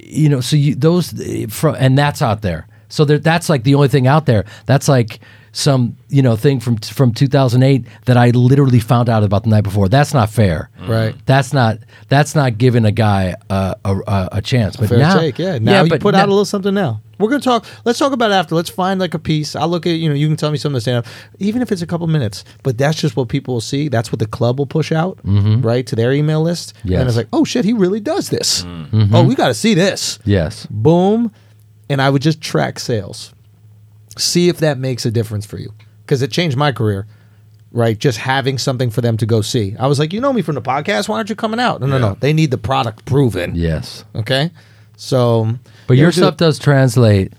[0.01, 2.67] you know, so you those eh, from and that's out there.
[2.89, 4.45] So there, that's like the only thing out there.
[4.65, 5.19] That's like
[5.53, 9.63] some you know thing from from 2008 that I literally found out about the night
[9.63, 9.87] before.
[9.87, 10.91] That's not fair, mm-hmm.
[10.91, 11.15] Right.
[11.25, 11.77] That's not
[12.09, 14.75] that's not giving a guy a a, a, a chance.
[14.75, 15.59] But Fair now, take, yeah.
[15.59, 17.01] Now you but put now- out a little something now.
[17.19, 17.65] We're gonna talk.
[17.85, 18.55] Let's talk about it after.
[18.55, 19.55] Let's find like a piece.
[19.55, 20.15] I'll look at you know.
[20.15, 21.05] You can tell me something to stand up,
[21.39, 22.43] even if it's a couple minutes.
[22.63, 23.87] But that's just what people will see.
[23.87, 25.61] That's what the club will push out, mm-hmm.
[25.61, 26.73] right, to their email list.
[26.99, 28.63] And it's like, oh shit, he really does this.
[28.63, 29.15] Mm-hmm.
[29.15, 30.19] Oh, we got to see this.
[30.25, 30.65] Yes.
[30.65, 31.31] Boom,
[31.87, 33.33] and I would just track sales,
[34.17, 35.73] see if that makes a difference for you,
[36.05, 37.07] because it changed my career.
[37.75, 39.75] Right, just having something for them to go see.
[39.79, 41.09] I was like, you know me from the podcast.
[41.09, 41.81] Why aren't you coming out?
[41.81, 42.15] No, no, no.
[42.19, 43.55] They need the product proven.
[43.55, 44.05] Yes.
[44.13, 44.51] Okay,
[44.95, 45.55] so
[45.87, 47.33] But your do- stuff does translate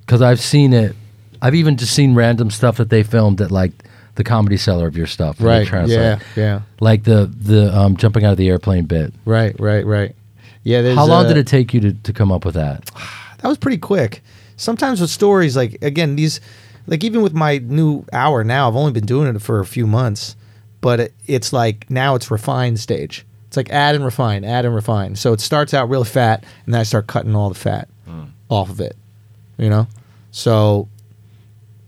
[0.00, 0.96] because I've seen it.
[1.42, 3.72] I've even just seen random stuff that they filmed at like
[4.14, 5.36] the comedy cellar of your stuff.
[5.38, 5.70] Right.
[5.86, 6.18] Yeah.
[6.34, 6.62] Yeah.
[6.80, 9.12] Like the the um, jumping out of the airplane bit.
[9.26, 9.54] Right.
[9.60, 9.84] Right.
[9.84, 10.14] Right.
[10.62, 10.94] Yeah.
[10.94, 12.90] How long uh, did it take you to, to come up with that?
[13.38, 14.22] That was pretty quick.
[14.64, 16.40] Sometimes with stories, like again, these,
[16.86, 19.86] like even with my new hour now, I've only been doing it for a few
[19.86, 20.36] months,
[20.80, 23.26] but it, it's like now it's refined stage.
[23.46, 25.14] It's like add and refine, add and refine.
[25.16, 27.88] So it starts out real fat, and then I start cutting all the fat
[28.48, 28.96] off of it.
[29.58, 29.86] You know,
[30.30, 30.88] so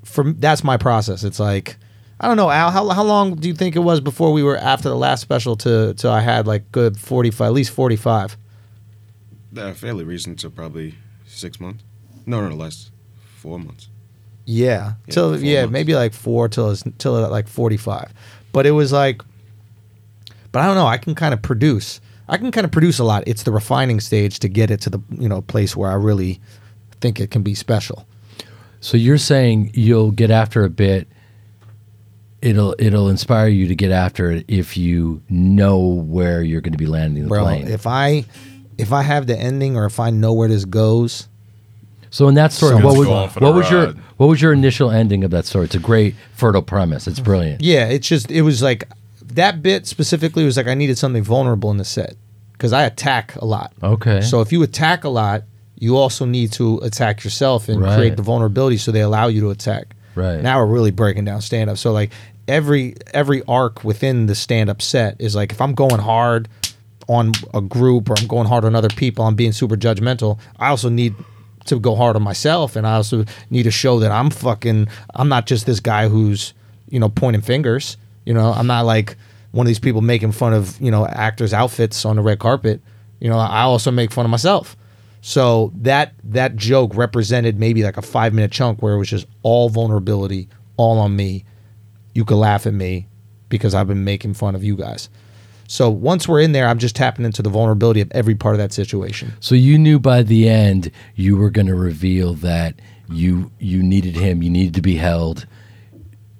[0.04, 1.24] from that's my process.
[1.24, 1.76] It's like
[2.20, 2.70] I don't know, Al.
[2.70, 5.56] How, how long do you think it was before we were after the last special
[5.56, 8.36] to to I had like good forty five, at least forty five.
[9.56, 10.94] Uh, fairly recent, so probably
[11.26, 11.82] six months.
[12.26, 12.90] No, no, no, less.
[13.36, 13.88] Four months.
[14.44, 15.72] Yeah, Yeah, till yeah, months.
[15.72, 18.12] maybe like four till it's till like forty five.
[18.52, 19.22] But it was like,
[20.52, 20.86] but I don't know.
[20.86, 22.00] I can kind of produce.
[22.28, 23.24] I can kind of produce a lot.
[23.26, 26.40] It's the refining stage to get it to the you know place where I really
[27.00, 28.06] think it can be special.
[28.80, 31.08] So you're saying you'll get after a bit.
[32.42, 36.78] It'll it'll inspire you to get after it if you know where you're going to
[36.78, 37.66] be landing the Bro, plane.
[37.68, 38.24] if I
[38.78, 41.28] if I have the ending or if I know where this goes,
[42.10, 43.96] so in that story, Someone's what was for the what was your ride.
[44.16, 45.64] what was your initial ending of that story?
[45.66, 47.06] It's a great fertile premise.
[47.06, 47.62] It's brilliant.
[47.62, 48.88] yeah, it's just it was like
[49.22, 52.14] that bit specifically was like I needed something vulnerable in the set
[52.52, 53.72] because I attack a lot.
[53.82, 54.20] Okay.
[54.22, 55.42] So if you attack a lot,
[55.78, 57.96] you also need to attack yourself and Right.
[57.96, 59.94] create the vulnerability so they allow you to attack.
[60.14, 60.40] Right.
[60.40, 61.76] Now we're really breaking down stand up.
[61.76, 62.12] So like
[62.48, 66.48] every every arc within the stand up set is like if I'm going hard
[67.08, 70.38] on a group or I'm going hard on other people, I'm being super judgmental.
[70.58, 71.14] I also need
[71.66, 75.28] to go hard on myself and I also need to show that I'm fucking I'm
[75.28, 76.54] not just this guy who's,
[76.88, 77.96] you know, pointing fingers.
[78.24, 79.16] You know, I'm not like
[79.52, 82.80] one of these people making fun of, you know, actors' outfits on the red carpet.
[83.20, 84.76] You know, I also make fun of myself.
[85.22, 89.26] So that that joke represented maybe like a five minute chunk where it was just
[89.42, 91.44] all vulnerability, all on me.
[92.14, 93.08] You could laugh at me
[93.48, 95.08] because I've been making fun of you guys.
[95.68, 98.58] So once we're in there, I'm just tapping into the vulnerability of every part of
[98.58, 99.32] that situation.
[99.40, 102.74] So you knew by the end you were going to reveal that
[103.08, 104.42] you you needed him.
[104.42, 105.46] You needed to be held.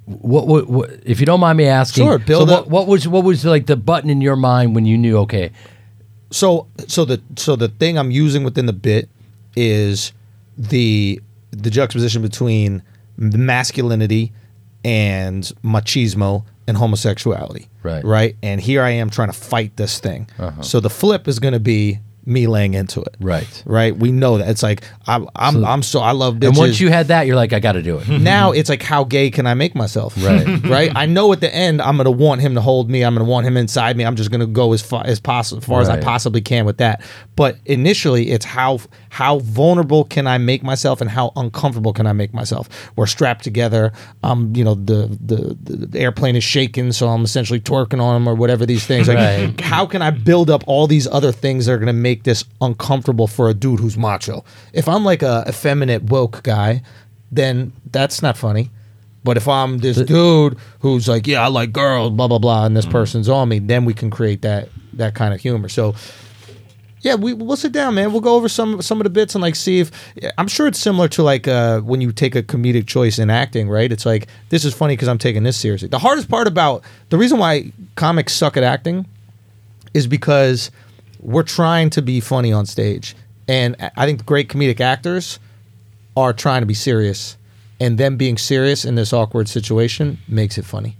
[0.05, 2.05] What, what, what if you don't mind me asking?
[2.05, 4.86] Sure, build so what, what was what was like the button in your mind when
[4.86, 5.19] you knew?
[5.19, 5.51] Okay,
[6.31, 9.09] So so the so the thing I'm using within the bit
[9.57, 10.12] is
[10.57, 11.20] the
[11.51, 12.82] the juxtaposition between
[13.19, 14.32] the masculinity
[14.85, 17.68] and machismo and homosexuality.
[17.82, 18.05] Right.
[18.05, 18.36] Right.
[18.43, 20.28] And here I am trying to fight this thing.
[20.38, 20.62] Uh-huh.
[20.62, 23.16] So the flip is going to be me laying into it.
[23.20, 23.62] Right.
[23.65, 23.97] Right.
[23.97, 26.48] We know that it's like I'm I'm I'm so I love bitches.
[26.48, 28.09] and once you had that, you're like, I got to do it.
[28.20, 30.16] now it's like how gay can I make myself?
[30.23, 30.62] Right.
[30.65, 30.93] right.
[30.94, 33.03] I know at the end I'm gonna want him to hold me.
[33.05, 34.05] I'm gonna want him inside me.
[34.05, 36.78] I'm just gonna go as far as possible, as far as I possibly can with
[36.78, 37.01] that.
[37.36, 38.81] But initially, it's how
[39.11, 42.69] how vulnerable can I make myself and how uncomfortable can I make myself?
[42.97, 43.93] We're strapped together.
[44.23, 48.28] Um, you know the the, the airplane is shaking, so I'm essentially twerking on him
[48.28, 49.07] or whatever these things.
[49.09, 49.61] Like, Right.
[49.61, 53.26] how can I build up all these other things that are gonna make this uncomfortable
[53.26, 54.44] for a dude who's macho?
[54.72, 56.82] If I'm like a effeminate woke guy,
[57.30, 58.70] then that's not funny.
[59.24, 62.76] But if I'm this dude who's like, yeah, I like girls, blah blah blah, and
[62.76, 65.68] this person's on me, then we can create that that kind of humor.
[65.68, 65.97] So,
[67.01, 68.12] yeah, we we'll sit down, man.
[68.12, 69.90] We'll go over some some of the bits and like see if
[70.38, 73.68] I'm sure it's similar to like uh, when you take a comedic choice in acting,
[73.68, 73.90] right?
[73.90, 75.88] It's like this is funny because I'm taking this seriously.
[75.88, 79.06] The hardest part about the reason why comics suck at acting
[79.93, 80.70] is because
[81.20, 83.14] we're trying to be funny on stage,
[83.48, 85.38] and I think great comedic actors
[86.16, 87.36] are trying to be serious,
[87.80, 90.97] and them being serious in this awkward situation makes it funny.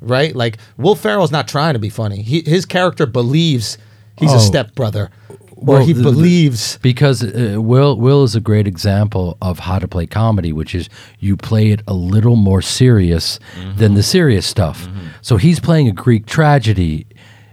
[0.00, 0.36] Right?
[0.36, 2.22] Like Will Ferrell's not trying to be funny.
[2.22, 3.78] He, his character believes
[4.18, 4.36] he's Oh.
[4.36, 6.78] a stepbrother, or Well, he believes.
[6.82, 10.90] because uh, Will Will is a great example of how to play comedy, which is
[11.18, 13.38] you play it a little more serious
[13.76, 14.86] than the serious stuff.
[15.22, 17.06] So he's playing a Greek tragedy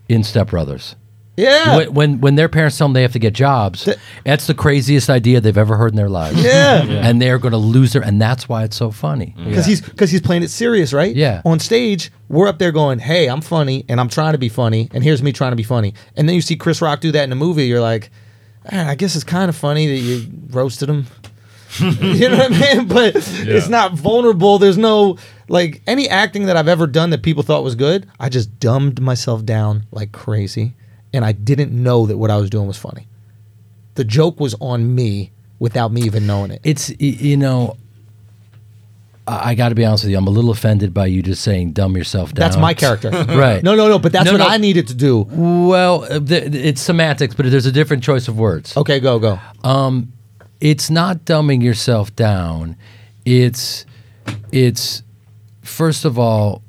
[0.10, 0.96] in Step Brothers.
[1.38, 4.46] yeah, When, when when their parents tell them they have to get jobs, Th- that's
[4.46, 6.44] the craziest idea they've ever heard in their lives.
[6.44, 6.84] Yeah.
[7.08, 9.34] and they're going to lose their, and that's why it's so funny.
[9.44, 11.16] because he's because he's playing it serious, right?
[11.16, 11.42] Yeah.
[11.46, 14.90] On stage, we're up there going, "Hey, I'm funny, and I'm trying to be funny,
[14.94, 17.24] and here's me trying to be funny." And then you see Chris Rock do that
[17.24, 17.66] in a movie.
[17.66, 18.12] You're like,
[18.72, 21.08] "Ah, "I guess it's kind of funny that you roasted him."
[21.80, 22.88] you know what I mean?
[22.88, 24.60] But it's not vulnerable.
[24.60, 25.18] There's no
[25.50, 28.08] like any acting that I've ever done that people thought was good.
[28.20, 30.74] I just dumbed myself down like crazy,
[31.14, 33.08] and I didn't know that what I was doing was funny.
[33.96, 36.62] The joke was on me without me even knowing it.
[36.64, 37.78] It's y- you know,
[39.28, 40.18] I, I got to be honest with you.
[40.18, 42.48] I'm a little offended by you just saying dumb yourself down.
[42.50, 43.10] That's my character.
[43.34, 43.62] Right.
[43.64, 44.00] No, no, no.
[44.00, 44.48] But that's No, what no.
[44.48, 45.28] I needed to do.
[45.30, 48.76] Well, uh, th- it's semantics, but there's a different choice of words.
[48.76, 49.40] Okay, go, go.
[50.60, 52.78] It's not dumbing yourself down.
[53.26, 53.86] It's
[54.52, 55.04] it's
[55.64, 56.62] first of all,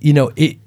[0.00, 0.58] you know, it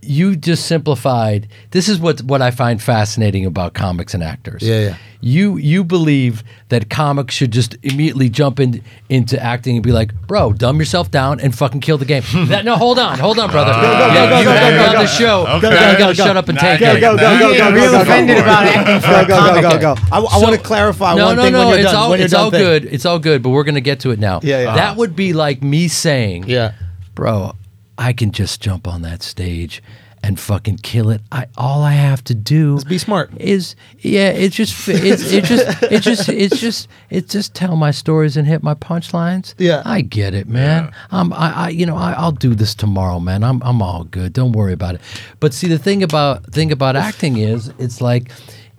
[0.00, 1.48] you just simplified.
[1.70, 4.62] This is what what I find fascinating about comics and actors.
[4.62, 4.96] Yeah, yeah.
[5.20, 10.14] You you believe that comics should just immediately jump in, into acting and be like,
[10.28, 12.22] bro, dumb yourself down and fucking kill the game.
[12.46, 13.72] that, no, hold on, hold on, brother.
[13.72, 14.98] Uh, go, yeah, go, you go, have go, go, go.
[15.00, 15.40] the show.
[15.42, 15.54] Okay.
[15.56, 17.00] You gotta Go, go, shut up and take go, it.
[17.00, 18.42] go, go, go, go, real go, go, offended go.
[18.44, 19.62] about acting for Go, a go, comic.
[19.62, 19.94] go, go, go.
[20.12, 21.96] I, I So- want to clarify no, one no, thing no, when you're it's done.
[21.96, 22.60] all when you're it's done all thing.
[22.60, 22.84] good.
[22.84, 24.38] It's all good, but we're gonna get to it now.
[24.44, 24.74] Yeah, yeah.
[24.76, 26.74] That would be like me saying, Yeah.
[27.16, 27.56] bro,
[27.98, 29.82] I can just jump on that stage
[30.22, 31.20] and fucking kill it.
[31.32, 33.30] I all I have to do Is be smart.
[33.38, 37.90] Is yeah, it's just it's it just it just it's just it's just tell my
[37.90, 39.54] stories and hit my punchlines.
[39.58, 39.82] Yeah.
[39.84, 40.92] I get it, man.
[41.10, 43.44] I'm I, I you know I, I'll do this tomorrow, man.
[43.44, 44.32] I'm I'm all good.
[44.32, 45.00] Don't worry about it.
[45.40, 48.30] But see, the thing about thing about acting is it's like.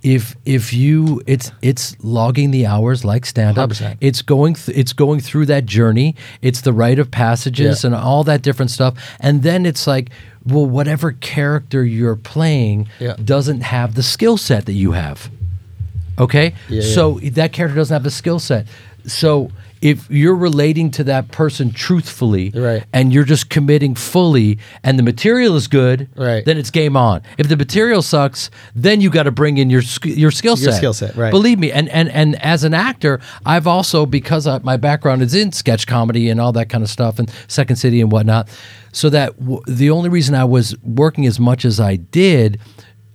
[0.02, 3.98] If if you it's it's logging the hours like stand up 100%.
[4.00, 7.88] it's going th- it's going through that journey it's the rite of passages Yeah.
[7.88, 10.10] and all that different stuff and then it's like
[10.46, 13.16] well whatever character you're playing Yeah.
[13.24, 15.30] doesn't have the skill set that you have
[16.18, 16.94] okay Yeah, yeah.
[16.96, 18.68] so that character doesn't have the skill set
[19.06, 22.84] so if you're relating to that person truthfully Right.
[22.94, 26.44] and you're just committing fully and the material is good Right.
[26.46, 29.82] then it's game on if the material sucks then you got to bring in your
[30.04, 30.64] your skill set.
[30.66, 31.32] Your skill set, right.
[31.32, 35.34] believe me and and and as an actor i've also because I, my background is
[35.34, 38.48] in sketch comedy and all that kind of stuff and second city and whatnot
[38.92, 42.60] so that w- the only reason i was working as much as i did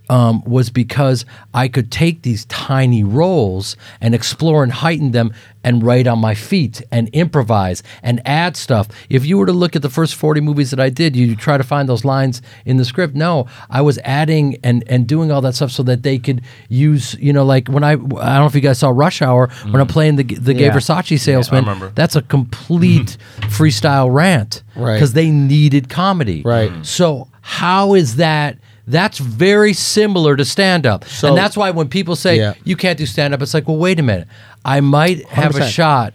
[0.09, 5.33] um, was because I could take these tiny roles and explore and heighten them
[5.63, 8.87] and write on my feet and improvise and add stuff.
[9.09, 11.57] If you were to look at the first 40 movies that I did, you try
[11.57, 13.15] to find those lines in the script.
[13.15, 17.15] No, I was adding and, and doing all that stuff so that they could use,
[17.15, 19.81] you know, like when I, I don't know if you guys saw Rush Hour, when
[19.81, 21.91] I'm playing the, the gay Versace salesman, remember.
[21.95, 24.61] that's a complete freestyle rant.
[24.75, 24.93] Right.
[24.93, 26.43] Because they needed comedy.
[26.43, 26.85] Right.
[26.85, 28.59] So how is that?
[28.87, 31.05] That's very similar to stand up.
[31.05, 32.53] So- and that's why when people say Yeah.
[32.63, 34.27] you can't do stand up, it's like, well, wait a minute.
[34.63, 35.69] I might have a 100%.
[35.71, 36.13] shot.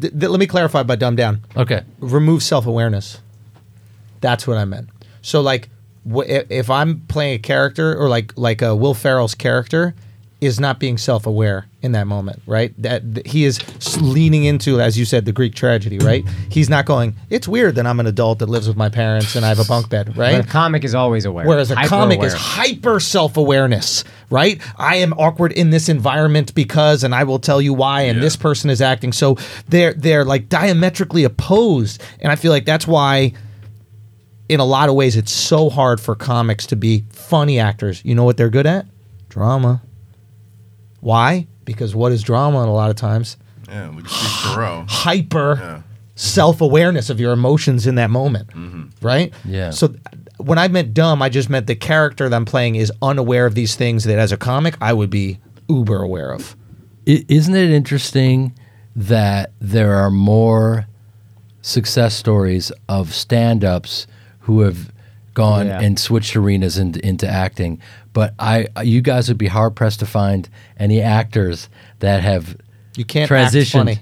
[0.00, 1.40] Th- th- let me clarify by dumb down.
[1.56, 1.82] Okay.
[2.00, 3.18] remove self awareness.
[4.20, 4.88] That's what I meant.
[5.22, 5.68] So like,
[6.06, 9.94] if I'm playing a character or like like a Will Ferrell's character
[10.40, 12.72] is not being self aware in that moment, right?
[12.80, 13.58] That, that he is
[14.00, 16.24] leaning into, as you said, the Greek tragedy, right?
[16.48, 17.16] He's not going.
[17.28, 19.64] It's weird that I'm an adult that lives with my parents and I have a
[19.64, 20.44] bunk bed, But right?
[20.44, 21.44] a comic is always aware.
[21.44, 24.60] Whereas a Hyper comic is hyper self awareness, right?
[24.76, 28.22] I am awkward in this environment because, and I will tell you why, and Yeah.
[28.22, 29.12] this person is acting.
[29.12, 29.36] So
[29.68, 33.32] they're they're like diametrically opposed, and I feel like that's why,
[34.48, 38.04] in a lot of ways, it's so hard for comics to be funny actors.
[38.04, 38.86] You know what they're good at?
[39.28, 39.82] Drama.
[41.00, 41.46] Why?
[41.64, 42.60] Because what is drama?
[42.60, 43.36] And a lot of times,
[43.68, 44.88] Yeah, like Steve Carell.
[44.90, 45.82] hyper Yeah.
[46.14, 48.48] self awareness of your emotions in that moment,
[49.02, 49.32] right?
[49.44, 49.70] Yeah.
[49.70, 49.94] So
[50.38, 53.54] when I meant dumb, I just meant the character that I'm playing is unaware of
[53.54, 55.38] these things that as a comic I would be
[55.68, 56.56] uber aware of.
[57.06, 58.52] I- Isn't it interesting
[58.96, 60.86] that there are more
[61.62, 64.06] success stories of stand ups
[64.40, 64.90] who have
[65.38, 65.80] gone Yeah.
[65.80, 67.80] and switched arenas into, into acting?
[68.12, 70.48] But I, you guys would be hard pressed to find
[70.78, 71.68] any actors
[72.00, 72.56] that have
[72.96, 73.62] You can't transitioned.
[73.62, 74.00] act funny.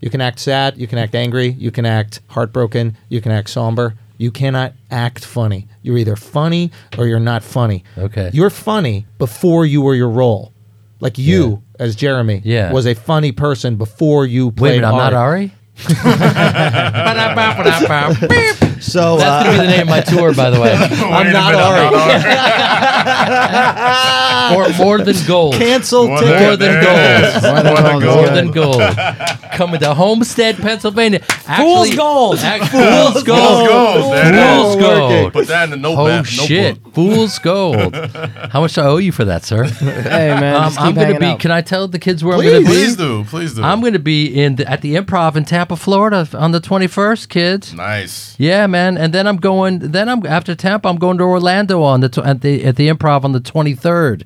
[0.00, 0.76] You can act sad.
[0.76, 1.48] You can act angry.
[1.50, 2.96] You can act heartbroken.
[3.08, 3.94] You can act somber.
[4.18, 5.68] You cannot act funny.
[5.82, 7.84] You're either funny or you're not funny.
[7.96, 8.30] Okay.
[8.32, 10.52] You're funny before you were your role.
[11.00, 12.72] Like you, as Jeremy, Yeah.
[12.72, 15.52] was a funny person before you Wait a played minute, I'm not Ari?
[18.82, 20.72] So That's uh, going to be the name of my tour, by the way.
[20.72, 23.22] I'm Wait a not minute, Ari.
[24.56, 25.54] Or more than gold.
[25.54, 26.40] Cancel More ticket.
[26.40, 27.42] More than gold.
[27.42, 28.16] More than gold.
[28.16, 28.82] More than gold.
[29.52, 31.20] Coming to Homestead, Pennsylvania.
[31.20, 32.38] Fool's gold.
[32.38, 33.68] Act- Fool's gold.
[33.68, 34.14] gold.
[34.14, 35.32] Fool's gold.
[35.32, 36.02] Put that in the notepad.
[36.02, 36.26] Oh notebook.
[36.26, 36.78] shit!
[36.92, 37.94] Fool's gold.
[38.50, 39.64] How much do I owe you for that, sir?
[39.64, 41.26] Hey man, Um, just I'm going to be.
[41.26, 41.40] out.
[41.40, 42.46] Can I tell the kids where Please.
[42.48, 42.74] I'm going to be?
[42.76, 43.24] Please do.
[43.24, 43.62] Please do.
[43.62, 47.28] I'm going to be in the, at the Improv in Tampa, Florida, on the 21st,
[47.28, 47.72] kids.
[47.74, 48.34] nice.
[48.38, 48.98] Yeah, man.
[48.98, 49.78] And then I'm going.
[49.78, 50.88] Then I'm after Tampa.
[50.88, 54.24] I'm going to Orlando on the tw- at the at the Improv on the 23rd.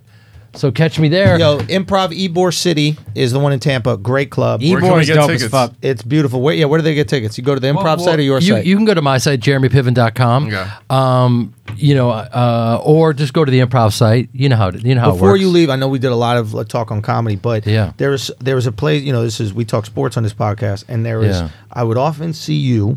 [0.54, 1.38] So catch me there.
[1.38, 3.98] Yo, Improv Ybor City is the one in Tampa.
[3.98, 4.62] Great club.
[4.62, 5.50] Where can Ybor we is get dope as tickets?
[5.50, 5.74] fuck.
[5.82, 6.40] It's beautiful.
[6.40, 7.36] Where, yeah, where do they get tickets?
[7.36, 8.64] You go to the improv Well, site or your you, site?
[8.64, 10.46] You can go to my site, jeremypiven.com.
[10.46, 10.66] Okay.
[10.88, 14.30] Um, you know, uh, or just go to the improv site.
[14.32, 15.42] You know how to, you know how it Before works.
[15.42, 17.92] you leave, I know we did a lot of uh, talk on comedy, but Yeah.
[17.98, 19.02] there was there was a place.
[19.02, 21.50] You know, this is we talk sports on this podcast, and there is Yeah.
[21.70, 22.96] I would often see you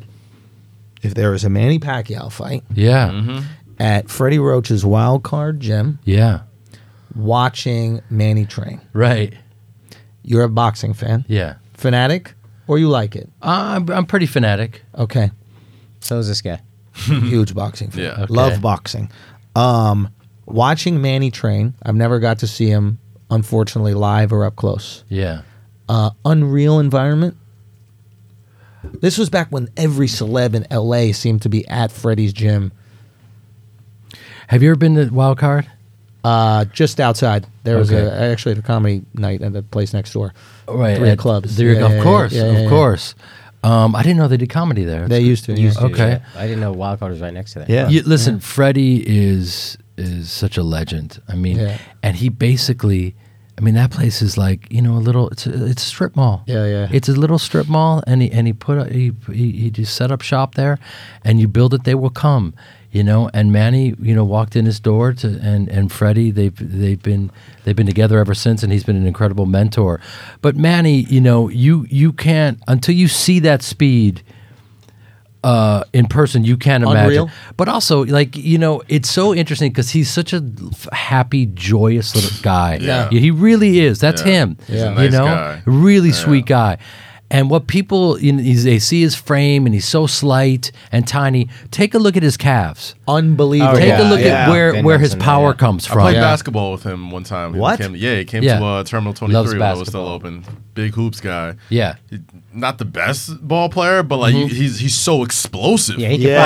[1.02, 3.10] if there was a Manny Pacquiao fight Yeah.
[3.10, 3.46] Mm-hmm.
[3.80, 6.42] at Freddie Roach's Wild Card Gym, Yeah.
[7.16, 8.82] watching Manny train.
[8.94, 9.34] Right.
[10.24, 11.56] You're a boxing fan, Yeah.
[11.74, 12.34] fanatic,
[12.68, 13.30] or you like it?
[13.42, 14.84] I'm, I'm pretty fanatic.
[14.98, 15.32] Okay,
[16.02, 16.62] So is this guy.
[16.94, 18.04] Huge boxing fan.
[18.04, 18.26] Yeah.
[18.30, 19.10] Love boxing.
[19.56, 20.10] Um,
[20.46, 23.00] watching Manny train, I've never got to see him,
[23.32, 25.04] unfortunately, live or up close.
[25.08, 25.42] Yeah.
[25.88, 27.36] Uh, unreal environment.
[28.84, 32.72] This was back when every celeb in LA seemed to be at Freddie's gym.
[34.48, 35.70] Have you ever been to Wild Card?
[36.24, 38.02] Uh, just outside, there was Okay.
[38.02, 40.34] a actually at a comedy night at the place next door.
[40.68, 40.98] Right.
[40.98, 41.56] Three at clubs.
[41.56, 42.34] Three, Yeah, of yeah, course.
[42.34, 42.70] yeah, of yeah, yeah.
[42.70, 43.16] course.
[43.64, 45.08] Um, I didn't know they did comedy there.
[45.08, 45.54] They used to.
[45.60, 45.88] Used yeah.
[45.88, 46.10] to, Okay.
[46.12, 46.42] yeah.
[46.42, 47.70] I didn't know Wildcard was right next to that.
[47.70, 47.90] Yeah.
[47.90, 51.22] You, listen, Freddie is is such a legend.
[51.28, 51.78] I mean, Yeah.
[52.02, 53.16] and he basically,
[53.60, 55.28] I mean, that place is like you know a little.
[55.30, 56.44] It's a, it's a strip mall.
[56.48, 56.88] Yeah, yeah.
[56.92, 59.96] It's a little strip mall, and he and he put a, he, he he just
[59.96, 60.80] set up shop there,
[61.26, 62.54] and you build it, they will come.
[62.92, 66.56] You know, and Manny, you know, walked in his door to, and and Freddie, they've
[66.58, 67.32] they've been
[67.66, 70.00] they've been together ever since, and he's been an incredible mentor.
[70.42, 74.24] But Manny, you know, you you can't until you see that speed
[75.44, 77.04] uh, in person, you can't imagine.
[77.06, 77.30] Unreal.
[77.58, 82.14] But also, like you know, it's so interesting because he's such a f- happy, joyous
[82.16, 82.76] little guy.
[82.82, 83.10] Yeah.
[83.10, 84.00] he really is.
[84.00, 84.32] That's Yeah.
[84.32, 84.58] him.
[84.68, 84.90] He's a Yeah.
[84.90, 85.62] you nice know, guy.
[85.66, 86.78] really sweet guy.
[87.32, 91.48] And what people, you know, they see his frame and he's so slight and tiny.
[91.70, 92.96] Take a look at his calves.
[93.08, 93.74] Unbelievable.
[93.76, 94.26] Oh, Take yeah, a look yeah.
[94.46, 95.54] at where Been where his Nelson, power yeah.
[95.58, 96.00] comes from.
[96.00, 96.22] I played Yeah.
[96.22, 97.54] basketball with him one time.
[97.54, 97.80] He What?
[97.80, 98.58] came- yeah, he came Yeah.
[98.58, 100.44] to uh, Terminal 23 Loves when it was still open.
[100.74, 101.54] Big hoops guy.
[101.70, 101.96] Yeah.
[102.10, 102.20] He-
[102.52, 106.00] not the best ball player, but like he's he's so explosive.
[106.00, 106.40] Yeah, he could Yeah.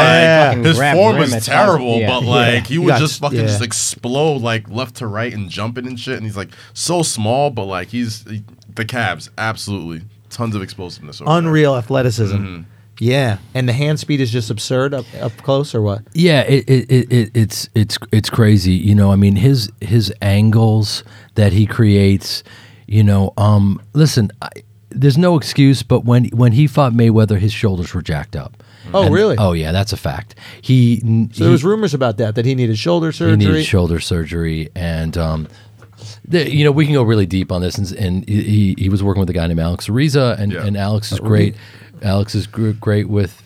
[0.53, 1.99] probably fucking his form rim is terrible.
[1.99, 2.07] Yeah.
[2.09, 3.45] but like he You would got- just fucking yeah.
[3.45, 6.17] just explode like left to right and jumping and shit.
[6.17, 8.43] And he's like so small, but like he's he,
[8.75, 10.01] the calves absolutely
[10.33, 11.21] tons of explosiveness.
[11.21, 11.37] over there.
[11.39, 12.61] Unreal athleticism.
[12.99, 16.03] Yeah, and the hand speed is just absurd up up close, or what?
[16.13, 18.73] Yeah, it, it, it, it it's it's it's crazy.
[18.73, 21.03] You know, I mean his his angles
[21.35, 22.43] that he creates.
[22.85, 24.49] You know, um, listen, I,
[24.89, 25.81] there's no excuse.
[25.81, 28.61] But when when he fought Mayweather, his shoulders were jacked up.
[28.93, 29.37] Oh, really?
[29.39, 30.35] Oh yeah, that's a fact.
[30.61, 30.99] He
[31.31, 33.43] So there was rumors about that that he needed shoulder surgery.
[33.43, 35.47] he needed shoulder surgery, and um,
[36.27, 37.77] the, you know we can go really deep on this.
[37.77, 40.65] And, and he he was working with a guy named Alex Ariza, and, Yeah.
[40.65, 41.55] and Alex is great.
[42.01, 43.39] Alex is gr- great with.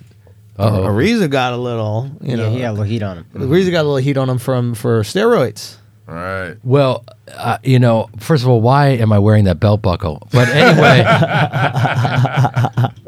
[0.60, 0.86] Uh-oh.
[0.88, 2.50] Ariza got a little, you Yeah, know.
[2.52, 3.26] he had a little heat on him.
[3.36, 5.76] Ariza got a little heat on him from for steroids.
[6.08, 6.56] All right.
[6.64, 7.04] Well,
[7.36, 10.28] uh, you know, first of all, why am I wearing that belt buckle?
[10.32, 11.04] But anyway,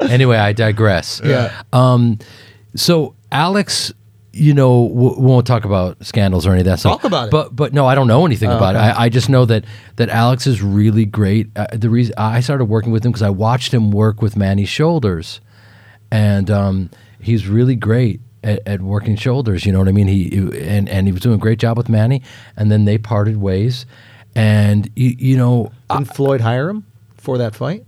[0.12, 1.20] anyway, I digress.
[1.24, 1.62] Yeah.
[1.72, 2.18] Um,
[2.74, 3.92] so Alex,
[4.32, 6.92] you know, we won't talk about scandals or any of that stuff.
[7.00, 7.30] Talk about it.
[7.30, 8.88] But but no, I don't know anything Oh, about okay.
[8.88, 8.92] it.
[8.92, 9.64] I, I just know that
[9.96, 11.48] that Alex is really great.
[11.56, 14.68] Uh, the reason I started working with him because I watched him work with Manny's
[14.68, 15.40] shoulders,
[16.10, 18.20] and um, he's really great.
[18.42, 20.06] At, at working shoulders, you know what I mean.
[20.06, 20.34] He
[20.66, 22.22] and and he was doing a great job with Manny,
[22.56, 23.84] and then they parted ways,
[24.34, 26.86] and you, you know, I, Didn't Floyd hire him
[27.18, 27.84] for that fight?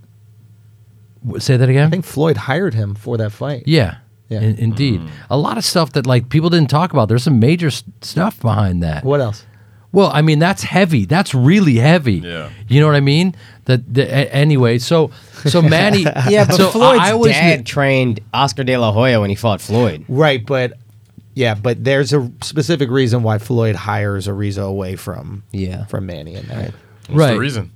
[1.39, 1.87] say that again.
[1.87, 3.63] I think Floyd hired him for that fight.
[3.65, 3.95] Yeah.
[4.29, 4.41] Yeah.
[4.41, 5.01] in- indeed.
[5.01, 5.09] Mm.
[5.29, 7.07] A lot of stuff that like people didn't talk about.
[7.09, 9.03] There's some major s- stuff behind that.
[9.03, 9.45] What else?
[9.91, 11.05] Well, I mean that's heavy.
[11.05, 12.15] That's really heavy.
[12.15, 12.49] Yeah.
[12.67, 13.35] You know what I mean?
[13.65, 14.79] That the, a- anyway.
[14.79, 15.11] So
[15.45, 16.01] so Manny.
[16.29, 19.29] Yeah, but so I- Floyd's I always dad knew- trained Oscar De La Hoya when
[19.29, 20.03] he fought Floyd.
[20.07, 20.73] Right, but
[21.35, 25.85] yeah, but there's a specific reason why Floyd hires Ariza away from Yeah.
[25.85, 26.73] from Manny and that.
[27.07, 27.33] What's Right.
[27.33, 27.71] the reason?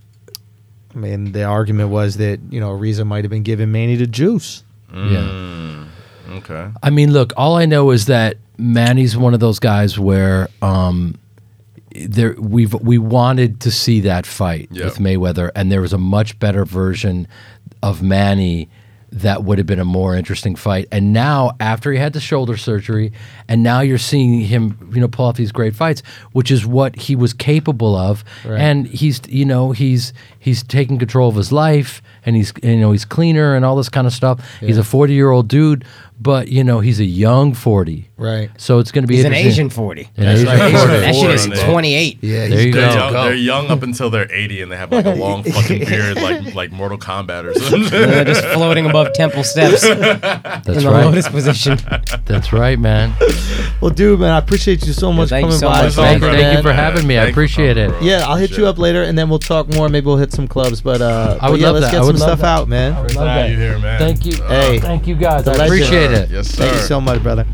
[0.96, 4.08] I mean, the argument was that you know Ariza might have been giving Manny the
[4.08, 4.64] juice.
[4.92, 4.98] yeah.
[4.98, 5.87] Mm.
[6.28, 6.70] Okay.
[6.84, 7.34] I mean, look.
[7.38, 11.16] All I know is that Manny's one of those guys where um,
[11.96, 14.86] there we've we wanted to see that fight Yep.
[14.86, 17.28] with Mayweather, and there was a much better version
[17.82, 18.70] of Manny
[19.10, 20.86] that would have been a more interesting fight.
[20.92, 23.14] And now, after he had the shoulder surgery,
[23.48, 26.94] and now you're seeing him, you know, pull off these great fights, which is what
[26.98, 28.26] he was capable of.
[28.44, 28.60] Right.
[28.60, 32.92] And he's, you know, he's he's taking control of his life, and he's, you know,
[32.92, 34.46] he's cleaner and all this kind of stuff.
[34.60, 35.86] He's a 40 year old dude,
[36.20, 38.10] but you know, he's a young 40.
[38.18, 38.50] Right.
[38.58, 39.34] So it's going to be He's an.
[39.34, 40.10] Asian 40.
[40.18, 40.72] An Asian right.
[40.72, 40.88] 40.
[41.02, 42.18] That shit is 28.
[42.22, 42.94] Yeah, There you They're, go.
[42.96, 46.16] young, they're young up until they're 80 and they have like a long fucking beard
[46.16, 47.90] like like Mortal Kombat or something.
[47.92, 51.06] They're just floating above temple steps in That's the right.
[51.06, 51.78] lotus position.
[52.26, 53.14] That's right, man.
[53.80, 55.84] Well, dude, man, I appreciate you so much thank you coming so by.
[55.84, 55.94] much.
[55.94, 56.32] Thank, bro.
[56.32, 57.18] thank you for having me.
[57.20, 57.90] I Thank you for appreciate it.
[57.92, 58.00] bro.
[58.00, 59.88] Yeah, I'll hit you up later, and then we'll talk more.
[59.90, 61.98] Maybe we'll hit some clubs, but uh, I would but yeah, love let's that.
[61.98, 62.62] I get would some love stuff that.
[62.62, 62.94] out, man.
[62.94, 63.52] I would love to have that.
[63.52, 64.00] you here, man.
[64.00, 64.44] Thank you.
[64.48, 64.80] Hey.
[64.80, 65.46] Thank you guys.
[65.46, 65.78] The I legend.
[66.08, 66.36] Appreciate it.
[66.36, 66.64] Yes, sir.
[66.64, 67.46] Thank you so much, brother.